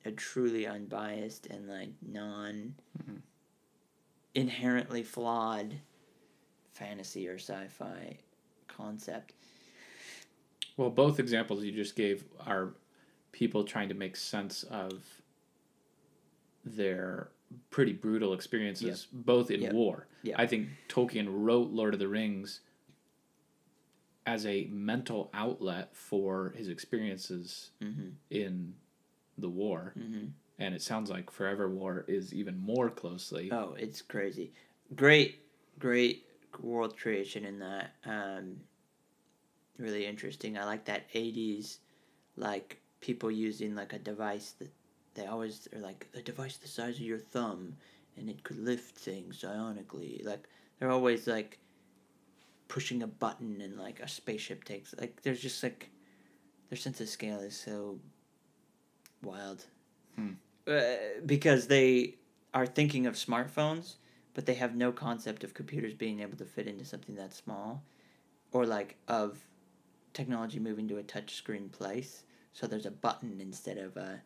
a 0.05 0.11
truly 0.11 0.65
unbiased 0.65 1.45
and 1.47 1.67
like 1.67 1.91
non 2.01 2.75
Mhm. 2.99 3.21
inherently 4.33 5.03
flawed 5.03 5.75
fantasy 6.73 7.27
or 7.27 7.35
sci-fi 7.37 8.17
concept. 8.67 9.33
Well, 10.77 10.89
both 10.89 11.19
examples 11.19 11.63
you 11.63 11.71
just 11.71 11.95
gave 11.95 12.23
are 12.39 12.73
people 13.31 13.63
trying 13.63 13.89
to 13.89 13.95
make 13.95 14.15
sense 14.15 14.63
of 14.63 15.21
their 16.63 17.31
pretty 17.69 17.91
brutal 17.93 18.33
experiences, 18.33 19.07
both 19.11 19.51
in 19.51 19.61
Yep. 19.61 19.73
war. 19.73 20.07
Yep. 20.23 20.39
I 20.39 20.47
think 20.47 20.69
Tolkien 20.87 21.27
wrote 21.29 21.69
Lord 21.71 21.93
of 21.93 21.99
the 21.99 22.07
Rings 22.07 22.61
as 24.25 24.45
a 24.45 24.65
mental 24.65 25.29
outlet 25.33 25.95
for 25.95 26.51
his 26.51 26.69
experiences 26.69 27.71
Mhm. 27.81 28.13
in 28.29 28.75
the 29.37 29.49
war. 29.49 29.93
Mhm. 29.97 30.31
And 30.59 30.75
it 30.75 30.81
sounds 30.81 31.09
like 31.09 31.31
Forever 31.31 31.69
War 31.69 32.05
is 32.07 32.33
even 32.33 32.57
more 32.57 32.89
closely. 32.89 33.51
Oh, 33.51 33.73
it's 33.73 34.01
crazy. 34.01 34.53
Great, 34.95 35.39
great 35.79 36.27
world 36.59 36.97
creation 36.97 37.45
in 37.45 37.59
that. 37.59 37.95
Um, 38.05 38.61
really 39.77 40.05
interesting. 40.05 40.57
I 40.57 40.65
like 40.65 40.85
that 40.85 41.07
80s, 41.13 41.79
like 42.35 42.79
people 42.99 43.31
using 43.31 43.75
like 43.75 43.93
a 43.93 43.99
device 43.99 44.51
that 44.59 44.71
they 45.15 45.25
always 45.25 45.67
are 45.73 45.79
like 45.79 46.07
a 46.13 46.21
device 46.21 46.57
the 46.57 46.67
size 46.67 46.95
of 46.95 47.01
your 47.01 47.17
thumb 47.17 47.75
and 48.17 48.29
it 48.29 48.43
could 48.43 48.59
lift 48.59 48.95
things 48.95 49.41
ionically. 49.41 50.23
Like 50.23 50.47
they're 50.79 50.91
always 50.91 51.27
like 51.27 51.57
pushing 52.67 53.03
a 53.03 53.07
button 53.07 53.59
and 53.61 53.77
like 53.77 53.99
a 53.99 54.07
spaceship 54.07 54.63
takes 54.63 54.95
like 54.97 55.21
there's 55.23 55.41
just 55.41 55.61
like 55.61 55.89
their 56.69 56.77
sense 56.77 57.01
of 57.01 57.09
scale 57.09 57.39
is 57.39 57.57
so 57.57 57.99
wild. 59.23 59.65
Hmm. 60.15 60.31
Uh, 60.67 60.81
because 61.25 61.67
they 61.67 62.15
are 62.53 62.65
thinking 62.65 63.05
of 63.07 63.15
smartphones, 63.15 63.95
but 64.33 64.45
they 64.45 64.53
have 64.55 64.75
no 64.75 64.91
concept 64.91 65.43
of 65.43 65.53
computers 65.53 65.93
being 65.93 66.19
able 66.19 66.37
to 66.37 66.45
fit 66.45 66.67
into 66.67 66.85
something 66.85 67.15
that 67.15 67.33
small, 67.33 67.83
or 68.51 68.65
like 68.65 68.97
of 69.07 69.39
technology 70.13 70.59
moving 70.59 70.87
to 70.89 70.97
a 70.97 71.03
touchscreen 71.03 71.71
place. 71.71 72.23
So 72.53 72.67
there's 72.67 72.85
a 72.85 72.91
button 72.91 73.39
instead 73.39 73.77
of 73.77 73.95
a, 73.97 74.21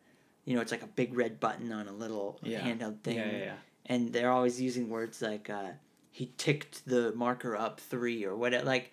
you 0.45 0.55
know, 0.55 0.61
it's 0.61 0.71
like 0.71 0.81
a 0.83 0.87
big 0.87 1.15
red 1.15 1.39
button 1.39 1.71
on 1.71 1.87
a 1.87 1.93
little 1.93 2.39
Yeah. 2.43 2.61
handheld 2.61 3.01
thing. 3.01 3.17
Yeah, 3.17 3.31
yeah, 3.31 3.37
yeah. 3.37 3.53
And 3.85 4.11
they're 4.11 4.31
always 4.31 4.59
using 4.59 4.89
words 4.89 5.21
like, 5.21 5.49
uh, 5.49 5.71
he 6.09 6.31
ticked 6.37 6.85
the 6.87 7.13
marker 7.13 7.55
up 7.55 7.79
three 7.79 8.25
or 8.25 8.35
what. 8.35 8.53
it 8.53 8.65
Like, 8.65 8.91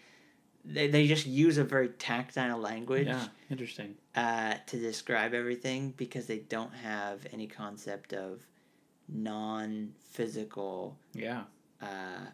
they, 0.64 0.86
they 0.88 1.06
just 1.06 1.26
use 1.26 1.58
a 1.58 1.64
very 1.64 1.88
tactile 1.88 2.58
language 2.58 3.06
Yeah, 3.08 3.26
interesting. 3.50 3.96
uh, 4.14 4.54
to 4.66 4.78
describe 4.78 5.34
everything 5.34 5.92
because 5.96 6.26
they 6.26 6.38
don't 6.38 6.72
have 6.74 7.26
any 7.32 7.46
concept 7.46 8.12
of 8.12 8.46
non 9.08 9.92
physical 10.10 10.96
Yeah. 11.14 11.44
uh, 11.80 12.26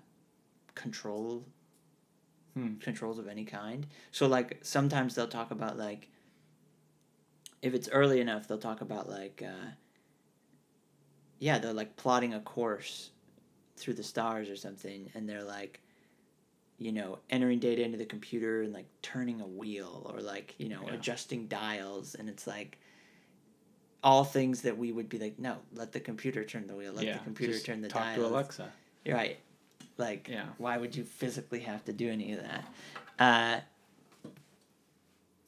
control 0.74 1.44
Hmm. 2.54 2.74
controls 2.80 3.18
of 3.18 3.28
any 3.28 3.44
kind. 3.44 3.86
So 4.10 4.26
like 4.26 4.58
sometimes 4.62 5.14
they'll 5.14 5.28
talk 5.28 5.50
about 5.52 5.78
like 5.78 6.08
if 7.62 7.72
it's 7.74 7.88
early 7.90 8.20
enough 8.20 8.48
they'll 8.48 8.58
talk 8.58 8.80
about 8.80 9.08
like 9.08 9.42
uh, 9.46 9.70
yeah 11.38 11.58
they're 11.58 11.72
like 11.72 11.94
plotting 11.96 12.34
a 12.34 12.40
course 12.40 13.10
through 13.76 13.94
the 13.94 14.02
stars 14.02 14.48
or 14.50 14.56
something 14.56 15.10
and 15.14 15.28
they're 15.28 15.44
like 15.44 15.80
you 16.78 16.92
know 16.92 17.18
entering 17.30 17.58
data 17.58 17.82
into 17.82 17.98
the 17.98 18.04
computer 18.04 18.62
and 18.62 18.72
like 18.72 18.86
turning 19.02 19.40
a 19.40 19.46
wheel 19.46 20.10
or 20.14 20.20
like 20.20 20.54
you 20.58 20.68
know 20.68 20.82
Yeah. 20.86 20.94
adjusting 20.94 21.46
dials 21.48 22.14
and 22.14 22.28
it's 22.28 22.46
like 22.46 22.78
all 24.04 24.22
things 24.24 24.62
that 24.62 24.78
we 24.78 24.92
would 24.92 25.08
be 25.08 25.18
like 25.18 25.38
no 25.38 25.56
let 25.74 25.90
the 25.92 25.98
computer 26.00 26.44
turn 26.44 26.66
the 26.68 26.74
wheel 26.76 26.92
let 26.92 27.04
yeah. 27.04 27.14
the 27.18 27.24
computer 27.24 27.58
turn 27.58 27.80
the 27.80 27.88
talk 27.88 28.02
dials 28.04 28.16
to 28.18 28.26
Alexa. 28.26 28.72
you're 29.04 29.16
right. 29.16 29.38
Like, 29.96 30.28
Yeah. 30.28 30.46
why 30.58 30.76
would 30.78 30.94
you 30.94 31.02
physically 31.02 31.58
have 31.60 31.84
to 31.86 31.92
do 31.92 32.08
any 32.08 32.32
of 32.32 32.40
that? 32.44 32.64
Uh, 33.18 33.60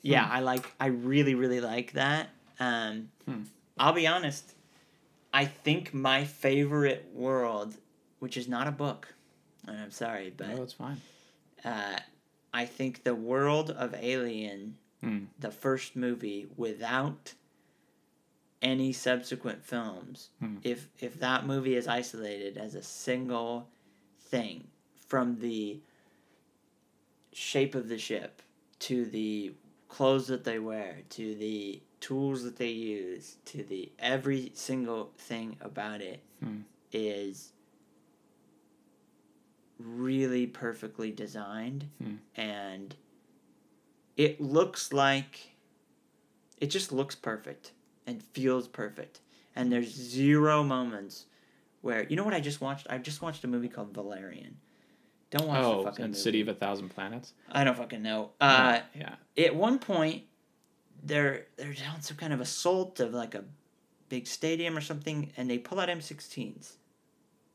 yeah, 0.03 0.27
Hmm. 0.27 0.33
I 0.33 0.41
like. 0.41 0.73
I 0.81 0.87
really, 0.87 1.35
really 1.37 1.61
like 1.61 1.93
that. 1.93 2.31
Um, 2.59 3.11
Hmm. 3.27 3.43
I'll 3.79 3.93
be 3.93 4.09
honest. 4.09 4.55
I 5.33 5.45
think 5.45 5.95
my 5.95 6.25
favorite 6.25 7.09
world, 7.15 7.77
which 8.19 8.37
is 8.37 8.49
not 8.49 8.67
a 8.67 8.73
book, 8.73 9.15
and 9.69 9.79
I'm 9.79 9.93
sorry, 9.93 10.33
but 10.37 10.49
No, 10.49 10.63
it's 10.65 10.73
fine. 10.73 11.01
Uh, 11.65 11.99
I 12.53 12.67
think 12.67 13.05
the 13.05 13.15
world 13.15 13.71
of 13.71 13.95
Alien, 13.95 14.77
Hmm. 15.01 15.25
the 15.39 15.51
first 15.51 15.97
movie, 15.97 16.49
without 16.57 17.35
any 18.63 18.93
subsequent 18.93 19.65
films, 19.65 20.31
Hmm. 20.41 20.57
if 20.63 20.89
if 21.01 21.19
that 21.21 21.47
movie 21.47 21.75
is 21.77 21.87
isolated 21.89 22.59
as 22.59 22.75
a 22.75 22.83
single 22.83 23.69
thing 24.19 24.69
from 25.07 25.39
the 25.41 25.81
shape 27.33 27.75
of 27.75 27.89
the 27.89 27.99
ship 27.99 28.43
to 28.81 29.05
the 29.07 29.53
clothes 29.89 30.27
that 30.29 30.45
they 30.45 30.59
wear 30.59 30.99
to 31.11 31.35
the 31.35 31.81
tools 32.01 32.43
that 32.45 32.57
they 32.57 32.71
use 32.71 33.37
to 33.45 33.63
the 33.63 33.91
every 33.99 34.51
single 34.55 35.13
thing 35.17 35.57
about 35.61 36.01
it 36.01 36.23
is 36.93 37.53
Hmm. 37.53 37.60
Really 39.85 40.47
perfectly 40.47 41.11
designed 41.11 41.89
Hmm. 42.03 42.15
and 42.37 42.95
it 44.17 44.41
looks 44.41 44.93
like 44.93 45.53
it 46.59 46.67
just 46.69 46.93
looks 46.93 47.15
perfect 47.15 47.73
and 48.07 48.23
feels 48.23 48.69
perfect 48.69 49.21
and 49.57 49.73
there's 49.73 49.93
zero 49.95 50.63
moments 50.63 51.27
where 51.81 52.05
you 52.09 52.17
know 52.17 52.25
what 52.25 52.35
I 52.35 52.41
just 52.41 52.61
watched 52.61 52.87
I 52.91 52.99
just 52.99 53.23
watched 53.23 53.45
a 53.45 53.49
movie 53.49 53.69
called 53.69 53.95
Valerian 53.95 54.57
don't 55.31 55.47
watch 55.47 55.63
the 55.63 55.67
Oh, 55.69 55.85
fucking 55.85 56.05
and 56.07 56.13
movie. 56.13 56.21
City 56.23 56.41
of 56.41 56.49
a 56.49 56.55
Thousand 56.55 56.89
Planets. 56.89 57.35
I 57.53 57.63
don't 57.65 57.77
fucking 57.77 58.03
know 58.03 58.31
uh 58.41 58.81
yeah. 58.95 59.15
at 59.39 59.55
one 59.55 59.79
point 59.79 60.25
they're 61.03 61.47
they're 61.57 61.75
on 61.95 62.03
some 62.03 62.17
kind 62.17 62.33
of 62.33 62.41
assault 62.41 63.01
of 63.01 63.15
like 63.15 63.35
a 63.35 63.45
big 64.11 64.27
stadium 64.27 64.77
or 64.77 64.81
something 64.81 65.33
and 65.37 65.49
they 65.49 65.57
pull 65.57 65.79
out 65.81 65.89
M16s. 65.89 66.73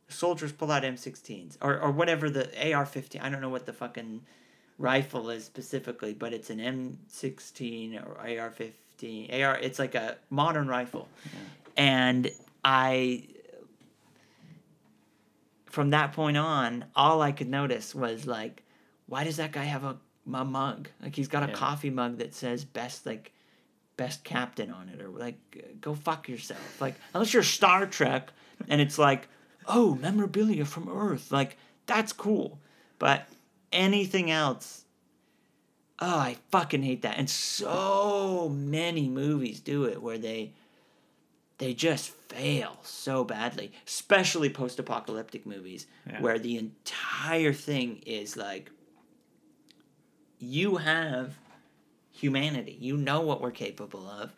Soldiers 0.07 0.51
pull 0.51 0.71
out 0.71 0.83
M16s 0.83 1.57
or 1.61 1.79
or 1.79 1.91
whatever 1.91 2.29
the 2.29 2.45
AR-15 2.73 3.21
I 3.21 3.29
don't 3.29 3.41
know 3.41 3.49
what 3.49 3.65
the 3.65 3.73
fucking 3.73 4.21
rifle 4.77 5.29
is 5.29 5.43
specifically 5.45 6.13
but 6.13 6.33
it's 6.33 6.49
an 6.49 6.59
M16 6.59 8.05
or 8.05 8.17
AR-15 8.19 9.33
AR 9.43 9.57
it's 9.57 9.79
like 9.79 9.95
a 9.95 10.17
modern 10.29 10.67
rifle. 10.67 11.07
And 11.75 12.31
I 12.63 13.27
from 15.65 15.89
that 15.89 16.13
point 16.13 16.37
on 16.37 16.85
all 16.95 17.21
I 17.21 17.31
could 17.31 17.49
notice 17.49 17.93
was 17.95 18.25
like 18.27 18.63
why 19.07 19.23
does 19.23 19.37
that 19.37 19.51
guy 19.51 19.63
have 19.65 19.83
a, 19.83 19.97
a 20.33 20.43
mug? 20.45 20.89
Like 21.01 21.15
he's 21.15 21.27
got 21.27 21.43
a 21.43 21.47
Yeah. 21.47 21.53
coffee 21.53 21.89
mug 21.91 22.17
that 22.19 22.33
says 22.33 22.63
best 22.63 23.05
like 23.05 23.31
best 23.97 24.23
captain 24.23 24.71
on 24.71 24.89
it 24.89 25.01
or 25.01 25.09
like 25.09 25.37
go 25.81 25.93
fuck 25.95 26.27
yourself. 26.27 26.81
Like 26.81 26.95
unless 27.13 27.33
you're 27.33 27.43
Star 27.43 27.85
Trek 27.85 28.29
and 28.67 28.79
it's 28.81 28.97
like 28.97 29.27
oh 29.67 29.95
memorabilia 29.95 30.65
from 30.65 30.89
Earth 30.89 31.31
like 31.31 31.57
that's 31.85 32.13
cool. 32.13 32.59
But 32.97 33.27
anything 33.71 34.31
else 34.31 34.85
oh 35.99 36.17
I 36.17 36.37
fucking 36.51 36.83
hate 36.83 37.01
that. 37.03 37.17
And 37.17 37.29
so 37.29 38.49
many 38.53 39.07
movies 39.07 39.59
do 39.59 39.85
it 39.85 40.01
where 40.01 40.17
they 40.17 40.51
they 41.57 41.73
just 41.73 42.11
fail 42.27 42.77
so 42.83 43.23
badly, 43.23 43.71
especially 43.87 44.49
post-apocalyptic 44.49 45.45
movies 45.45 45.87
Yeah. 46.05 46.21
where 46.21 46.37
the 46.37 46.57
entire 46.57 47.53
thing 47.53 48.01
is 48.05 48.35
like 48.35 48.71
you 50.39 50.77
have 50.77 51.35
humanity. 52.11 52.77
You 52.79 52.97
know 52.97 53.21
what 53.21 53.41
we're 53.41 53.51
capable 53.51 54.07
of. 54.07 54.33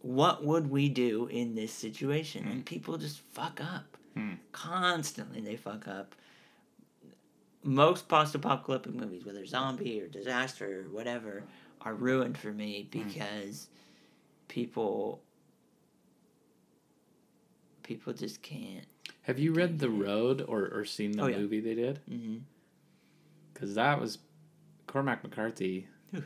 What 0.00 0.44
would 0.44 0.70
we 0.70 0.88
do 0.88 1.26
in 1.26 1.54
this 1.54 1.72
situation? 1.72 2.44
And 2.44 2.54
mm-hmm. 2.54 2.64
people 2.64 2.98
just 2.98 3.20
fuck 3.32 3.60
up. 3.60 3.96
Constantly 4.52 5.40
they 5.40 5.56
fuck 5.56 5.86
up. 5.88 6.14
most 7.66 8.08
post-apocalyptic 8.08 8.94
movies, 8.94 9.24
whether 9.24 9.44
zombie 9.46 10.00
or 10.00 10.06
disaster 10.06 10.82
or 10.82 10.90
whatever, 10.90 11.44
are 11.80 11.94
ruined 11.94 12.36
for 12.36 12.52
me 12.52 12.82
Hmm. 12.92 13.02
because 13.08 13.68
people 14.48 15.22
people 17.82 18.12
just 18.12 18.42
can't. 18.42 18.86
Have 19.22 19.38
you 19.38 19.52
read 19.52 19.78
The 19.78 19.90
Road 19.90 20.42
or, 20.46 20.68
or 20.68 20.84
seen 20.84 21.12
the 21.12 21.22
Oh, 21.22 21.26
yeah. 21.26 21.38
movie 21.38 21.60
they 21.60 21.74
did? 21.74 22.00
Because 23.52 23.74
that 23.74 24.00
was 24.00 24.18
Cormac 24.86 25.22
McCarthy. 25.22 25.88
That 26.12 26.24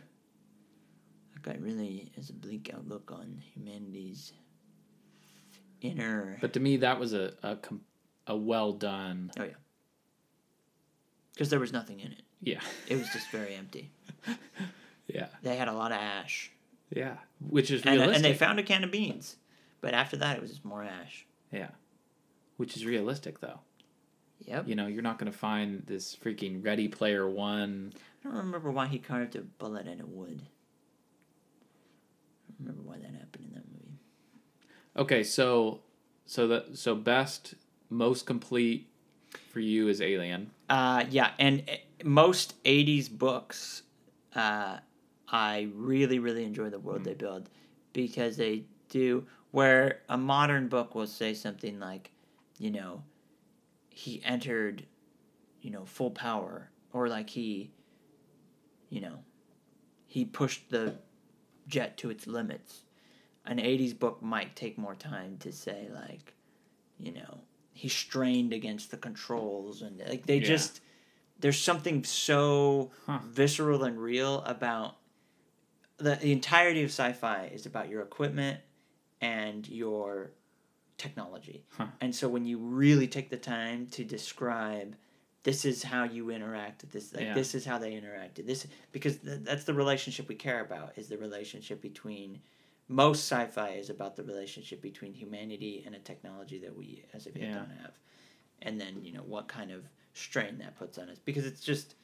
guy 1.43 1.57
really 1.61 2.11
has 2.16 2.30
a 2.30 2.32
bleak 2.32 2.70
outlook 2.74 3.12
on 3.12 3.41
humanity's 3.55 4.32
inner. 5.81 6.39
But 6.41 6.53
to 6.55 6.61
me, 6.61 6.79
that 6.79 6.99
was 7.01 7.12
a 7.14 7.33
a, 7.43 7.57
a 8.26 8.37
well 8.37 8.72
done. 8.72 9.31
oh 9.39 9.45
yeah, 9.45 9.51
because 11.35 11.51
there 11.51 11.61
was 11.61 11.72
nothing 11.72 12.01
in 12.01 12.12
it. 12.12 12.22
Yeah, 12.41 12.61
It 12.87 12.97
was 12.97 13.09
just 13.09 13.31
very 13.31 13.55
empty. 13.55 13.91
yeah, 15.09 15.26
They 15.43 15.57
had 15.57 15.66
a 15.66 15.72
lot 15.72 15.91
of 15.91 15.99
ash, 15.99 16.53
yeah. 16.89 17.16
Which 17.41 17.70
is 17.72 17.83
and, 17.83 17.93
realistic. 17.97 18.14
and 18.16 18.24
they 18.24 18.35
found 18.35 18.61
a 18.61 18.62
can 18.62 18.85
of 18.85 18.93
beans, 18.93 19.37
but 19.81 19.93
after 19.93 20.16
that 20.18 20.37
it 20.37 20.41
was 20.43 20.51
just 20.51 20.64
more 20.64 20.85
ash. 20.85 21.26
yeah, 21.53 21.70
which 22.57 22.76
is 22.76 22.87
realistic 22.87 23.41
though. 23.41 23.61
Yep. 24.47 24.68
You 24.68 24.76
know, 24.76 24.87
you're 24.87 25.03
not 25.03 25.18
going 25.18 25.31
to 25.31 25.37
find 25.37 25.83
this 25.87 26.14
freaking 26.16 26.64
Ready 26.64 26.87
Player 26.87 27.29
One. 27.29 27.93
I 28.24 28.29
don't 28.29 28.37
remember 28.39 28.70
why 28.70 28.87
he 28.87 28.99
carved 29.01 29.35
a 29.35 29.41
bullet 29.41 29.89
in 29.89 30.01
a 30.01 30.07
wood. 30.07 30.43
I 32.47 32.53
don't 32.53 32.68
remember 32.68 32.83
why 32.89 32.99
that 32.99 33.18
happened 33.18 33.47
in 33.47 33.47
that 33.47 33.47
movie. 33.47 33.47
Okay, 34.99 35.22
so 35.22 35.80
so 36.26 36.49
that 36.49 36.76
so 36.76 36.96
best 36.96 37.55
most 37.88 38.26
complete 38.26 38.90
for 39.53 39.61
you 39.61 39.88
is 39.88 40.03
Alien. 40.03 40.51
Uh, 40.68 41.05
yeah, 41.09 41.30
and 41.38 41.62
uh, 41.68 41.76
most 42.05 42.62
'80s 42.64 43.09
books, 43.09 43.82
uh, 44.34 44.78
I 45.28 45.68
really, 45.74 46.18
really 46.18 46.44
enjoy 46.44 46.68
the 46.70 46.80
world 46.80 47.05
they 47.05 47.14
build 47.14 47.49
because 47.92 48.36
they 48.36 48.64
do. 48.88 49.24
Where 49.53 50.01
a 50.09 50.18
modern 50.18 50.68
book 50.68 50.94
will 50.94 51.07
say 51.07 51.32
something 51.32 51.78
like, 51.78 52.11
you 52.59 52.70
know, 52.70 53.03
he 53.88 54.20
entered, 54.24 54.84
you 55.62 55.70
know, 55.70 55.84
full 55.86 56.11
power, 56.11 56.70
or 56.92 57.09
like 57.09 57.30
he, 57.30 57.70
you 58.90 59.01
know, 59.01 59.20
he 60.07 60.24
pushed 60.24 60.68
the 60.70 60.96
jet 61.68 61.96
to 61.99 62.11
its 62.11 62.26
limits. 62.26 62.82
An 63.49 63.59
'80s 63.59 63.99
book 63.99 64.22
might 64.22 64.55
take 64.55 64.78
more 64.78 64.94
time 64.94 65.36
to 65.40 65.51
say 65.53 65.88
like, 65.92 66.34
you 66.99 67.12
know, 67.12 67.40
he 67.72 67.88
strained 67.88 68.53
against 68.53 68.90
the 68.90 68.96
controls 68.99 69.82
and 69.82 69.99
like 70.07 70.26
they 70.26 70.38
Yeah. 70.38 70.46
just 70.46 70.80
there's 71.40 71.59
something 71.61 72.05
so 72.05 72.90
Huh. 73.07 73.20
visceral 73.24 73.84
and 73.84 73.99
real 74.01 74.42
about 74.42 74.96
the, 75.99 76.14
the 76.16 76.30
entirety 76.32 76.82
of 76.82 76.90
sci-fi 76.90 77.46
is 77.53 77.66
about 77.66 77.88
your 77.88 78.03
equipment 78.03 78.61
and 79.20 79.68
your 79.68 80.30
technology 80.96 81.64
Huh. 81.70 81.86
and 82.01 82.14
so 82.14 82.28
when 82.28 82.44
you 82.44 82.59
really 82.59 83.07
take 83.07 83.30
the 83.30 83.36
time 83.36 83.86
to 83.86 84.05
describe 84.05 84.94
this 85.44 85.64
is 85.64 85.82
how 85.84 86.03
you 86.05 86.30
interact 86.30 86.90
this 86.90 87.14
like 87.14 87.26
Yeah. 87.26 87.34
this 87.34 87.55
is 87.55 87.64
how 87.64 87.78
they 87.78 87.92
interacted 87.92 88.46
this 88.46 88.66
because 88.92 89.16
th- 89.18 89.40
that's 89.42 89.64
the 89.64 89.74
relationship 89.74 90.28
we 90.28 90.34
care 90.34 90.61
about 90.61 90.99
is 90.99 91.09
the 91.09 91.16
relationship 91.18 91.80
between 91.80 92.40
most 92.89 93.30
sci-fi 93.30 93.70
is 93.70 93.91
about 93.91 94.16
the 94.16 94.22
relationship 94.22 94.80
between 94.80 95.12
humanity 95.12 95.82
and 95.86 95.95
a 95.95 95.99
technology 95.99 96.59
that 96.59 96.74
we 96.74 97.05
as 97.12 97.26
of 97.26 97.36
yet 97.36 97.49
Yeah. 97.49 97.55
don't 97.59 97.70
have. 97.82 97.93
And 98.62 98.80
then 98.80 99.05
you 99.05 99.12
know 99.12 99.22
what 99.22 99.47
kind 99.47 99.70
of 99.70 99.84
strain 100.14 100.59
that 100.59 100.76
puts 100.76 100.99
on 100.99 101.09
us. 101.09 101.18
Because 101.24 101.47
it's 101.47 101.61
just 101.61 101.95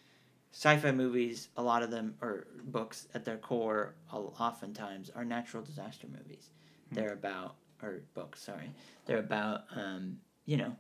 sci-fi 0.52 0.92
movies 0.92 1.48
a 1.56 1.62
lot 1.62 1.82
of 1.82 1.90
them 1.90 2.14
or 2.20 2.46
books 2.66 3.08
at 3.14 3.24
their 3.24 3.38
core 3.38 3.94
oftentimes 4.12 5.10
are 5.10 5.24
natural 5.24 5.62
disaster 5.62 6.06
movies. 6.06 6.50
They're 6.92 7.14
about 7.14 7.56
or 7.82 8.02
books 8.14 8.40
sorry. 8.42 8.70
They're 9.06 9.18
about 9.18 9.64
um, 9.74 10.18
you 10.44 10.58
know 10.58 10.76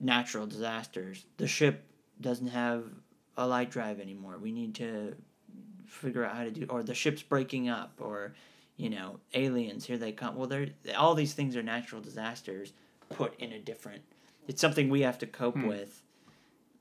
natural 0.00 0.46
disasters. 0.46 1.24
The 1.36 1.46
ship 1.46 1.84
doesn't 2.20 2.48
have 2.48 2.84
a 3.36 3.46
light 3.46 3.70
drive 3.70 4.00
anymore. 4.00 4.38
We 4.38 4.52
need 4.52 4.74
to 4.76 5.14
figure 5.86 6.24
out 6.24 6.34
how 6.36 6.44
to 6.44 6.50
do 6.50 6.66
or 6.68 6.82
the 6.82 6.94
ship's 6.94 7.22
breaking 7.22 7.68
up 7.68 7.92
or 8.00 8.34
you 8.82 8.90
know 8.90 9.20
aliens 9.34 9.84
here 9.86 9.96
they 9.96 10.12
come 10.12 10.34
well 10.36 10.46
they're 10.48 10.68
all 10.96 11.14
these 11.14 11.34
things 11.34 11.56
are 11.56 11.62
natural 11.62 12.00
disasters 12.00 12.72
put 13.10 13.38
in 13.38 13.52
a 13.52 13.58
different 13.58 14.02
it's 14.48 14.60
something 14.60 14.88
we 14.90 15.02
have 15.02 15.18
to 15.18 15.26
cope 15.26 15.54
Hmm. 15.56 15.66
with 15.68 16.02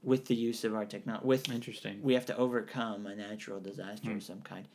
with 0.03 0.25
the 0.25 0.33
use 0.35 0.63
of 0.63 0.73
our 0.73 0.85
technology 0.85 1.25
with 1.27 1.49
Interesting. 1.49 2.01
we 2.01 2.13
have 2.15 2.25
to 2.25 2.35
overcome 2.37 3.05
a 3.05 3.15
natural 3.15 3.59
disaster 3.59 4.09
Hmm. 4.09 4.17
of 4.17 4.23
some 4.23 4.41
kind 4.41 4.65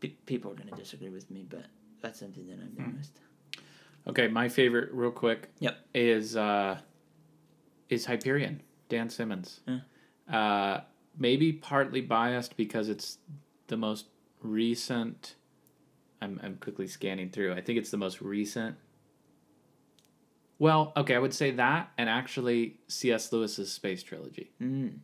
Pe- 0.00 0.16
people 0.26 0.50
are 0.50 0.54
going 0.54 0.68
to 0.68 0.74
disagree 0.74 1.10
with 1.10 1.30
me 1.30 1.46
but 1.48 1.66
that's 2.00 2.18
something 2.18 2.46
that 2.48 2.58
i've 2.64 2.76
Hmm. 2.76 2.90
noticed 2.92 3.18
Okay, 4.04 4.26
my 4.26 4.48
favorite, 4.48 4.90
real 4.92 5.12
quick, 5.12 5.48
Yep. 5.60 5.76
is 5.94 6.36
uh, 6.36 6.80
is 7.88 8.06
Hyperion. 8.06 8.60
Dan 8.88 9.08
Simmons. 9.08 9.60
Uh, 10.28 10.80
maybe 11.16 11.52
partly 11.52 12.00
biased 12.00 12.56
because 12.56 12.88
it's 12.88 13.18
the 13.68 13.76
most 13.76 14.06
recent. 14.40 15.36
I'm 16.22 16.40
I'm 16.42 16.56
quickly 16.56 16.86
scanning 16.86 17.30
through. 17.30 17.52
I 17.52 17.60
think 17.60 17.78
it's 17.78 17.90
the 17.90 17.96
most 17.96 18.20
recent. 18.20 18.76
Well, 20.58 20.92
okay, 20.96 21.16
I 21.16 21.18
would 21.18 21.34
say 21.34 21.50
that, 21.52 21.90
and 21.98 22.08
actually 22.08 22.76
C.S. 22.86 23.32
Lewis's 23.32 23.72
space 23.72 24.02
trilogy. 24.02 24.52
mm. 24.60 24.98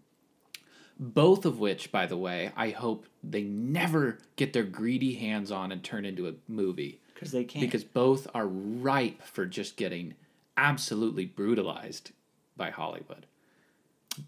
Both 1.01 1.45
of 1.45 1.61
which, 1.61 1.93
by 1.93 2.07
the 2.07 2.17
way, 2.17 2.51
I 2.57 2.71
hope 2.71 3.07
they 3.23 3.43
never 3.43 4.19
get 4.35 4.53
their 4.53 4.65
greedy 4.65 5.15
hands 5.15 5.53
on 5.53 5.71
and 5.71 5.83
turn 5.83 6.05
into 6.05 6.27
a 6.27 6.33
movie 6.49 7.01
because 7.15 7.31
they 7.31 7.45
can't 7.45 7.61
because 7.61 7.85
both 7.85 8.27
are 8.35 8.47
ripe 8.47 9.23
for 9.23 9.47
just 9.47 9.77
getting 9.77 10.15
absolutely 10.57 11.25
brutalized 11.25 12.11
by 12.57 12.71
Hollywood. 12.71 13.27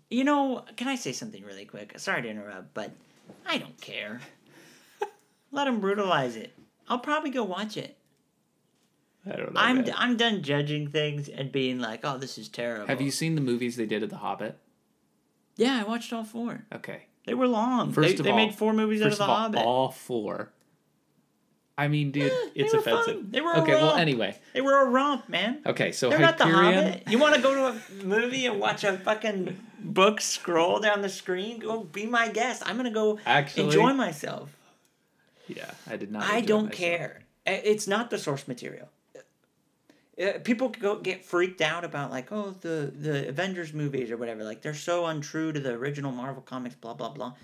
You 0.08 0.22
know, 0.22 0.64
can 0.76 0.86
I 0.86 0.94
say 0.94 1.12
something 1.12 1.44
really 1.44 1.64
quick? 1.64 1.98
Sorry 1.98 2.22
to 2.22 2.28
interrupt, 2.28 2.72
but 2.74 2.92
I 3.44 3.58
don't 3.58 3.80
care. 3.80 4.20
Let 5.50 5.64
them 5.64 5.80
brutalize 5.80 6.36
it. 6.36 6.52
I'll 6.90 6.98
probably 6.98 7.30
go 7.30 7.44
watch 7.44 7.76
it. 7.78 7.96
I 9.24 9.36
don't 9.36 9.54
know. 9.54 9.60
I'm 9.60 9.76
man. 9.82 9.94
I'm 9.96 10.16
done 10.16 10.42
judging 10.42 10.88
things 10.90 11.28
and 11.28 11.52
being 11.52 11.78
like, 11.78 12.00
"Oh, 12.04 12.18
this 12.18 12.36
is 12.36 12.48
terrible." 12.48 12.86
Have 12.88 13.00
you 13.00 13.10
seen 13.10 13.34
the 13.36 13.40
movies 13.40 13.76
they 13.76 13.86
did 13.86 14.02
at 14.02 14.10
The 14.10 14.16
Hobbit? 14.16 14.58
Yeah, 15.56 15.78
I 15.80 15.88
watched 15.88 16.12
all 16.12 16.24
four. 16.24 16.64
Okay. 16.74 17.02
They 17.26 17.34
were 17.34 17.46
long. 17.46 17.92
First 17.92 18.08
they, 18.08 18.14
of 18.14 18.24
they 18.24 18.30
all- 18.30 18.36
made 18.36 18.54
four 18.54 18.72
movies 18.72 19.02
out 19.02 19.12
of 19.12 19.18
The 19.18 19.24
all, 19.24 19.36
Hobbit. 19.36 19.60
all 19.60 19.90
four. 19.90 20.52
I 21.76 21.88
mean, 21.88 22.10
dude, 22.10 22.24
eh, 22.30 22.34
they 22.54 22.60
it's 22.62 22.72
were 22.74 22.80
offensive. 22.80 23.14
fun. 23.14 23.28
They 23.30 23.40
were 23.40 23.52
a 23.52 23.62
okay. 23.62 23.74
Well, 23.74 23.94
anyway. 23.94 24.38
They 24.52 24.60
were 24.60 24.82
a 24.82 24.86
romp, 24.90 25.28
man. 25.30 25.62
Okay, 25.64 25.92
so 25.92 26.10
They're 26.10 26.18
not 26.18 26.36
the 26.38 26.44
Hobbit. 26.46 27.04
You 27.08 27.18
want 27.18 27.36
to 27.36 27.40
go 27.40 27.54
to 27.54 27.78
a 27.78 28.04
movie 28.04 28.44
and 28.46 28.58
watch 28.60 28.84
a 28.84 28.98
fucking 28.98 29.56
book 29.78 30.20
scroll 30.20 30.80
down 30.80 31.00
the 31.02 31.08
screen? 31.08 31.58
Go 31.58 31.84
be 31.84 32.04
my 32.06 32.28
guest. 32.28 32.62
I'm 32.66 32.76
gonna 32.76 32.90
go 32.90 33.18
Actually, 33.24 33.64
enjoy 33.66 33.92
myself. 33.94 34.56
Yeah, 35.56 35.70
I 35.88 35.96
did 35.96 36.10
not. 36.10 36.22
I 36.22 36.40
don't 36.40 36.72
care. 36.72 37.22
It's 37.46 37.86
not 37.86 38.10
the 38.10 38.18
source 38.18 38.46
material. 38.46 38.88
Uh, 40.20 40.38
People 40.44 40.68
go 40.68 40.96
get 41.00 41.24
freaked 41.24 41.60
out 41.60 41.84
about 41.84 42.10
like 42.10 42.30
oh 42.30 42.54
the 42.60 42.92
the 42.94 43.28
Avengers 43.28 43.72
movies 43.72 44.10
or 44.10 44.16
whatever 44.16 44.44
like 44.44 44.60
they're 44.60 44.74
so 44.74 45.06
untrue 45.06 45.52
to 45.52 45.60
the 45.60 45.70
original 45.70 46.12
Marvel 46.12 46.42
comics 46.42 46.74
blah 46.74 46.94
blah 46.94 47.10
blah. 47.10 47.34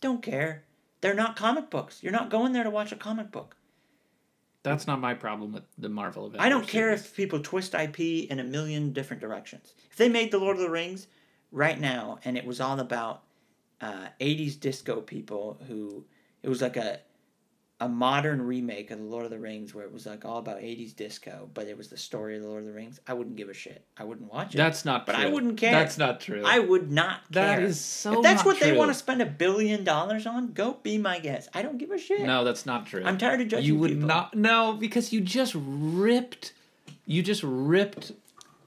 Don't 0.00 0.22
care. 0.22 0.64
They're 1.00 1.14
not 1.14 1.36
comic 1.36 1.70
books. 1.70 2.02
You're 2.02 2.12
not 2.12 2.28
going 2.28 2.52
there 2.52 2.64
to 2.64 2.70
watch 2.70 2.92
a 2.92 2.96
comic 2.96 3.30
book. 3.30 3.56
That's 4.62 4.86
not 4.86 5.00
my 5.00 5.14
problem 5.14 5.52
with 5.52 5.62
the 5.78 5.88
Marvel 5.88 6.26
Avengers. 6.26 6.44
I 6.44 6.48
don't 6.48 6.66
care 6.66 6.88
series. 6.88 7.00
if 7.06 7.16
people 7.16 7.40
twist 7.40 7.74
IP 7.74 8.00
in 8.00 8.40
a 8.40 8.44
million 8.44 8.92
different 8.92 9.22
directions. 9.22 9.74
If 9.90 9.96
they 9.96 10.08
made 10.08 10.30
the 10.30 10.38
Lord 10.38 10.56
of 10.56 10.62
the 10.62 10.70
Rings 10.70 11.06
right 11.52 11.80
now 11.80 12.18
and 12.24 12.36
it 12.36 12.44
was 12.44 12.60
all 12.60 12.78
about 12.78 13.22
uh, 13.80 14.08
80s 14.20 14.58
disco 14.58 15.00
people 15.00 15.58
who 15.68 16.04
it 16.42 16.48
was 16.48 16.60
like 16.60 16.76
a 16.76 17.00
a 17.80 17.88
modern 17.88 18.42
remake 18.42 18.90
of 18.90 18.98
the 18.98 19.04
Lord 19.04 19.24
of 19.24 19.30
the 19.30 19.38
Rings 19.38 19.72
where 19.72 19.84
it 19.84 19.92
was 19.92 20.04
like 20.04 20.24
all 20.24 20.38
about 20.38 20.58
80s 20.58 20.96
disco, 20.96 21.48
but 21.54 21.68
it 21.68 21.76
was 21.78 21.88
the 21.88 21.96
story 21.96 22.34
of 22.36 22.42
the 22.42 22.48
Lord 22.48 22.62
of 22.62 22.66
the 22.66 22.72
Rings, 22.72 22.98
I 23.06 23.12
wouldn't 23.12 23.36
give 23.36 23.48
a 23.48 23.54
shit. 23.54 23.84
I 23.96 24.02
wouldn't 24.02 24.32
watch 24.32 24.52
it. 24.54 24.58
That's 24.58 24.84
not 24.84 25.06
But 25.06 25.14
true. 25.14 25.24
I 25.24 25.28
wouldn't 25.28 25.56
care. 25.58 25.70
That's 25.70 25.96
not 25.96 26.20
true. 26.20 26.42
I 26.44 26.58
would 26.58 26.90
not 26.90 27.20
care. 27.32 27.56
That 27.58 27.62
is 27.62 27.80
so 27.80 28.14
If 28.16 28.22
that's 28.24 28.38
not 28.40 28.46
what 28.46 28.60
they 28.60 28.76
want 28.76 28.90
to 28.90 28.94
spend 28.94 29.22
a 29.22 29.26
billion 29.26 29.84
dollars 29.84 30.26
on, 30.26 30.52
go 30.54 30.78
be 30.82 30.98
my 30.98 31.20
guest. 31.20 31.50
I 31.54 31.62
don't 31.62 31.78
give 31.78 31.92
a 31.92 31.98
shit. 31.98 32.22
No, 32.22 32.42
that's 32.42 32.66
not 32.66 32.86
true. 32.86 33.02
I'm 33.04 33.16
tired 33.16 33.40
of 33.42 33.48
judging 33.48 33.66
You 33.66 33.78
would 33.78 33.90
people. 33.90 34.08
not. 34.08 34.34
No, 34.34 34.72
because 34.72 35.12
you 35.12 35.20
just 35.20 35.54
ripped. 35.56 36.52
You 37.06 37.22
just 37.22 37.44
ripped. 37.44 38.10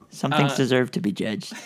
Some 0.08 0.30
things 0.32 0.52
Uh, 0.52 0.56
deserve 0.56 0.90
to 0.92 1.00
be 1.00 1.12
judged. 1.12 1.52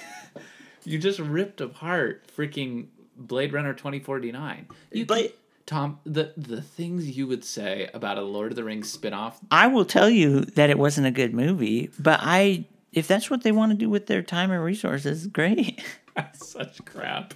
You 0.88 0.98
just 1.00 1.18
ripped 1.18 1.60
apart 1.60 2.22
freaking 2.36 2.86
Blade 3.16 3.52
Runner 3.52 3.74
twenty 3.74 3.98
forty 3.98 4.30
nine. 4.30 4.66
You 4.92 5.04
Blade- 5.04 5.32
Tom, 5.66 5.98
the 6.04 6.32
the 6.36 6.62
things 6.62 7.16
you 7.16 7.26
would 7.26 7.44
say 7.44 7.90
about 7.92 8.18
a 8.18 8.22
Lord 8.22 8.52
of 8.52 8.56
the 8.56 8.64
Rings 8.64 8.96
spinoff. 8.96 9.34
I 9.50 9.66
will 9.66 9.84
tell 9.84 10.08
you 10.08 10.42
that 10.42 10.70
it 10.70 10.78
wasn't 10.78 11.08
a 11.08 11.10
good 11.10 11.34
movie, 11.34 11.90
but 11.98 12.20
I 12.22 12.66
if 12.92 13.08
that's 13.08 13.28
what 13.30 13.42
they 13.42 13.52
want 13.52 13.72
to 13.72 13.76
do 13.76 13.90
with 13.90 14.06
their 14.06 14.22
time 14.22 14.50
and 14.50 14.62
resources, 14.62 15.26
great. 15.26 15.82
Such 16.32 16.82
crap. 16.86 17.34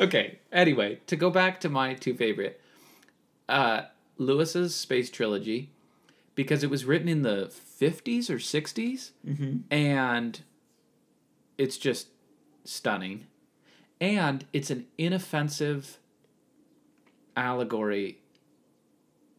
Okay. 0.00 0.38
Anyway, 0.50 0.98
to 1.06 1.14
go 1.16 1.30
back 1.30 1.60
to 1.60 1.68
my 1.68 1.94
two 1.94 2.14
favorite, 2.14 2.60
uh, 3.48 3.82
Lewis's 4.18 4.74
space 4.74 5.10
trilogy, 5.10 5.70
because 6.34 6.64
it 6.64 6.70
was 6.70 6.84
written 6.84 7.08
in 7.08 7.22
the 7.22 7.48
fifties 7.52 8.28
or 8.30 8.38
60s 8.38 9.10
Mm-hmm. 9.24 9.58
and 9.70 10.40
it's 11.58 11.76
just 11.78 12.08
stunning, 12.64 13.26
and 14.00 14.44
it's 14.52 14.70
an 14.70 14.86
inoffensive 14.98 15.98
allegory 17.36 18.18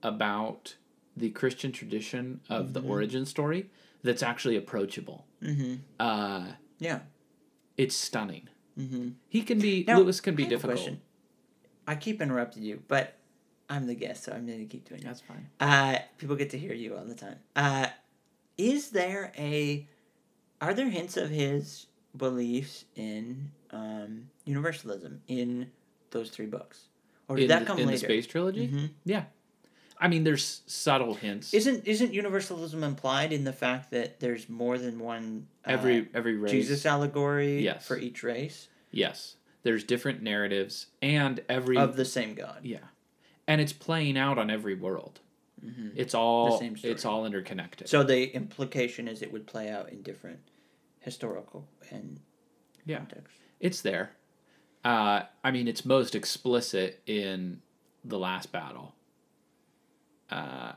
about 0.04 0.76
the 1.16 1.30
Christian 1.32 1.72
tradition 1.72 2.40
of 2.50 2.74
the 2.74 2.82
origin 2.82 3.26
story 3.26 3.70
that's 4.04 4.22
actually 4.22 4.56
approachable. 4.56 5.26
Mm-hmm. 5.42 5.76
Uh, 6.00 6.46
Yeah. 6.80 7.00
it's 7.78 7.96
stunning. 7.96 8.48
Mm-hmm. 8.80 9.10
He 9.28 9.42
can 9.42 9.60
be 9.60 9.84
Now, 9.88 9.98
Lewis 9.98 10.22
can 10.22 10.36
be 10.36 10.46
I 10.46 10.50
difficult. 10.50 10.90
I 11.88 11.96
keep 11.96 12.22
interrupting 12.22 12.62
you, 12.64 12.84
but 12.88 13.16
I'm 13.70 13.88
the 13.88 13.96
guest, 13.96 14.24
so 14.26 14.32
I'm 14.34 14.46
going 14.46 14.60
to 14.60 14.66
keep 14.66 14.88
doing 14.88 15.02
it. 15.02 15.06
That's 15.06 15.22
fine. 15.22 15.48
Uh, 15.60 15.98
people 16.18 16.36
get 16.36 16.52
to 16.52 16.60
hear 16.60 16.74
you 16.74 16.96
all 16.96 17.04
the 17.06 17.16
time. 17.16 17.38
Uh, 17.56 17.88
is 18.58 18.92
there 18.92 19.32
a? 19.38 19.88
Are 20.62 20.74
there 20.74 20.90
hints 20.90 21.18
of 21.18 21.30
his 21.30 21.88
beliefs 22.16 22.86
in 22.96 23.52
um, 23.72 24.30
universalism 24.46 25.22
in 25.28 25.72
those 26.12 26.30
three 26.30 26.46
books, 26.46 26.86
or 27.28 27.36
did 27.36 27.44
In, 27.44 27.48
that 27.50 27.66
come 27.66 27.80
in 27.80 27.88
the 27.88 27.98
space 27.98 28.26
trilogy, 28.28 28.68
Mhm. 28.68 28.90
yeah. 29.06 29.26
I 30.00 30.08
mean, 30.08 30.24
there's 30.24 30.62
subtle 30.68 31.16
hints. 31.16 31.54
Isn't 31.54 31.88
isn't 31.88 32.14
universalism 32.14 32.84
implied 32.84 33.34
in 33.34 33.44
the 33.46 33.54
fact 33.54 33.90
that 33.92 34.20
there's 34.20 34.48
more 34.48 34.78
than 34.78 35.00
one 35.00 35.48
uh, 35.66 35.72
every 35.72 36.08
every 36.14 36.36
race. 36.38 36.52
Jesus 36.52 36.86
allegory 36.86 37.64
Yes. 37.64 37.86
for 37.86 37.98
each 37.98 38.22
race 38.24 38.68
Yes, 38.92 39.36
there's 39.64 39.84
different 39.84 40.22
narratives, 40.22 40.88
and 41.02 41.40
every 41.50 41.78
of 41.78 41.96
the 41.96 42.06
same 42.06 42.36
God? 42.36 42.60
yeah, 42.64 42.86
and 43.48 43.60
it's 43.60 43.74
playing 43.74 44.18
out 44.18 44.38
on 44.38 44.50
every 44.52 44.76
world. 44.76 45.20
Mhm. 45.66 45.94
It's 45.96 46.14
all 46.14 46.60
same 46.60 46.78
story. 46.78 46.94
it's 46.94 47.04
all 47.04 47.26
interconnected. 47.26 47.90
So 47.90 48.04
the 48.04 48.26
implication 48.36 49.08
is 49.08 49.24
it 49.24 49.32
would 49.34 49.48
play 49.48 49.70
out 49.70 49.90
in 49.92 50.04
different 50.04 50.40
historical 51.00 51.68
and 51.90 52.20
Yeah. 52.86 52.98
contexts. 53.00 53.40
it's 53.60 53.82
there. 53.82 54.12
Uh, 54.88 55.24
I 55.44 55.52
mean, 55.52 55.68
it's 55.68 55.84
most 55.86 56.16
explicit 56.16 57.02
in 57.06 57.62
the 58.06 58.18
last 58.18 58.52
battle. 58.54 58.96
Uh, 60.30 60.74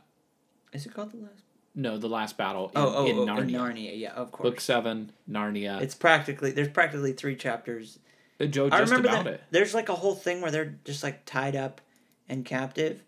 Is 0.73 0.87
it 0.87 0.93
called 0.95 1.13
the 1.13 1.19
last? 1.19 1.43
no, 1.77 1.97
the 1.97 2.09
last 2.09 2.37
battle 2.37 2.67
in, 2.67 2.73
Oh, 2.77 2.93
oh, 2.97 3.07
in 3.07 3.17
oh, 3.19 3.27
Narnia. 3.27 3.41
in 3.41 3.49
Narnia. 3.51 3.99
Yeah, 4.01 4.13
of 4.15 4.33
course. 4.33 4.49
Book 4.51 4.61
seven, 4.61 5.13
Narnia. 5.31 5.81
It's 5.81 5.95
practically 5.95 6.51
there's 6.51 6.69
practically 6.69 7.13
three 7.13 7.37
chapters. 7.37 7.99
Uh, 8.41 8.47
Joe 8.47 8.69
I 8.73 8.81
remember 8.81 9.09
about 9.09 9.25
that 9.27 9.35
it. 9.35 9.43
there's 9.53 9.75
like 9.75 9.89
a 9.89 9.95
whole 9.95 10.15
thing 10.17 10.41
where 10.41 10.51
they're 10.51 10.75
just 10.85 11.03
like 11.05 11.25
tied 11.25 11.55
up 11.55 11.81
and 12.29 12.45
captive, 12.45 13.03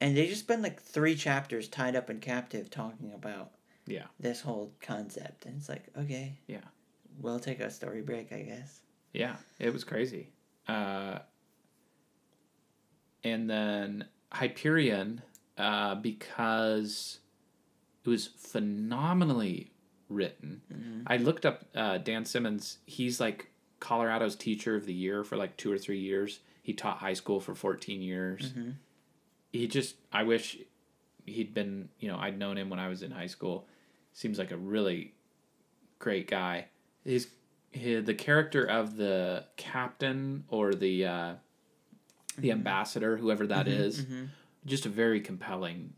and 0.00 0.16
they 0.16 0.26
just 0.26 0.40
spend 0.40 0.62
like 0.62 0.80
three 0.82 1.14
chapters 1.14 1.68
tied 1.68 1.94
up 1.94 2.08
and 2.08 2.20
captive 2.20 2.68
talking 2.70 3.12
about 3.14 3.52
Yeah. 3.86 4.06
this 4.18 4.40
whole 4.40 4.72
concept, 4.80 5.46
and 5.46 5.56
it's 5.56 5.68
like 5.68 5.84
okay, 5.96 6.38
Yeah. 6.48 6.64
we'll 7.20 7.38
take 7.40 7.60
a 7.60 7.70
story 7.70 8.02
break, 8.02 8.32
I 8.32 8.42
guess. 8.42 8.80
Yeah, 9.12 9.36
it 9.60 9.72
was 9.72 9.84
crazy. 9.84 10.30
Uh, 10.68 11.20
and 13.24 13.48
then 13.48 14.06
Hyperion, 14.32 15.22
uh, 15.56 15.94
because 15.96 17.18
it 18.04 18.08
was 18.08 18.26
phenomenally 18.26 19.72
written. 20.08 20.62
Mhm. 20.72 21.02
I 21.06 21.16
looked 21.16 21.44
up 21.44 21.64
uh, 21.74 21.98
Dan 21.98 22.24
Simmons. 22.24 22.78
He's 22.86 23.20
like 23.20 23.50
Colorado's 23.80 24.36
teacher 24.36 24.76
of 24.76 24.86
the 24.86 24.94
year 24.94 25.24
for 25.24 25.36
like 25.36 25.56
two 25.56 25.70
or 25.72 25.78
three 25.78 25.98
years. 25.98 26.40
He 26.62 26.72
taught 26.74 26.98
high 26.98 27.14
school 27.14 27.40
for 27.40 27.54
14 27.54 28.00
years. 28.02 28.52
Mhm. 28.52 28.74
He 29.52 29.66
just, 29.66 29.96
I 30.12 30.22
wish 30.22 30.58
he'd 31.26 31.54
been, 31.54 31.88
you 31.98 32.08
know, 32.08 32.18
I'd 32.18 32.38
known 32.38 32.56
him 32.58 32.70
when 32.70 32.78
I 32.78 32.88
was 32.88 33.02
in 33.02 33.10
high 33.10 33.26
school. 33.26 33.66
Seems 34.12 34.38
like 34.38 34.50
a 34.50 34.56
really 34.56 35.14
great 35.98 36.26
guy. 36.28 36.66
His, 37.04 37.28
his 37.78 38.04
the 38.04 38.14
character 38.14 38.64
of 38.64 38.96
the 38.96 39.44
captain 39.56 40.44
or 40.48 40.74
the 40.74 41.06
uh, 41.06 41.34
the 42.36 42.50
ambassador, 42.52 43.16
whoever 43.16 43.46
that 43.46 43.66
is, 43.68 44.02
Mhm. 44.04 44.28
just 44.66 44.86
a 44.86 44.88
very 44.88 45.20
compelling, 45.20 45.94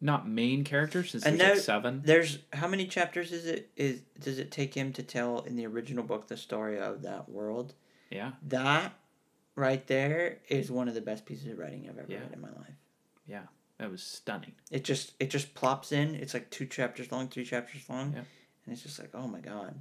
not 0.00 0.28
main 0.28 0.62
character 0.64 1.02
since 1.04 1.24
And 1.24 1.40
there's 1.40 1.58
like 1.58 1.64
seven. 1.64 2.02
There's 2.04 2.38
how 2.52 2.68
many 2.68 2.86
chapters 2.86 3.32
is 3.32 3.46
it? 3.46 3.70
Is 3.76 4.02
does 4.20 4.38
it 4.38 4.50
take 4.50 4.74
him 4.74 4.92
to 4.94 5.02
tell 5.02 5.40
in 5.40 5.56
the 5.56 5.66
original 5.66 6.04
book 6.04 6.28
the 6.28 6.36
story 6.36 6.78
of 6.78 7.02
that 7.02 7.28
world? 7.28 7.74
Yeah, 8.10 8.32
That 8.48 8.92
right 9.56 9.86
there 9.86 10.38
is 10.48 10.70
one 10.70 10.86
of 10.88 10.94
the 10.94 11.00
best 11.00 11.24
pieces 11.26 11.46
of 11.48 11.58
writing 11.58 11.88
I've 11.88 11.98
ever 11.98 12.12
Yeah. 12.12 12.20
read 12.20 12.32
in 12.32 12.40
my 12.40 12.50
life. 12.50 12.74
Yeah, 13.26 13.46
that 13.78 13.90
was 13.90 14.02
stunning. 14.02 14.52
It 14.70 14.84
just 14.84 15.14
it 15.18 15.30
just 15.30 15.54
plops 15.54 15.92
in. 15.92 16.14
It's 16.14 16.34
like 16.34 16.50
two 16.50 16.66
chapters 16.66 17.10
long, 17.10 17.28
three 17.28 17.44
chapters 17.44 17.88
long, 17.88 18.12
Yeah. 18.12 18.24
and 18.64 18.72
it's 18.72 18.82
just 18.82 18.98
like 18.98 19.10
oh 19.14 19.26
my 19.26 19.40
god. 19.40 19.78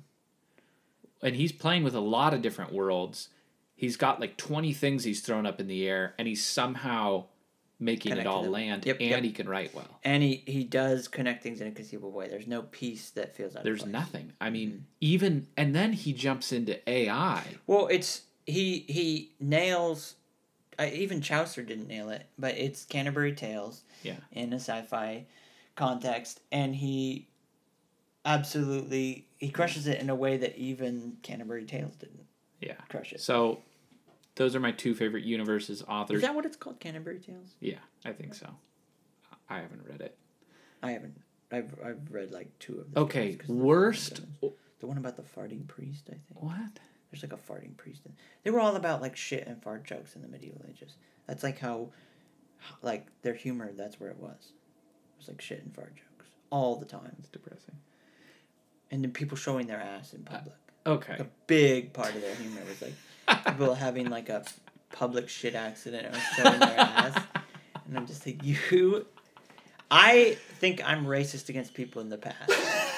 And 1.21 1.35
he's 1.35 1.51
playing 1.51 1.83
with 1.83 1.95
a 1.95 1.99
lot 1.99 2.33
of 2.33 2.41
different 2.41 2.71
worlds. 2.73 3.29
He's 3.75 3.97
got 3.97 4.19
like 4.19 4.37
20 4.37 4.73
things 4.73 5.03
he's 5.03 5.21
thrown 5.21 5.45
up 5.45 5.59
in 5.59 5.67
the 5.67 5.87
air, 5.87 6.13
and 6.19 6.27
he's 6.27 6.43
somehow 6.45 7.25
making 7.79 8.15
it 8.15 8.27
all 8.27 8.43
them. 8.43 8.51
land, 8.51 8.85
Yep, 8.85 8.97
and 8.99 9.09
yep. 9.09 9.23
he 9.23 9.31
can 9.31 9.49
write 9.49 9.73
well. 9.73 9.99
And 10.03 10.21
he 10.21 10.43
he 10.45 10.63
does 10.63 11.07
connect 11.07 11.41
things 11.41 11.61
in 11.61 11.67
a 11.67 11.71
conceivable 11.71 12.11
way. 12.11 12.27
There's 12.27 12.45
no 12.45 12.61
piece 12.61 13.09
that 13.11 13.35
feels 13.35 13.55
out 13.55 13.63
There's 13.63 13.81
of 13.81 13.85
place. 13.85 13.93
nothing. 13.93 14.33
I 14.39 14.51
mean, 14.51 14.69
Mm-hmm. 14.69 14.79
even 15.01 15.47
and 15.57 15.73
then 15.75 15.93
he 15.93 16.13
jumps 16.13 16.51
into 16.51 16.77
AI. 16.87 17.43
Well, 17.65 17.87
it's 17.87 18.21
he 18.45 18.85
he 18.87 19.31
nails. 19.39 20.15
Uh, 20.77 20.89
even 20.93 21.21
Chaucer 21.21 21.63
didn't 21.63 21.87
nail 21.87 22.09
it, 22.11 22.27
but 22.37 22.55
it's 22.55 22.85
Canterbury 22.85 23.33
Tales. 23.33 23.81
Yeah. 24.03 24.15
In 24.31 24.53
a 24.53 24.57
sci-fi 24.57 25.25
context, 25.75 26.39
and 26.51 26.75
he 26.75 27.27
absolutely 28.25 29.27
he 29.41 29.49
crushes 29.49 29.87
it 29.87 29.99
in 29.99 30.09
a 30.09 30.15
way 30.15 30.37
that 30.37 30.55
even 30.57 31.17
Canterbury 31.23 31.65
Tales 31.65 31.95
didn't 31.97 32.25
Yeah. 32.61 32.75
crush 32.89 33.11
it. 33.11 33.19
So 33.19 33.59
those 34.35 34.55
are 34.55 34.59
my 34.61 34.71
two 34.71 34.95
favorite 34.95 35.23
universes 35.25 35.83
authors. 35.87 36.17
Is 36.17 36.21
that 36.21 36.35
what 36.35 36.45
it's 36.45 36.55
called, 36.55 36.79
Canterbury 36.79 37.19
Tales? 37.19 37.55
yeah, 37.59 37.79
I 38.05 38.13
think 38.13 38.33
so. 38.35 38.47
I 39.49 39.59
haven't 39.59 39.83
read 39.85 39.99
it. 40.01 40.17
I 40.81 40.91
haven't. 40.91 41.19
I've 41.51 41.75
I've 41.83 42.11
read 42.11 42.31
like 42.31 42.57
two 42.59 42.79
of 42.79 42.93
them. 42.93 43.03
Okay, 43.03 43.37
worst. 43.47 44.21
The 44.79 44.87
one 44.87 44.97
about 44.97 45.17
the 45.17 45.23
farting 45.23 45.67
priest, 45.67 46.05
I 46.07 46.13
think. 46.13 46.41
What? 46.41 46.79
There's 47.11 47.21
like 47.23 47.33
a 47.33 47.37
farting 47.51 47.75
priest. 47.77 48.05
In, 48.05 48.13
they 48.43 48.51
were 48.51 48.59
all 48.61 48.75
about 48.77 49.01
like 49.01 49.17
shit 49.17 49.45
and 49.45 49.61
fart 49.61 49.83
jokes 49.83 50.15
in 50.15 50.21
the 50.21 50.27
medieval 50.29 50.61
ages. 50.69 50.95
That's 51.27 51.43
like 51.43 51.59
how, 51.59 51.89
like 52.81 53.07
their 53.21 53.33
humor. 53.33 53.71
That's 53.73 53.99
where 53.99 54.09
it 54.09 54.17
was. 54.17 54.53
It 54.53 55.17
was 55.19 55.27
like 55.27 55.41
shit 55.41 55.61
and 55.63 55.75
fart 55.75 55.93
jokes 55.95 56.29
all 56.51 56.77
the 56.77 56.85
time, 56.85 57.15
It's 57.19 57.29
depressing. 57.29 57.75
And 58.91 59.03
then 59.03 59.11
people 59.11 59.37
showing 59.37 59.67
their 59.67 59.79
ass 59.79 60.13
in 60.13 60.27
uh, 60.27 60.31
public. 60.31 60.55
Okay. 60.85 61.15
a 61.19 61.27
big 61.47 61.93
part 61.93 62.13
of 62.15 62.21
their 62.21 62.33
humor 62.35 62.61
was 62.67 62.81
like 62.81 63.45
people 63.45 63.75
having 63.75 64.09
like 64.09 64.29
a 64.29 64.43
public 64.91 65.29
shit 65.29 65.55
accident 65.55 66.07
or 66.15 66.19
showing 66.35 66.59
their 66.59 66.79
ass, 66.79 67.23
and 67.87 67.97
I'm 67.97 68.05
just 68.05 68.25
like 68.25 68.43
you. 68.43 69.05
I 69.93 70.37
think 70.59 70.81
I'm 70.87 71.05
racist 71.05 71.49
against 71.49 71.73
people 71.73 72.01
in 72.01 72.07
the 72.07 72.17
past, 72.17 72.49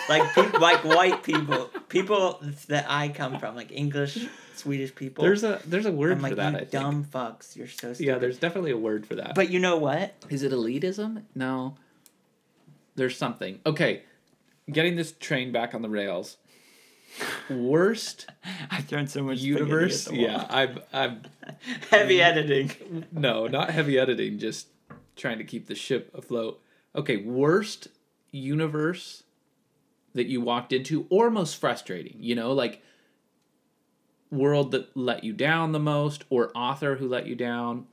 like 0.07 0.33
people, 0.35 0.59
like 0.59 0.83
white 0.83 1.23
people, 1.23 1.71
people 1.89 2.39
that 2.67 2.85
I 2.87 3.09
come 3.09 3.39
from, 3.39 3.55
like 3.55 3.71
English, 3.71 4.19
Swedish 4.55 4.93
people. 4.93 5.23
There's 5.23 5.43
a 5.43 5.59
there's 5.65 5.87
a 5.87 5.91
word 5.91 6.11
I'm 6.11 6.17
for 6.19 6.23
like 6.23 6.35
that. 6.35 6.51
you 6.51 6.57
I 6.57 6.59
think. 6.59 6.71
dumb 6.71 7.03
fucks. 7.05 7.55
You're 7.55 7.67
so 7.67 7.93
stupid. 7.93 8.05
Yeah, 8.11 8.19
there's 8.19 8.37
definitely 8.37 8.71
a 8.71 8.77
word 8.77 9.07
for 9.07 9.15
that. 9.15 9.33
But 9.33 9.49
you 9.49 9.59
know 9.59 9.77
what? 9.77 10.13
Is 10.29 10.43
it 10.43 10.51
elitism? 10.51 11.23
No. 11.33 11.75
There's 12.95 13.17
something. 13.17 13.59
Okay, 13.65 14.03
getting 14.71 14.95
this 14.95 15.11
train 15.11 15.51
back 15.51 15.73
on 15.73 15.81
the 15.81 15.89
rails. 15.89 16.37
Worst 17.49 18.27
I've 18.71 18.85
thrown 18.85 19.07
so 19.07 19.23
much 19.23 19.39
universe. 19.39 20.03
spaghetti 20.03 20.25
at 20.27 20.49
the 20.49 20.51
Yeah, 20.51 20.57
I'm. 20.57 20.79
I'm. 20.91 21.21
Heavy 21.89 22.17
mm, 22.17 22.23
editing. 22.23 23.05
No, 23.11 23.47
not 23.47 23.69
heavy 23.69 23.99
editing. 23.99 24.39
Just 24.39 24.67
trying 25.15 25.37
to 25.37 25.43
keep 25.43 25.67
the 25.67 25.75
ship 25.75 26.09
afloat. 26.15 26.59
Okay, 26.95 27.17
worst 27.17 27.87
universe 28.31 29.23
that 30.13 30.25
you 30.27 30.41
walked 30.41 30.73
into, 30.73 31.05
or 31.09 31.29
most 31.29 31.59
frustrating. 31.59 32.17
You 32.19 32.35
know, 32.35 32.51
like 32.51 32.81
world 34.31 34.71
that 34.71 34.95
let 34.97 35.23
you 35.23 35.33
down 35.33 35.71
the 35.71 35.79
most, 35.79 36.23
or 36.29 36.51
author 36.55 36.95
who 36.95 37.07
let 37.07 37.27
you 37.27 37.35
down. 37.35 37.85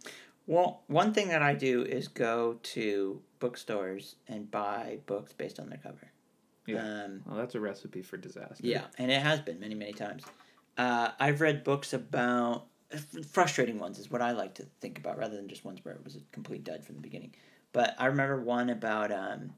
Well, 0.46 0.82
one 0.86 1.12
thing 1.12 1.28
that 1.28 1.42
I 1.42 1.54
do 1.54 1.82
is 1.82 2.08
go 2.08 2.58
to 2.62 3.20
bookstores 3.38 4.16
and 4.26 4.50
buy 4.50 4.98
books 5.06 5.32
based 5.32 5.60
on 5.60 5.68
their 5.68 5.78
cover. 5.78 6.10
Yeah. 6.66 7.04
Um, 7.04 7.22
Well, 7.26 7.36
that's 7.36 7.54
a 7.54 7.60
recipe 7.60 8.02
for 8.02 8.16
disaster. 8.16 8.66
yeah, 8.66 8.84
and 8.98 9.10
it 9.10 9.22
has 9.22 9.40
been 9.40 9.58
many, 9.60 9.74
many 9.74 9.92
times. 9.92 10.24
Uh, 10.76 11.10
I've 11.18 11.40
read 11.40 11.64
books 11.64 11.92
about 11.92 12.66
frustrating 13.30 13.78
ones 13.78 13.98
is 13.98 14.10
what 14.10 14.22
I 14.22 14.32
like 14.32 14.54
to 14.54 14.64
think 14.80 14.98
about 14.98 15.18
rather 15.18 15.36
than 15.36 15.48
just 15.48 15.64
ones 15.64 15.84
where 15.84 15.94
it 15.94 16.02
was 16.04 16.16
a 16.16 16.20
complete 16.32 16.64
dud 16.64 16.84
from 16.84 16.96
the 16.96 17.00
beginning. 17.00 17.34
But 17.72 17.94
I 17.98 18.06
remember 18.06 18.40
one 18.40 18.70
about 18.70 19.12
um, 19.12 19.52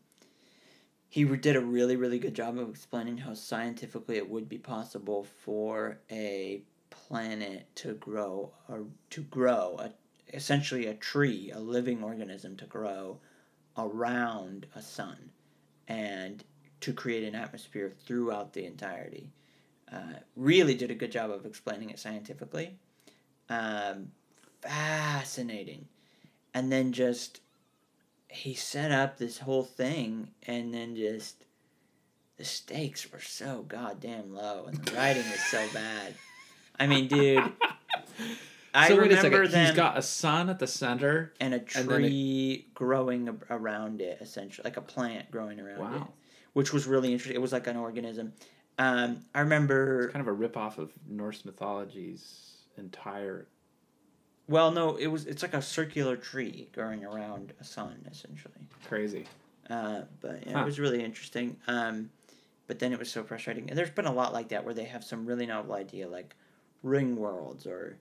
he 1.08 1.24
did 1.24 1.56
a 1.56 1.60
really, 1.60 1.96
really 1.96 2.18
good 2.18 2.34
job 2.34 2.58
of 2.58 2.68
explaining 2.68 3.18
how 3.18 3.34
scientifically 3.34 4.16
it 4.16 4.28
would 4.28 4.48
be 4.48 4.58
possible 4.58 5.24
for 5.24 5.98
a 6.10 6.62
planet 6.90 7.66
to 7.76 7.94
grow 7.94 8.52
or 8.68 8.84
to 9.10 9.22
grow 9.22 9.76
a, 9.78 9.92
essentially 10.34 10.86
a 10.86 10.94
tree, 10.94 11.50
a 11.54 11.58
living 11.58 12.02
organism 12.02 12.56
to 12.56 12.66
grow 12.66 13.18
around 13.78 14.66
a 14.74 14.82
sun 14.82 15.30
and 15.88 16.44
to 16.82 16.92
create 16.92 17.24
an 17.24 17.34
atmosphere 17.34 17.92
throughout 18.06 18.52
the 18.52 18.64
entirety. 18.66 19.30
Uh, 19.92 20.14
really 20.36 20.74
did 20.74 20.90
a 20.90 20.94
good 20.94 21.12
job 21.12 21.30
of 21.30 21.44
explaining 21.46 21.90
it 21.90 21.98
scientifically. 21.98 22.76
Um, 23.48 24.12
fascinating. 24.60 25.86
And 26.54 26.70
then 26.70 26.92
just 26.92 27.40
he 28.28 28.54
set 28.54 28.90
up 28.90 29.18
this 29.18 29.38
whole 29.38 29.64
thing 29.64 30.28
and 30.46 30.72
then 30.72 30.96
just 30.96 31.44
the 32.36 32.44
stakes 32.44 33.10
were 33.12 33.20
so 33.20 33.64
goddamn 33.68 34.34
low 34.34 34.64
and 34.66 34.76
the 34.84 34.92
writing 34.92 35.24
was 35.30 35.40
so 35.40 35.66
bad. 35.74 36.14
I 36.80 36.86
mean, 36.86 37.08
dude, 37.08 37.44
I 38.74 38.88
so 38.88 38.96
wait 38.96 39.12
a 39.12 39.16
remember 39.16 39.46
second. 39.46 39.66
He's 39.66 39.76
got 39.76 39.98
a 39.98 40.02
sun 40.02 40.48
at 40.48 40.58
the 40.58 40.66
center. 40.66 41.32
and 41.38 41.52
a 41.52 41.58
and 41.58 41.66
it- 41.66 41.68
tree 41.68 42.66
growing 42.74 43.28
around 43.50 44.00
it, 44.00 44.18
essentially, 44.20 44.64
like 44.64 44.78
a 44.78 44.82
plant 44.82 45.30
growing 45.30 45.60
around 45.60 45.76
it, 45.94 45.98
Wow. 46.00 46.08
Which 46.52 46.72
was 46.72 46.86
really 46.86 47.12
interesting. 47.12 47.34
It 47.36 47.42
was 47.42 47.52
like 47.52 47.66
an 47.66 47.76
organism. 47.76 48.32
Um, 48.78 49.24
I 49.34 49.40
remember. 49.40 50.10
Kind 50.10 50.26
of 50.26 50.32
a 50.34 50.36
ripoff 50.48 50.78
of 50.78 50.92
Norse 51.08 51.44
mythology's 51.44 52.56
entire. 52.76 53.46
Well, 54.48 54.70
no, 54.70 54.96
it 54.96 55.06
was. 55.06 55.26
It's 55.26 55.42
like 55.42 55.54
a 55.54 55.62
circular 55.62 56.16
tree 56.16 56.68
growing 56.74 57.04
around 57.04 57.52
a 57.60 57.64
sun, 57.64 58.04
essentially. 58.10 58.54
Crazy. 58.88 59.26
Uh, 59.70 60.02
but 60.20 60.44
yeah, 60.46 60.54
Huh. 60.54 60.62
it 60.62 60.64
was 60.64 60.80
really 60.80 61.02
interesting. 61.04 61.56
Um, 61.68 62.10
but 62.66 62.78
then 62.78 62.92
it 62.92 62.98
was 62.98 63.10
so 63.10 63.22
frustrating. 63.22 63.68
And 63.68 63.78
there's 63.78 63.90
been 63.90 64.06
a 64.06 64.12
lot 64.12 64.32
like 64.32 64.48
that 64.48 64.64
where 64.64 64.74
they 64.74 64.84
have 64.84 65.04
some 65.04 65.26
really 65.26 65.46
novel 65.46 65.74
idea, 65.74 66.08
like 66.08 66.34
ring 66.82 67.16
worlds, 67.16 67.66
or 67.66 67.96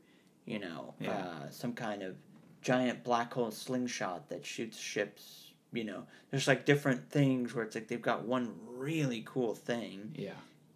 you 0.45 0.59
know, 0.59 0.93
Yeah. 0.99 1.11
uh, 1.17 1.49
some 1.51 1.73
kind 1.73 2.01
of 2.01 2.15
giant 2.61 3.03
black 3.03 3.33
hole 3.33 3.51
slingshot 3.51 4.29
that 4.29 4.45
shoots 4.45 4.77
ships. 4.79 5.40
You 5.73 5.83
know, 5.85 6.03
there's 6.29 6.47
like 6.47 6.65
different 6.65 7.09
things 7.09 7.53
where 7.53 7.63
it's 7.63 7.75
like 7.75 7.87
they've 7.87 8.01
got 8.01 8.23
one 8.25 8.53
really 8.67 9.23
cool 9.25 9.55
thing, 9.55 10.13
Yeah. 10.17 10.33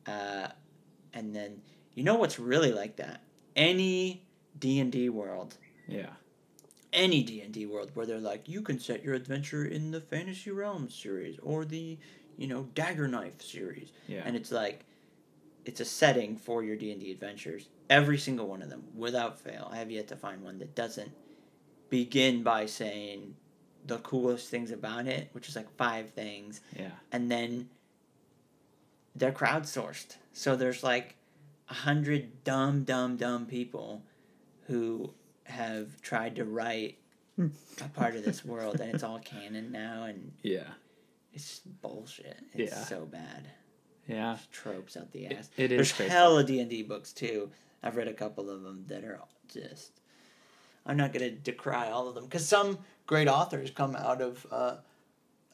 uh, 0.07 0.51
and 1.13 1.35
then 1.35 1.61
you 1.95 2.03
know 2.03 2.15
what's 2.15 2.39
really 2.39 2.71
like 2.71 2.95
that? 2.97 3.21
Any 3.55 4.23
D 4.57 4.79
and 4.79 4.91
D 4.91 5.09
world 5.09 5.57
Yeah. 5.87 6.11
any 6.93 7.23
D&D 7.23 7.65
world 7.65 7.91
where 7.93 8.05
they're 8.05 8.19
like 8.21 8.47
you 8.47 8.61
can 8.61 8.79
set 8.79 9.03
your 9.03 9.15
adventure 9.15 9.65
in 9.65 9.91
the 9.91 9.99
Fantasy 9.99 10.49
Realms 10.49 10.95
series 10.95 11.37
or 11.43 11.65
the 11.65 11.97
you 12.37 12.47
know 12.47 12.69
Dagger 12.73 13.07
Knife 13.09 13.41
series 13.41 13.91
Yeah. 14.07 14.21
and 14.25 14.35
it's 14.35 14.49
like 14.51 14.85
it's 15.65 15.81
a 15.81 15.85
setting 15.85 16.37
for 16.37 16.63
your 16.63 16.77
D&D 16.77 17.11
adventures 17.11 17.67
every 17.89 18.17
single 18.17 18.47
one 18.47 18.61
of 18.61 18.69
them 18.69 18.83
without 18.95 19.37
fail 19.37 19.67
I 19.73 19.75
have 19.77 19.91
yet 19.91 20.07
to 20.07 20.15
find 20.15 20.41
one 20.41 20.57
that 20.59 20.73
doesn't 20.73 21.11
begin 21.89 22.43
by 22.43 22.65
saying 22.65 23.35
the 23.85 23.97
coolest 23.99 24.49
things 24.49 24.71
about 24.71 25.05
it 25.07 25.29
which 25.33 25.47
is 25.47 25.55
like 25.55 25.69
five 25.77 26.09
things 26.11 26.61
yeah. 26.77 26.89
and 27.11 27.29
then 27.31 27.69
they're 29.15 29.31
crowdsourced. 29.31 30.17
So 30.33 30.55
there's 30.55 30.83
like 30.83 31.15
a 31.69 31.73
hundred 31.73 32.43
dumb, 32.43 32.83
dumb, 32.83 33.15
dumb 33.15 33.45
people 33.45 34.03
who 34.67 35.13
have 35.45 36.01
tried 36.01 36.35
to 36.35 36.45
write 36.45 36.97
hmm. 37.35 37.47
a 37.83 37.87
part 37.89 38.15
of 38.15 38.25
this 38.25 38.43
world, 38.51 38.79
and 38.81 38.93
it's 38.93 39.03
all 39.03 39.19
canon 39.19 39.71
now, 39.71 40.03
and 40.03 40.31
Yeah. 40.43 40.67
it's 41.33 41.59
bullshit. 41.81 42.39
It's 42.53 42.73
Yeah. 42.73 42.83
so 42.83 43.05
bad. 43.05 43.47
Yeah. 44.07 44.33
There's 44.33 44.47
tropes 44.47 44.97
out 44.97 45.11
the 45.11 45.25
It- 45.25 45.33
ass. 45.37 45.49
it 45.57 45.71
is 45.71 45.77
There's 45.77 45.91
crazy. 45.93 46.11
hella 46.11 46.43
D 46.43 46.59
and 46.59 46.69
D 46.69 46.83
books 46.83 47.13
too. 47.13 47.51
I've 47.81 47.95
read 47.95 48.07
a 48.07 48.13
couple 48.13 48.49
of 48.49 48.63
them 48.63 48.85
that 48.87 49.03
are 49.03 49.21
just. 49.47 50.01
I'm 50.87 50.97
not 50.97 51.13
gonna 51.13 51.31
decry 51.31 51.89
all 51.89 52.07
of 52.07 52.15
them 52.15 52.25
because 52.25 52.47
some 52.47 52.77
great 53.07 53.27
authors 53.27 53.71
come 53.71 53.95
out 53.95 54.21
of, 54.21 54.45
uh, 54.51 54.75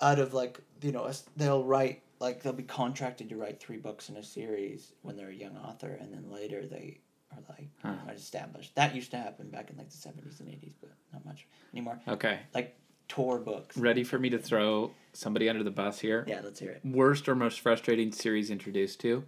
out 0.02 0.20
of 0.20 0.34
like 0.34 0.60
you 0.82 0.91
know 0.91 1.12
they'll 1.38 1.64
write 1.64 2.02
like 2.20 2.41
they'll 2.43 2.54
be 2.54 2.64
contracted 2.64 3.30
to 3.30 3.36
write 3.36 3.60
three 3.60 3.78
books 3.78 4.10
in 4.10 4.18
a 4.18 4.24
series 4.24 4.93
when 5.02 5.16
they're 5.16 5.30
a 5.30 5.34
young 5.34 5.56
author 5.58 5.97
and 5.99 6.12
then 6.14 6.30
later 6.32 6.66
they 6.66 6.99
are 7.32 7.39
like 7.49 7.68
Huh. 7.82 7.93
established. 8.14 8.76
That 8.76 8.93
used 8.95 9.12
to 9.12 9.18
happen 9.18 9.49
back 9.49 9.70
in 9.70 9.78
like 9.78 9.89
the 9.89 9.97
seventies 9.97 10.39
and 10.39 10.49
eighties, 10.49 10.74
but 10.82 10.91
not 11.14 11.26
much 11.26 11.47
anymore. 11.74 11.99
Okay. 12.08 12.39
Like 12.54 12.76
tour 13.08 13.39
books. 13.39 13.78
Ready 13.78 14.04
for 14.04 14.18
me 14.20 14.30
to 14.32 14.38
throw 14.38 14.91
somebody 15.14 15.47
under 15.49 15.64
the 15.64 15.72
bus 15.72 15.99
here? 15.99 16.26
Yeah, 16.28 16.41
let's 16.43 16.60
hear 16.60 16.72
it. 16.72 16.82
Worst 16.84 17.28
or 17.30 17.36
most 17.36 17.60
frustrating 17.60 18.12
series 18.12 18.49
introduced 18.49 18.99
to? 19.02 19.24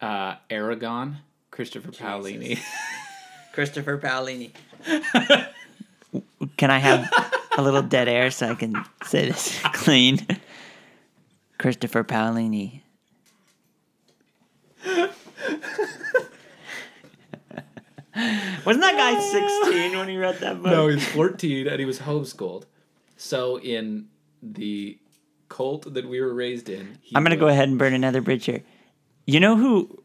Uh, 0.00 0.36
Eragon, 0.50 1.16
Christopher 1.50 1.92
Paolini. 1.92 2.58
Christopher 3.52 3.96
Paolini. 3.98 4.50
Can 6.56 6.70
I 6.70 6.78
have 6.78 7.10
a 7.56 7.62
little 7.62 7.82
dead 7.82 8.08
air 8.08 8.30
so 8.30 8.50
I 8.50 8.54
can 8.54 8.84
say 9.04 9.26
this 9.28 9.60
clean? 9.72 10.26
Christopher 11.58 12.04
Paolini. 12.04 12.82
Wasn't 18.64 18.82
that 18.82 18.96
guy 18.96 19.20
16 19.20 19.98
when 19.98 20.08
he 20.08 20.16
read 20.16 20.38
that 20.40 20.62
book? 20.62 20.70
no, 20.70 20.86
he's 20.88 21.06
14 21.08 21.66
and 21.66 21.80
he 21.80 21.84
was 21.84 21.98
homeschooled. 22.00 22.64
So 23.16 23.58
in 23.60 24.06
the 24.42 24.98
cult 25.48 25.92
that 25.94 26.08
we 26.08 26.20
were 26.20 26.32
raised 26.32 26.68
in, 26.68 26.98
he 27.02 27.16
I'm 27.16 27.24
going 27.24 27.36
to 27.36 27.36
go 27.36 27.48
ahead 27.48 27.68
and 27.68 27.78
burn 27.78 27.92
another 27.92 28.20
bridge 28.20 28.46
here. 28.46 28.62
You 29.26 29.40
know 29.40 29.56
who 29.56 30.02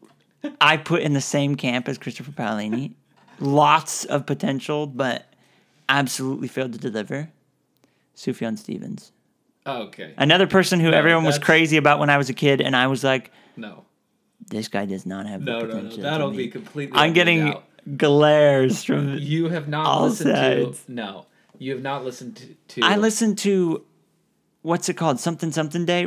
I 0.60 0.76
put 0.76 1.02
in 1.02 1.12
the 1.12 1.20
same 1.20 1.54
camp 1.54 1.88
as 1.88 1.98
Christopher 1.98 2.32
Paolini? 2.32 2.94
Lots 3.38 4.04
of 4.06 4.26
potential, 4.26 4.86
but 4.86 5.29
absolutely 5.98 6.48
failed 6.48 6.72
to 6.72 6.78
deliver. 6.78 7.30
Sufjan 8.16 8.58
Stevens. 8.58 9.12
Oh, 9.66 9.82
okay. 9.82 10.14
Another 10.16 10.46
person 10.46 10.80
who 10.80 10.90
No, 10.90 10.96
everyone 10.96 11.24
was 11.24 11.34
that's- 11.34 11.46
crazy 11.46 11.76
about 11.76 11.98
when 11.98 12.10
I 12.10 12.16
was 12.18 12.30
a 12.30 12.34
kid, 12.34 12.60
and 12.60 12.74
I 12.74 12.86
was 12.86 13.04
like, 13.04 13.30
No. 13.56 13.84
this 14.48 14.68
guy 14.68 14.86
does 14.86 15.04
not 15.06 15.26
have 15.26 15.42
No, 15.42 15.60
the 15.66 15.74
no, 15.74 15.80
no. 15.82 15.96
That'll 15.96 16.30
be 16.30 16.48
completely. 16.48 16.98
I'm 16.98 17.12
getting 17.12 17.40
out. 17.50 17.64
glares 17.96 18.84
from. 18.84 19.18
You 19.18 19.48
have 19.48 19.68
not 19.68 20.02
listened 20.02 20.34
sides. 20.36 20.84
to. 20.84 20.92
No. 20.92 21.26
You 21.58 21.72
have 21.72 21.82
not 21.82 22.04
listened 22.04 22.36
to. 22.36 22.46
to 22.80 22.80
I 22.82 22.96
listened 22.96 23.36
to, 23.38 23.84
what's 24.62 24.88
it 24.88 24.94
called? 24.94 25.18
Something 25.18 25.52
Something 25.52 25.84
Day, 25.86 26.06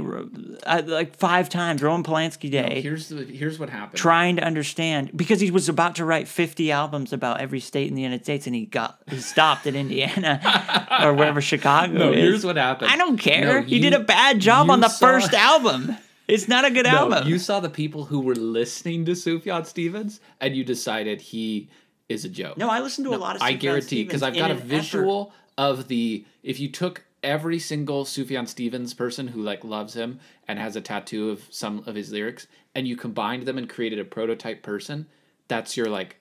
I, 0.65 0.79
uh, 0.79 0.83
like 0.85 1.15
five 1.17 1.49
times. 1.49 1.81
Roman 1.81 2.03
Polanski 2.03 2.51
No, 2.51 2.67
Day. 2.67 2.81
here's 2.81 3.09
the, 3.09 3.23
here's 3.25 3.57
what 3.59 3.69
happened. 3.69 3.97
trying 3.97 4.35
to 4.35 4.43
understand 4.43 5.11
because 5.15 5.39
he 5.39 5.49
was 5.51 5.69
about 5.69 5.95
to 5.95 6.05
write 6.05 6.27
50 6.27 6.71
albums 6.71 7.11
about 7.13 7.41
every 7.41 7.59
state 7.59 7.87
in 7.89 7.95
the 7.95 8.01
United 8.01 8.23
States 8.23 8.45
and 8.47 8.55
he 8.55 8.65
got 8.65 8.99
he 9.09 9.17
stopped 9.17 9.65
at 9.67 9.75
Indiana 9.75 10.87
or 11.01 11.13
wherever 11.13 11.41
Chicago 11.41 11.93
no, 11.93 12.11
is. 12.11 12.17
here's 12.17 12.45
what 12.45 12.57
happened. 12.57 12.91
I 12.91 12.97
don't 12.97 13.17
care. 13.17 13.61
No, 13.61 13.67
he 13.67 13.79
did 13.79 13.93
a 13.93 13.99
bad 13.99 14.39
job 14.39 14.69
on 14.69 14.79
the 14.81 14.89
saw- 14.89 15.05
first 15.07 15.33
album. 15.33 15.95
It's 16.27 16.47
not 16.47 16.63
a 16.63 16.71
good 16.71 16.85
No, 16.91 16.91
album. 17.11 17.27
you 17.27 17.37
saw 17.39 17.59
the 17.59 17.69
people 17.69 18.05
who 18.05 18.19
were 18.21 18.35
listening 18.35 19.03
to 19.05 19.11
Sufjan 19.11 19.65
Stevens, 19.65 20.21
and 20.39 20.55
you 20.55 20.63
decided 20.63 21.19
he 21.19 21.67
is 22.07 22.23
a 22.23 22.29
joke. 22.29 22.57
no, 22.57 22.69
I 22.69 22.79
listened 22.79 23.05
to 23.07 23.13
a 23.13 23.17
lot 23.17 23.35
of 23.35 23.41
I 23.41 23.53
guarantee 23.53 24.03
because 24.03 24.21
I've 24.23 24.35
got 24.35 24.51
a 24.51 24.55
visual 24.55 25.33
of 25.57 25.87
the 25.87 26.23
if 26.43 26.59
you 26.59 26.69
took 26.69 27.03
every 27.23 27.57
single 27.59 28.05
Sufjan 28.05 28.47
Stevens 28.47 28.93
person 28.93 29.27
who 29.27 29.41
like 29.41 29.63
loves 29.63 29.93
him 29.93 30.19
and 30.47 30.59
has 30.59 30.75
a 30.75 30.81
tattoo 30.81 31.29
of 31.29 31.43
some 31.49 31.83
of 31.87 31.95
his 31.95 32.11
lyrics 32.11 32.47
and 32.75 32.87
you 32.87 32.95
combined 32.95 33.43
them 33.43 33.57
and 33.57 33.69
created 33.69 33.99
a 33.99 34.05
prototype 34.05 34.61
person, 34.61 35.07
that's 35.47 35.77
your 35.77 35.87
like 35.87 36.17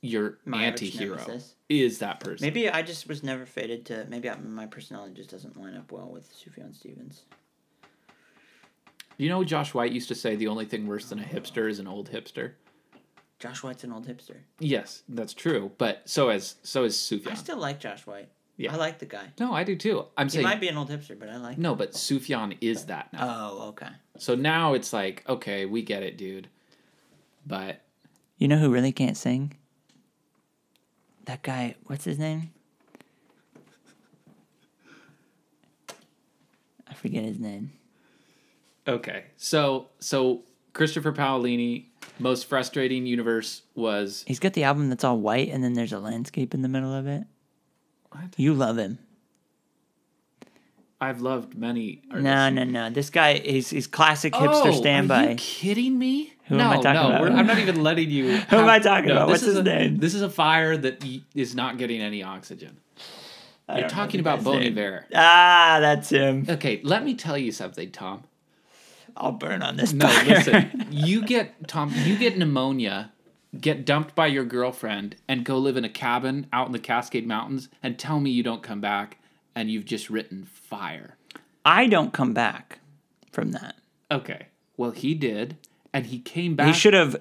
your 0.00 0.38
My 0.44 0.64
anti-hero 0.64 1.40
is 1.68 1.98
that 1.98 2.20
person. 2.20 2.44
Maybe 2.44 2.68
I 2.68 2.82
just 2.82 3.08
was 3.08 3.22
never 3.22 3.46
fated 3.46 3.86
to. 3.86 4.06
Maybe 4.08 4.28
I, 4.28 4.36
my 4.36 4.66
personality 4.66 5.14
just 5.14 5.30
doesn't 5.30 5.56
line 5.56 5.76
up 5.76 5.92
well 5.92 6.10
with 6.10 6.30
Sufjan 6.32 6.74
Stevens. 6.74 7.22
You 9.16 9.28
know 9.28 9.44
Josh 9.44 9.74
White 9.74 9.92
used 9.92 10.08
to 10.08 10.14
say 10.14 10.36
the 10.36 10.48
only 10.48 10.64
thing 10.64 10.86
worse 10.86 11.08
than 11.08 11.20
a 11.20 11.24
hipster 11.24 11.70
is 11.70 11.78
an 11.78 11.86
old 11.86 12.10
hipster. 12.10 12.52
Josh 13.38 13.62
White's 13.62 13.84
an 13.84 13.92
old 13.92 14.06
hipster. 14.06 14.36
Yes, 14.58 15.02
that's 15.08 15.34
true, 15.34 15.72
but 15.78 16.02
so 16.04 16.30
is 16.30 16.56
so 16.62 16.84
is 16.84 16.96
Sufjan. 16.96 17.30
I 17.30 17.34
still 17.34 17.58
like 17.58 17.78
Josh 17.78 18.06
White. 18.06 18.28
Yeah. 18.56 18.72
I 18.72 18.76
like 18.76 18.98
the 19.00 19.06
guy. 19.06 19.32
no, 19.40 19.52
I 19.52 19.64
do 19.64 19.74
too. 19.76 20.04
I'm 20.16 20.26
He 20.26 20.34
saying 20.34 20.44
might 20.44 20.60
be 20.60 20.68
an 20.68 20.76
old 20.76 20.88
hipster, 20.88 21.18
but 21.18 21.28
I 21.28 21.38
like. 21.38 21.58
no, 21.58 21.74
but 21.74 21.92
Sufjan 21.92 22.56
is 22.60 22.84
that 22.86 23.12
now. 23.12 23.50
Oh, 23.52 23.68
okay. 23.70 23.88
So 24.18 24.34
now 24.36 24.74
it's 24.74 24.92
like, 24.92 25.24
okay, 25.28 25.66
we 25.66 25.82
get 25.82 26.02
it, 26.04 26.16
dude. 26.16 26.48
But 27.46 27.80
You 28.38 28.46
know 28.48 28.56
who 28.58 28.70
really 28.70 28.92
can't 28.92 29.16
sing? 29.16 29.54
That 31.24 31.42
guy, 31.42 31.74
what's 31.86 32.04
his 32.04 32.18
name? 32.18 32.52
I 36.88 36.94
forget 36.94 37.24
his 37.24 37.38
name. 37.38 37.72
okay, 38.86 39.24
so 39.36 39.88
so 39.98 40.42
Christopher 40.72 41.12
Paolini, 41.12 41.86
most 42.18 42.46
frustrating 42.46 43.06
universe 43.06 43.62
was 43.74 44.24
He's 44.26 44.38
got 44.38 44.52
the 44.52 44.64
album 44.64 44.88
that's 44.90 45.04
all 45.04 45.18
white 45.18 45.50
and 45.50 45.62
then 45.64 45.72
there's 45.74 45.92
a 45.92 45.98
landscape 45.98 46.54
in 46.54 46.62
the 46.62 46.68
middle 46.68 46.92
of 46.94 47.06
it. 47.06 47.24
What? 48.14 48.34
You 48.38 48.54
love 48.54 48.78
him. 48.78 48.98
I've 51.00 51.20
loved 51.20 51.56
many. 51.56 52.00
Artists. 52.10 52.24
No, 52.24 52.48
no, 52.50 52.64
no. 52.64 52.90
This 52.90 53.10
guy 53.10 53.32
is 53.34 53.70
he's 53.70 53.86
classic 53.86 54.32
Oh, 54.34 54.40
hipster 54.40 54.66
Are 54.66 54.72
standby. 54.72 55.30
you 55.30 55.34
kidding 55.36 55.98
me? 55.98 56.32
Who 56.46 56.56
no, 56.56 56.64
am 56.64 56.70
I 56.70 56.74
talking 56.76 56.92
no, 57.10 57.16
about? 57.16 57.32
I'm 57.32 57.46
not 57.46 57.58
even 57.58 57.82
letting 57.82 58.10
you. 58.10 58.36
Who 58.50 58.56
am 58.56 58.68
I 58.68 58.78
talking 58.78 59.10
about? 59.10 59.28
What's 59.28 59.42
his 59.42 59.56
a- 59.56 59.62
name? 59.62 59.98
This 59.98 60.14
is 60.14 60.22
a 60.22 60.30
fire 60.30 60.76
that 60.76 61.04
is 61.34 61.54
not 61.54 61.76
getting 61.78 62.00
any 62.00 62.22
oxygen. 62.22 62.78
I 63.68 63.80
You're 63.80 63.88
talking 63.88 64.20
about 64.20 64.44
Bon. 64.44 64.62
Iver. 64.62 65.06
Ah, 65.14 65.78
that's 65.80 66.10
him. 66.10 66.46
Okay, 66.48 66.80
let 66.84 67.02
me 67.04 67.14
tell 67.14 67.36
you 67.36 67.50
something, 67.50 67.90
Tom. 67.90 68.24
I'll 69.16 69.32
burn 69.32 69.62
on 69.62 69.76
this. 69.76 69.92
No, 69.92 70.06
fire. 70.06 70.24
listen. 70.24 70.86
You 70.90 71.22
get 71.22 71.66
Tom. 71.66 71.92
You 71.94 72.16
get 72.16 72.36
pneumonia, 72.38 73.12
get 73.60 73.84
dumped 73.84 74.14
by 74.14 74.26
your 74.26 74.44
girlfriend, 74.44 75.16
and 75.28 75.44
go 75.44 75.58
live 75.58 75.76
in 75.76 75.84
a 75.84 75.88
cabin 75.88 76.46
out 76.52 76.66
in 76.66 76.72
the 76.72 76.78
Cascade 76.78 77.26
Mountains, 77.26 77.68
and 77.82 77.98
tell 77.98 78.20
me 78.20 78.30
you 78.30 78.42
don't 78.42 78.62
come 78.62 78.80
back, 78.80 79.18
and 79.54 79.70
you've 79.70 79.84
just 79.84 80.10
written 80.10 80.44
fire. 80.44 81.16
I 81.64 81.86
don't 81.86 82.12
come 82.12 82.32
back 82.34 82.80
from 83.32 83.52
that. 83.52 83.76
Okay. 84.10 84.46
Well, 84.76 84.90
he 84.90 85.14
did, 85.14 85.56
and 85.92 86.06
he 86.06 86.18
came 86.18 86.56
back. 86.56 86.66
He 86.66 86.72
should 86.72 86.94
have 86.94 87.16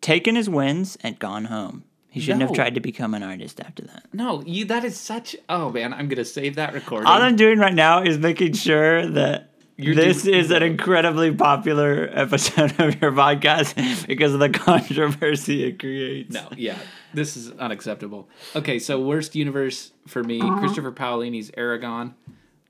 taken 0.00 0.34
his 0.34 0.48
wins 0.50 0.98
and 1.02 1.18
gone 1.18 1.44
home. 1.46 1.84
He 2.10 2.20
shouldn't 2.20 2.40
No. 2.40 2.46
have 2.48 2.54
tried 2.54 2.74
to 2.74 2.80
become 2.80 3.14
an 3.14 3.22
artist 3.22 3.58
after 3.60 3.82
that. 3.84 4.04
No, 4.12 4.42
you. 4.44 4.66
That 4.66 4.84
is 4.84 4.98
such. 4.98 5.34
Oh 5.48 5.70
man, 5.70 5.94
I'm 5.94 6.08
gonna 6.08 6.26
save 6.26 6.56
that 6.56 6.74
recording. 6.74 7.06
All 7.06 7.22
I'm 7.22 7.36
doing 7.36 7.58
right 7.58 7.72
now 7.72 8.02
is 8.02 8.18
making 8.18 8.52
sure 8.52 9.06
that 9.06 9.51
You're 9.82 9.94
this 9.94 10.22
doing- 10.22 10.38
is 10.38 10.50
an 10.50 10.62
incredibly 10.62 11.32
popular 11.34 12.08
episode 12.12 12.70
of 12.80 13.00
your 13.00 13.12
podcast 13.12 14.06
because 14.06 14.32
of 14.34 14.40
the 14.40 14.50
controversy 14.50 15.64
it 15.64 15.78
creates. 15.78 16.34
No, 16.34 16.48
yeah, 16.56 16.78
this 17.14 17.36
is 17.36 17.50
unacceptable. 17.52 18.28
Okay, 18.56 18.78
so 18.78 19.00
worst 19.00 19.34
universe 19.34 19.92
for 20.06 20.22
me, 20.24 20.40
Uh-huh. 20.40 20.58
Christopher 20.60 20.92
Paolini's 20.92 21.50
Eragon. 21.52 22.14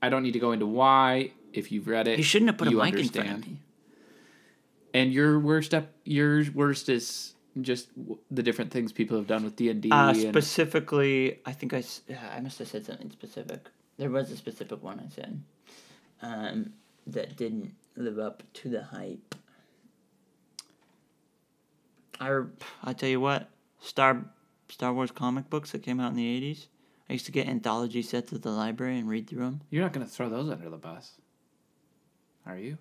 I 0.01 0.09
don't 0.09 0.23
need 0.23 0.33
to 0.33 0.39
go 0.39 0.51
into 0.51 0.65
why. 0.65 1.31
If 1.53 1.71
you've 1.71 1.87
read 1.87 2.07
it, 2.07 2.17
You 2.17 2.23
shouldn't 2.23 2.49
have 2.49 2.57
put 2.57 2.69
you 2.71 2.81
a 2.81 2.83
mic 2.83 2.93
in 2.93 2.99
understand. 3.01 3.27
front 3.27 3.43
of 3.45 3.51
me. 3.51 3.57
And 4.93 5.13
your 5.13 5.39
worst 5.39 5.73
up, 5.73 5.87
your 6.03 6.43
worst 6.53 6.89
is 6.89 7.33
just 7.61 7.95
w- 7.95 8.17
the 8.31 8.41
different 8.43 8.71
things 8.71 8.91
people 8.91 9.17
have 9.17 9.27
done 9.27 9.43
with 9.43 9.55
D 9.55 9.69
and 9.69 9.79
D. 9.81 9.89
Uh, 9.91 10.13
specifically, 10.15 11.39
I 11.45 11.51
think 11.51 11.73
I, 11.73 11.77
s- 11.79 12.01
yeah, 12.07 12.17
I 12.35 12.39
must 12.41 12.59
have 12.59 12.67
said 12.67 12.85
something 12.85 13.11
specific. 13.11 13.69
There 13.97 14.09
was 14.09 14.31
a 14.31 14.37
specific 14.37 14.81
one 14.83 14.99
I 14.99 15.09
said 15.13 15.41
um, 16.23 16.73
that 17.07 17.35
didn't 17.35 17.73
live 17.95 18.19
up 18.19 18.43
to 18.53 18.69
the 18.69 18.83
hype. 18.83 19.35
I, 22.19 22.41
I 22.83 22.93
tell 22.93 23.09
you 23.09 23.19
what, 23.19 23.49
Star 23.81 24.25
Star 24.69 24.93
Wars 24.93 25.11
comic 25.11 25.49
books 25.49 25.71
that 25.71 25.83
came 25.83 25.99
out 25.99 26.11
in 26.11 26.15
the 26.15 26.27
eighties. 26.27 26.67
I 27.09 27.13
used 27.13 27.25
to 27.25 27.31
get 27.31 27.47
anthology 27.47 28.01
sets 28.01 28.31
at 28.33 28.41
the 28.43 28.51
library 28.51 28.97
and 28.97 29.09
read 29.09 29.27
through 29.27 29.39
them. 29.41 29.61
You're 29.69 29.83
not 29.83 29.93
gonna 29.93 30.05
throw 30.05 30.29
those 30.29 30.49
under 30.49 30.69
the 30.69 30.77
bus, 30.77 31.11
are 32.45 32.57
you? 32.57 32.77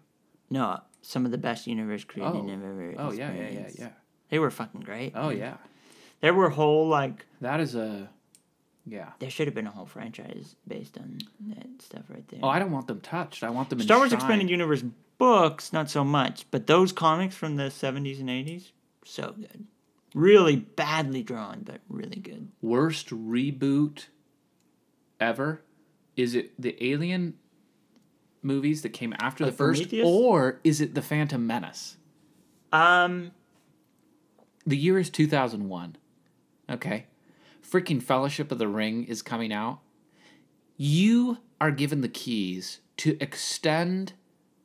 No, 0.49 0.64
uh, 0.66 0.81
some 1.01 1.25
of 1.25 1.33
the 1.33 1.39
best 1.39 1.66
universe 1.66 2.05
creating 2.05 2.51
Oh. 2.51 2.53
I've 2.53 2.62
ever. 2.62 2.95
Oh 2.99 3.12
yeah, 3.12 3.33
yeah, 3.33 3.49
yeah, 3.49 3.68
yeah. 3.75 3.89
They 4.31 4.39
were 4.39 4.51
fucking 4.51 4.83
great. 4.83 5.12
Oh 5.14 5.31
yeah, 5.31 5.57
There 6.20 6.35
were 6.35 6.51
whole 6.51 6.87
like 6.89 7.27
that 7.41 7.59
is 7.61 7.75
a, 7.75 8.09
yeah. 8.87 9.11
there 9.18 9.30
should 9.30 9.47
have 9.47 9.55
been 9.55 9.66
a 9.66 9.70
whole 9.70 9.87
franchise 9.87 10.57
based 10.66 10.99
on 10.99 11.18
that 11.49 11.66
stuff 11.83 12.03
right 12.09 12.26
there. 12.28 12.41
Oh, 12.43 12.49
I 12.49 12.59
don't 12.59 12.70
want 12.72 12.87
them 12.87 13.01
touched. 13.01 13.43
I 13.43 13.51
want 13.51 13.70
them. 13.70 13.80
Star 13.80 13.99
Wars. 13.99 14.12
Expanded 14.12 14.51
Universe 14.51 14.85
books, 15.18 15.72
not 15.72 15.89
so 15.91 16.03
much, 16.05 16.47
but 16.51 16.66
those 16.66 16.91
comics 16.93 17.35
from 17.37 17.57
the 17.57 17.64
70s 17.64 18.18
and 18.20 18.28
80s, 18.28 18.72
so 19.05 19.35
good. 19.39 19.66
Really 20.14 20.57
badly 20.57 21.22
drawn, 21.22 21.62
but 21.64 21.80
really 21.89 22.20
good. 22.20 22.49
worst 22.61 23.09
reboot 23.11 24.07
ever? 25.20 25.62
Is 26.16 26.35
it 26.35 26.61
the 26.61 26.76
Alien 26.85 27.35
movies 28.43 28.83
that 28.83 28.91
came 28.91 29.14
after 29.18 29.45
the 29.45 29.51
Like 29.51 29.57
first, 29.57 29.83
Prometheus? 29.83 30.07
or 30.07 30.61
is 30.64 30.80
it 30.80 30.95
the 30.95 31.01
Phantom 31.03 31.47
Menace? 31.47 31.97
Um, 32.72 33.30
The 34.66 34.76
year 34.76 34.99
is 34.99 35.09
two 35.09 35.26
thousand 35.26 35.68
one. 35.68 35.97
Okay, 36.68 37.07
freaking 37.73 38.03
Fellowship 38.03 38.53
of 38.53 38.59
the 38.59 38.68
Ring 38.68 39.05
is 39.05 39.23
coming 39.23 39.53
out. 39.53 39.81
You 40.77 41.39
are 41.61 41.70
given 41.70 42.03
the 42.03 42.09
keys 42.09 42.81
to 42.99 43.16
extend 43.18 44.12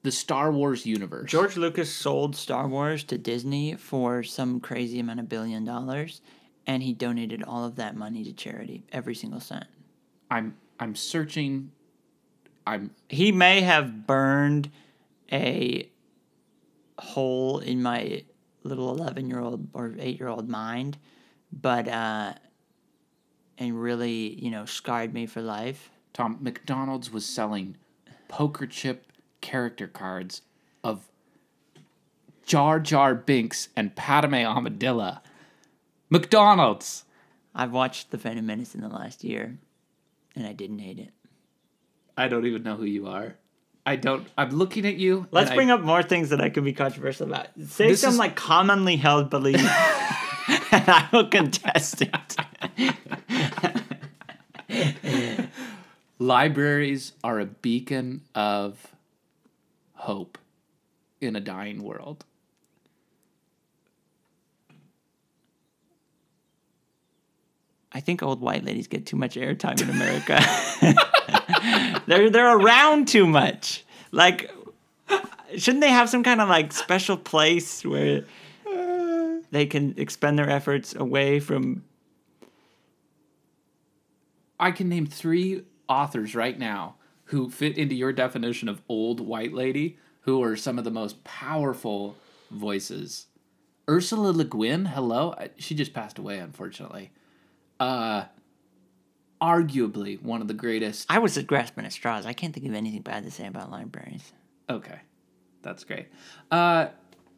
the 0.04 0.12
Star 0.12 0.52
Wars 0.52 0.86
universe. 0.86 1.32
George 1.32 1.56
Lucas 1.56 1.92
sold 1.92 2.36
Star 2.36 2.68
Wars 2.68 3.04
to 3.06 3.18
Disney 3.18 3.76
for 3.76 4.24
some 4.24 4.60
crazy 4.60 5.00
amount 5.00 5.22
of 5.22 5.30
billion 5.30 5.64
dollars, 5.64 6.22
and 6.66 6.84
he 6.84 6.94
donated 6.94 7.44
all 7.44 7.64
of 7.64 7.78
that 7.78 7.96
money 7.96 8.24
to 8.26 8.34
charity, 8.34 8.84
every 8.92 9.16
single 9.16 9.40
cent. 9.40 9.66
I'm 10.30 10.56
I'm 10.80 10.96
searching. 10.96 11.72
I'm 12.66 12.92
He 13.10 13.32
may 13.32 13.62
have 13.62 14.06
burned 14.06 14.70
a 15.32 15.90
hole 17.00 17.60
in 17.60 17.82
my 17.82 18.24
little 18.64 18.90
11 18.92 19.30
year 19.30 19.40
old 19.40 19.68
or 19.74 19.94
8 19.98 20.20
year 20.20 20.28
old 20.28 20.50
mind, 20.50 20.98
but, 21.52 21.88
uh, 21.88 22.34
and 23.58 23.82
really, 23.82 24.34
you 24.42 24.52
know, 24.52 24.66
scarred 24.66 25.14
me 25.14 25.26
for 25.26 25.42
life. 25.42 25.90
Tom, 26.14 26.38
McDonald's 26.42 27.12
was 27.12 27.26
selling 27.26 27.78
poker 28.28 28.68
chip 28.68 29.12
character 29.42 29.88
cards 29.88 30.42
of 30.84 31.08
Jar 32.46 32.80
Jar 32.80 33.14
Binks 33.14 33.70
and 33.76 33.96
Padme 33.96 34.36
Amidala. 34.36 35.22
McDonald's. 36.10 37.04
I've 37.54 37.72
watched 37.72 38.12
The 38.12 38.18
Phantom 38.18 38.46
Menace 38.46 38.76
in 38.76 38.82
the 38.82 38.88
last 38.88 39.24
year, 39.24 39.58
and 40.36 40.46
I 40.46 40.54
didn't 40.54 40.80
hate 40.80 41.00
it. 41.00 41.10
I 42.16 42.28
don't 42.28 42.46
even 42.46 42.64
know 42.64 42.76
who 42.76 42.86
you 42.86 43.08
are. 43.08 43.36
I 43.86 43.96
don't. 43.96 44.28
I'm 44.38 44.50
looking 44.50 44.86
at 44.86 44.96
you. 44.96 45.28
Let's 45.32 45.52
bring 45.52 45.72
I, 45.72 45.76
up 45.76 45.82
more 45.82 46.04
things 46.04 46.30
that 46.30 46.42
I 46.42 46.50
could 46.50 46.64
be 46.64 46.74
controversial 46.74 47.28
about. 47.28 47.48
Say 47.68 47.96
some 47.96 48.14
is- 48.14 48.20
like 48.20 48.36
commonly 48.36 48.98
held 48.98 49.30
belief, 49.30 49.56
and 50.72 50.90
I 50.90 51.08
will 51.12 51.28
contest 51.28 52.02
it. 52.02 52.36
Libraries 56.20 57.14
are 57.24 57.40
a 57.40 57.46
beacon 57.46 58.22
of 58.34 58.96
hope 59.94 60.38
in 61.22 61.36
a 61.36 61.40
dying 61.40 61.84
world. 61.84 62.26
I 67.92 68.00
think 68.00 68.22
old 68.22 68.42
white 68.42 68.64
ladies 68.64 68.88
get 68.88 69.06
too 69.06 69.16
much 69.16 69.36
airtime 69.36 69.82
in 69.82 69.90
America. 69.90 70.40
they're 72.08 72.30
they're 72.30 72.58
around 72.58 73.08
too 73.08 73.26
much. 73.26 73.86
Like, 74.12 74.52
shouldn't 75.56 75.82
they 75.82 75.90
have 75.90 76.10
some 76.10 76.24
kind 76.24 76.42
of 76.42 76.50
like 76.50 76.74
special 76.74 77.18
place 77.18 77.86
where 77.86 78.26
they 79.52 79.66
can 79.66 79.94
expend 79.98 80.38
their 80.38 80.50
efforts 80.50 80.94
away 80.96 81.40
from? 81.40 81.84
I 84.60 84.72
can 84.72 84.90
name 84.90 85.06
three 85.06 85.64
authors 85.88 86.36
right 86.36 86.58
now 86.58 86.96
who 87.26 87.50
fit 87.50 87.78
into 87.78 87.96
your 87.96 88.14
definition 88.14 88.70
of 88.70 88.82
old 88.88 89.20
white 89.20 89.54
lady, 89.54 89.98
who 90.22 90.42
are 90.42 90.56
some 90.56 90.78
of 90.78 90.84
the 90.84 90.92
most 90.92 91.24
powerful 91.24 92.16
voices. 92.52 93.28
Ursula 93.90 94.30
Le 94.32 94.44
Guin, 94.44 94.86
hello, 94.86 95.36
she 95.58 95.76
just 95.76 95.94
passed 95.94 96.18
away, 96.18 96.40
unfortunately. 96.40 97.12
Uh, 97.80 98.26
arguably 99.42 100.22
one 100.22 100.42
of 100.42 100.48
the 100.48 100.54
greatest. 100.54 101.06
I 101.10 101.20
was 101.20 101.38
grasping 101.40 101.86
at 101.86 101.94
straws. 101.94 102.26
I 102.26 102.34
can't 102.34 102.54
think 102.54 102.66
of 102.66 102.74
anything 102.74 103.02
bad 103.02 103.24
to 103.24 103.32
say 103.32 103.48
about 103.48 103.72
libraries. 103.72 104.34
Okay, 104.70 105.00
that's 105.62 105.84
great. 105.84 106.08
Uh, 106.52 106.88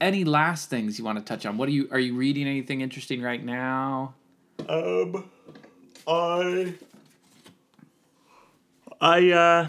any 0.02 0.24
last 0.24 0.70
things 0.70 0.97
you 0.97 1.06
want 1.06 1.18
to 1.18 1.24
touch 1.24 1.45
on? 1.45 1.58
What 1.58 1.68
are 1.70 1.74
you 1.74 1.88
are 1.91 2.00
you 2.00 2.16
reading 2.16 2.47
anything 2.47 2.82
interesting 2.82 3.22
right 3.22 3.43
now? 3.43 4.16
Um, 4.68 5.30
I, 6.08 6.74
I, 9.02 9.32
uh, 9.32 9.68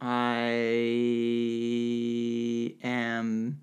I 0.00 0.34
am, 2.82 3.60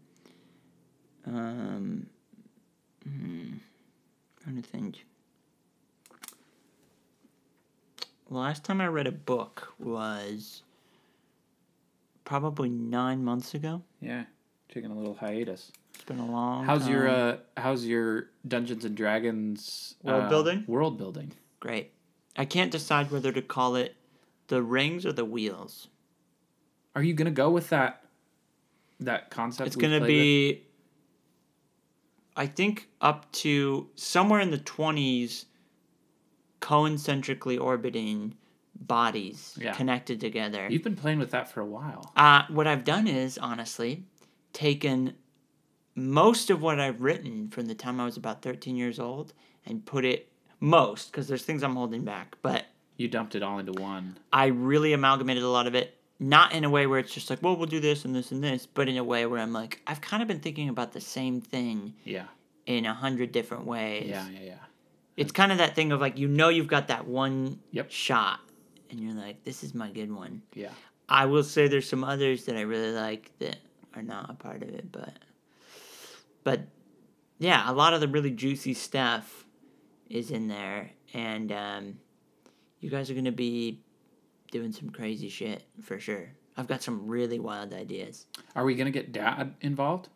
um, 1.25 2.07
hmm, 3.03 3.53
trying 4.41 4.55
to 4.55 4.61
think. 4.61 5.03
Last 8.29 8.63
time 8.63 8.79
I 8.79 8.87
read 8.87 9.07
a 9.07 9.11
book 9.11 9.73
was 9.79 10.63
probably 12.23 12.69
nine 12.69 13.23
months 13.23 13.53
ago. 13.53 13.81
Yeah, 13.99 14.23
taking 14.77 14.91
a 14.91 14.95
little 14.95 15.15
hiatus. 15.15 15.71
It's 15.95 16.03
been 16.03 16.19
a 16.19 16.25
long. 16.31 16.65
How's 16.65 16.87
your 16.87 17.07
uh 17.07 17.37
how's 17.55 17.85
your 17.85 18.29
Dungeons 18.47 18.85
and 18.85 18.95
Dragons 18.95 19.95
World 20.03 20.25
uh, 20.25 20.29
building? 20.29 20.63
World 20.67 20.97
building. 20.97 21.31
Great. 21.59 21.91
I 22.35 22.45
can't 22.45 22.71
decide 22.71 23.09
whether 23.09 23.31
to 23.31 23.41
call 23.41 23.75
it 23.75 23.95
the 24.47 24.61
rings 24.61 25.05
or 25.05 25.11
the 25.11 25.25
wheels. 25.25 25.87
Are 26.95 27.01
you 27.01 27.15
gonna 27.15 27.31
go 27.31 27.49
with 27.49 27.69
that 27.69 28.03
that 28.99 29.31
concept? 29.31 29.67
It's 29.67 29.75
going 29.75 29.93
to 29.93 29.99
played 29.99 30.07
be, 30.07 30.63
I 32.35 32.45
think, 32.47 32.89
up 33.01 33.31
to 33.33 33.89
somewhere 33.95 34.39
in 34.39 34.49
the 34.49 34.57
20s 34.57 35.45
concentrically 36.59 37.57
orbiting 37.59 38.35
bodies 38.75 39.55
Yeah. 39.59 39.73
connected 39.73 40.19
together. 40.19 40.67
You've 40.69 40.83
been 40.83 40.95
playing 40.95 41.19
with 41.19 41.31
that 41.31 41.51
for 41.51 41.61
a 41.61 41.65
while. 41.65 42.11
Uh, 42.15 42.43
what 42.49 42.65
I've 42.65 42.83
done 42.83 43.07
is, 43.07 43.37
honestly, 43.37 44.03
taken 44.57 45.13
most 45.95 46.49
of 46.49 46.61
what 46.63 46.79
I've 46.79 47.01
written 47.01 47.47
from 47.49 47.67
the 47.67 47.75
time 47.75 47.99
I 47.99 48.05
was 48.05 48.17
about 48.17 48.41
13 48.41 48.75
years 48.75 48.99
old 48.99 49.33
and 49.65 49.85
put 49.85 50.03
it, 50.03 50.29
most, 50.59 51.11
because 51.11 51.27
there's 51.27 51.43
things 51.43 51.61
I'm 51.63 51.75
holding 51.75 52.03
back, 52.03 52.35
but 52.41 52.65
You 52.97 53.07
dumped 53.07 53.35
it 53.35 53.43
all 53.43 53.59
into 53.59 53.73
one. 53.73 54.17
I 54.33 54.47
really 54.47 54.93
amalgamated 54.93 55.43
a 55.43 55.49
lot 55.49 55.67
of 55.67 55.75
it. 55.75 55.93
Not 56.19 56.53
in 56.53 56.63
a 56.63 56.69
way 56.71 56.87
where 56.87 56.97
it's 56.97 57.13
just 57.13 57.29
like, 57.29 57.43
well, 57.43 57.55
we'll 57.55 57.67
do 57.67 57.79
this 57.79 58.03
and 58.05 58.15
this 58.15 58.31
and 58.31 58.43
this, 58.43 58.65
but 58.65 58.89
in 58.89 58.97
a 58.97 59.03
way 59.03 59.27
where 59.27 59.39
I'm 59.39 59.53
like, 59.53 59.79
I've 59.85 60.01
kind 60.01 60.23
of 60.23 60.27
been 60.27 60.39
thinking 60.39 60.67
about 60.69 60.91
the 60.93 61.01
same 61.01 61.39
thing 61.39 61.93
Yeah. 62.03 62.25
in 62.65 62.85
a 62.87 62.93
hundred 62.95 63.31
different 63.31 63.65
ways. 63.65 64.07
Yeah, 64.09 64.27
yeah, 64.29 64.39
yeah. 64.43 64.53
It's 65.15 65.31
kind 65.31 65.51
of 65.51 65.59
that 65.59 65.75
thing 65.75 65.91
of 65.91 66.01
like, 66.01 66.17
you 66.17 66.27
know, 66.27 66.49
you've 66.49 66.67
got 66.67 66.87
that 66.87 67.05
one 67.07 67.59
Yep. 67.71 67.91
shot, 67.91 68.39
and 68.89 68.99
you're 68.99 69.13
like, 69.13 69.43
this 69.43 69.63
is 69.63 69.75
my 69.75 69.91
good 69.91 70.11
one. 70.11 70.41
Yeah. 70.55 70.71
I 71.07 71.25
will 71.27 71.43
say 71.43 71.67
there's 71.67 71.87
some 71.87 72.03
others 72.03 72.45
that 72.45 72.55
I 72.57 72.61
really 72.61 72.93
like 72.93 73.31
that 73.37 73.57
are 73.97 74.03
not 74.03 74.29
a 74.29 74.33
part 74.33 74.63
of 74.63 74.69
it, 74.69 74.91
but 74.91 75.13
but 76.43 76.61
yeah, 77.39 77.69
a 77.69 77.73
lot 77.73 77.93
of 77.93 78.01
the 78.01 78.07
really 78.07 78.31
juicy 78.31 78.73
stuff 78.73 79.45
is 80.09 80.31
in 80.31 80.47
there, 80.47 80.91
and 81.13 81.51
um, 81.51 81.99
you 82.79 82.89
guys 82.89 83.09
are 83.09 83.13
gonna 83.13 83.31
be 83.31 83.81
doing 84.51 84.71
some 84.71 84.89
crazy 84.89 85.29
shit 85.29 85.63
for 85.81 85.99
sure. 85.99 86.31
I've 86.55 86.67
got 86.67 86.81
some 86.81 87.07
really 87.07 87.39
wild 87.39 87.73
ideas. 87.73 88.25
Are 88.55 88.63
we 88.63 88.75
gonna 88.75 88.91
get 88.91 89.11
Dad 89.11 89.53
involved? 89.61 90.09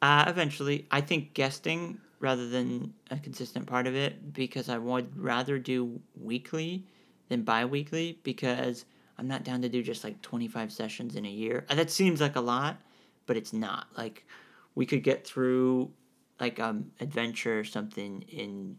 Uh, 0.00 0.24
eventually, 0.26 0.86
I 0.90 1.00
think 1.00 1.34
guesting 1.34 2.00
rather 2.20 2.48
than 2.48 2.94
a 3.10 3.18
consistent 3.18 3.66
part 3.66 3.86
of 3.86 3.94
it 3.94 4.32
because 4.32 4.68
I 4.68 4.78
would 4.78 5.16
rather 5.16 5.58
do 5.58 6.00
weekly 6.20 6.84
than 7.28 7.42
bi-weekly 7.42 8.18
because 8.22 8.84
I'm 9.18 9.28
not 9.28 9.44
down 9.44 9.62
to 9.62 9.68
do 9.68 9.82
just 9.82 10.04
like 10.04 10.20
25 10.22 10.72
sessions 10.72 11.16
in 11.16 11.24
a 11.24 11.30
year. 11.30 11.64
That 11.68 11.90
seems 11.90 12.20
like 12.20 12.36
a 12.36 12.40
lot, 12.40 12.80
but 13.28 13.36
it's 13.36 13.52
not. 13.52 13.86
Like 13.96 14.26
we 14.74 14.84
could 14.86 15.04
get 15.04 15.24
through 15.24 15.92
like 16.40 16.58
um 16.58 16.90
adventure 16.98 17.60
or 17.60 17.64
something 17.64 18.22
in 18.22 18.76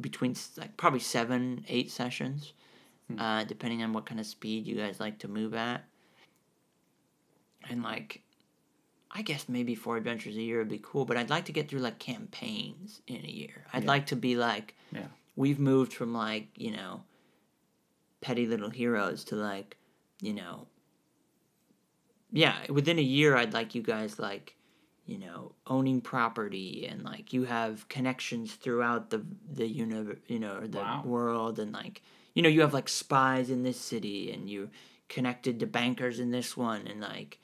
between 0.00 0.34
like 0.56 0.76
probably 0.76 0.98
7 1.00 1.64
8 1.68 1.90
sessions. 1.90 2.52
Uh, 3.18 3.44
depending 3.44 3.84
on 3.84 3.92
what 3.92 4.04
kind 4.04 4.18
of 4.18 4.26
speed 4.26 4.66
you 4.66 4.74
guys 4.74 4.98
like 4.98 5.20
to 5.20 5.28
move 5.28 5.54
at. 5.54 5.84
And 7.70 7.82
like 7.84 8.22
I 9.12 9.22
guess 9.22 9.48
maybe 9.48 9.74
four 9.76 9.96
adventures 9.96 10.36
a 10.36 10.42
year 10.42 10.58
would 10.58 10.68
be 10.68 10.80
cool, 10.82 11.04
but 11.04 11.16
I'd 11.16 11.30
like 11.30 11.44
to 11.46 11.52
get 11.52 11.68
through 11.68 11.78
like 11.80 11.98
campaigns 12.00 13.00
in 13.06 13.24
a 13.24 13.28
year. 13.28 13.64
I'd 13.72 13.84
Yeah. 13.84 13.88
like 13.88 14.06
to 14.06 14.16
be 14.16 14.36
like, 14.36 14.74
Yeah. 14.92 15.06
we've 15.36 15.60
moved 15.60 15.92
from 15.92 16.12
like, 16.12 16.48
you 16.56 16.72
know, 16.72 17.04
petty 18.20 18.46
little 18.46 18.70
heroes 18.70 19.22
to 19.26 19.36
like, 19.36 19.76
you 20.20 20.34
know, 20.34 20.66
yeah, 22.36 22.56
within 22.70 22.98
a 22.98 23.02
year, 23.02 23.36
I'd 23.36 23.54
like 23.54 23.74
you 23.74 23.82
guys 23.82 24.18
like, 24.18 24.54
you 25.06 25.18
know, 25.18 25.52
owning 25.66 26.00
property 26.00 26.86
and 26.88 27.02
like 27.04 27.32
you 27.32 27.44
have 27.44 27.88
connections 27.88 28.54
throughout 28.54 29.10
the 29.10 29.24
the 29.52 29.66
universe, 29.66 30.18
you 30.28 30.38
know, 30.38 30.56
or 30.58 30.68
the 30.68 30.78
Wow. 30.78 31.02
world, 31.04 31.58
and 31.58 31.72
like, 31.72 32.02
you 32.34 32.42
know, 32.42 32.48
you 32.48 32.60
have 32.60 32.74
like 32.74 32.88
spies 32.88 33.50
in 33.50 33.62
this 33.62 33.80
city, 33.80 34.30
and 34.32 34.50
you 34.50 34.70
connected 35.08 35.60
to 35.60 35.66
bankers 35.66 36.18
in 36.20 36.30
this 36.30 36.56
one, 36.56 36.86
and 36.86 37.00
like, 37.00 37.38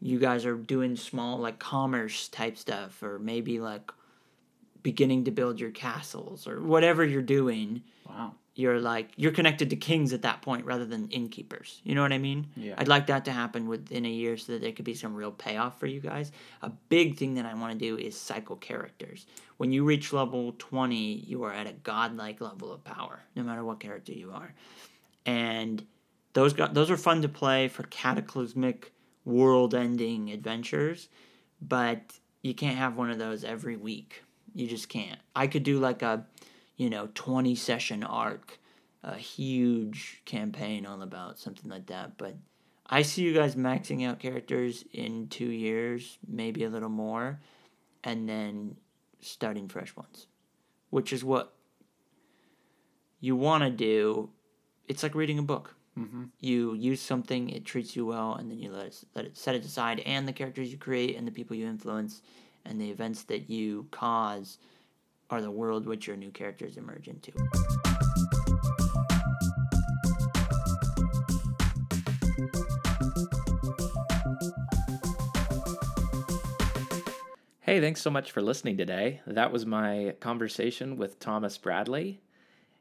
you 0.00 0.18
guys 0.18 0.44
are 0.46 0.56
doing 0.56 0.96
small 0.96 1.38
like 1.38 1.58
commerce 1.58 2.28
type 2.28 2.56
stuff, 2.56 3.02
or 3.02 3.18
maybe 3.18 3.60
like 3.60 3.90
beginning 4.82 5.24
to 5.24 5.30
build 5.30 5.58
your 5.60 5.70
castles 5.70 6.46
or 6.46 6.60
whatever 6.62 7.04
you're 7.04 7.22
doing 7.22 7.82
Wow. 8.06 8.34
You're 8.58 8.80
like 8.80 9.10
you're 9.14 9.30
connected 9.30 9.70
to 9.70 9.76
kings 9.76 10.12
at 10.12 10.22
that 10.22 10.42
point 10.42 10.64
rather 10.66 10.84
than 10.84 11.08
innkeepers. 11.10 11.80
You 11.84 11.94
know 11.94 12.02
what 12.02 12.12
I 12.12 12.18
mean? 12.18 12.48
Yeah. 12.56 12.74
I'd 12.76 12.88
like 12.88 13.06
that 13.06 13.24
to 13.26 13.30
happen 13.30 13.68
within 13.68 14.04
a 14.04 14.10
year 14.10 14.36
so 14.36 14.52
that 14.52 14.62
there 14.62 14.72
could 14.72 14.84
be 14.84 14.94
some 14.94 15.14
real 15.14 15.30
payoff 15.30 15.78
for 15.78 15.86
you 15.86 16.00
guys. 16.00 16.32
A 16.62 16.70
big 16.88 17.16
thing 17.16 17.34
that 17.34 17.46
I 17.46 17.54
want 17.54 17.72
to 17.72 17.78
do 17.78 17.96
is 17.96 18.18
cycle 18.18 18.56
characters. 18.56 19.26
When 19.58 19.70
you 19.70 19.84
reach 19.84 20.12
level 20.12 20.56
20, 20.58 20.96
you 20.96 21.44
are 21.44 21.52
at 21.52 21.68
a 21.68 21.72
godlike 21.72 22.40
level 22.40 22.72
of 22.72 22.82
power, 22.82 23.20
no 23.36 23.44
matter 23.44 23.62
what 23.62 23.78
character 23.78 24.12
you 24.12 24.32
are. 24.32 24.52
And 25.24 25.86
those 26.32 26.52
got 26.52 26.74
those 26.74 26.90
are 26.90 26.96
fun 26.96 27.22
to 27.22 27.28
play 27.28 27.68
for 27.68 27.84
cataclysmic 27.84 28.92
world-ending 29.24 30.32
adventures, 30.32 31.08
but 31.62 32.00
you 32.42 32.54
can't 32.54 32.76
have 32.76 32.96
one 32.96 33.12
of 33.12 33.18
those 33.18 33.44
every 33.44 33.76
week. 33.76 34.24
You 34.52 34.66
just 34.66 34.88
can't. 34.88 35.20
I 35.36 35.46
could 35.46 35.62
do 35.62 35.78
like 35.78 36.02
a 36.02 36.26
you 36.78 36.88
know, 36.88 37.10
20 37.14 37.54
session 37.54 38.02
arc, 38.02 38.58
a 39.02 39.16
huge 39.16 40.22
campaign 40.24 40.86
all 40.86 41.02
about 41.02 41.38
something 41.38 41.70
like 41.70 41.86
that. 41.86 42.16
But 42.16 42.36
I 42.86 43.02
see 43.02 43.22
you 43.22 43.34
guys 43.34 43.54
maxing 43.54 44.06
out 44.06 44.20
characters 44.20 44.84
in 44.92 45.28
two 45.28 45.50
years, 45.50 46.18
maybe 46.26 46.64
a 46.64 46.70
little 46.70 46.88
more, 46.88 47.40
and 48.02 48.26
then 48.26 48.76
starting 49.20 49.68
fresh 49.68 49.94
ones, 49.96 50.28
which 50.88 51.12
is 51.12 51.22
what 51.22 51.52
you 53.20 53.36
want 53.36 53.64
to 53.64 53.70
do. 53.70 54.30
It's 54.86 55.02
like 55.02 55.14
reading 55.14 55.38
a 55.38 55.42
book. 55.42 55.74
Mm-hmm. 55.98 56.24
You 56.38 56.74
use 56.74 57.02
something, 57.02 57.50
it 57.50 57.64
treats 57.64 57.96
you 57.96 58.06
well, 58.06 58.34
and 58.34 58.48
then 58.48 58.60
you 58.60 58.70
let 58.70 58.86
it, 58.86 59.04
let 59.16 59.24
it 59.24 59.36
set 59.36 59.56
it 59.56 59.64
aside, 59.64 59.98
and 60.06 60.28
the 60.28 60.32
characters 60.32 60.70
you 60.70 60.78
create, 60.78 61.16
and 61.16 61.26
the 61.26 61.32
people 61.32 61.56
you 61.56 61.66
influence, 61.66 62.22
and 62.64 62.80
the 62.80 62.88
events 62.88 63.24
that 63.24 63.50
you 63.50 63.88
cause 63.90 64.58
are 65.30 65.40
the 65.40 65.50
world 65.50 65.86
which 65.86 66.06
your 66.06 66.16
new 66.16 66.30
characters 66.30 66.76
emerge 66.76 67.08
into. 67.08 67.32
Hey, 77.60 77.82
thanks 77.82 78.00
so 78.00 78.10
much 78.10 78.32
for 78.32 78.40
listening 78.40 78.78
today. 78.78 79.20
That 79.26 79.52
was 79.52 79.66
my 79.66 80.14
conversation 80.20 80.96
with 80.96 81.20
Thomas 81.20 81.58
Bradley. 81.58 82.22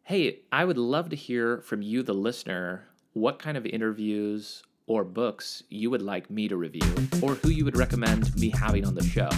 Hey, 0.03 0.39
I 0.49 0.63
would 0.63 0.77
love 0.77 1.09
to 1.09 1.17
hear 1.17 1.59
from 1.59 1.81
you, 1.81 2.03
the 2.03 2.13
listener, 2.13 2.87
what 3.11 3.37
kind 3.37 3.57
of 3.57 3.65
interviews 3.65 4.63
or 4.87 5.03
books 5.03 5.63
you 5.69 5.89
would 5.89 6.01
like 6.01 6.29
me 6.31 6.47
to 6.47 6.55
review, 6.55 6.89
or 7.21 7.35
who 7.35 7.49
you 7.49 7.65
would 7.65 7.77
recommend 7.77 8.33
me 8.37 8.49
having 8.49 8.85
on 8.85 8.95
the 8.95 9.03
show. 9.03 9.29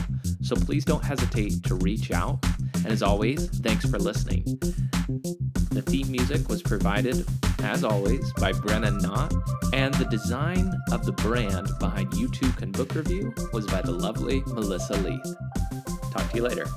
So 0.42 0.56
please 0.56 0.86
don't 0.86 1.04
hesitate 1.04 1.64
to 1.66 1.76
reach 1.76 2.12
out. 2.12 2.40
And 2.76 2.88
as 2.88 3.02
always, 3.04 3.50
thanks 3.50 3.90
for 3.90 3.98
listening. 3.98 4.46
The 5.72 5.84
theme 5.86 6.12
music 6.12 6.48
was 6.48 6.62
provided, 6.62 7.26
as 7.64 7.84
always, 7.84 8.32
by 8.34 8.54
Brennan 8.54 9.00
Knott, 9.00 9.34
and 9.74 9.94
the 9.96 10.06
design 10.06 10.72
of 10.92 11.06
the 11.06 11.14
brand 11.14 11.68
behind 11.80 12.12
YouTube 12.12 12.56
Can 12.58 12.72
Book 12.72 12.94
Review 12.96 13.34
was 13.52 13.66
by 13.66 13.82
the 13.82 13.92
lovely 13.92 14.42
Melissa 14.48 14.94
Leith. 14.94 15.36
Talk 16.12 16.30
to 16.30 16.38
you 16.38 16.44
later. 16.44 16.68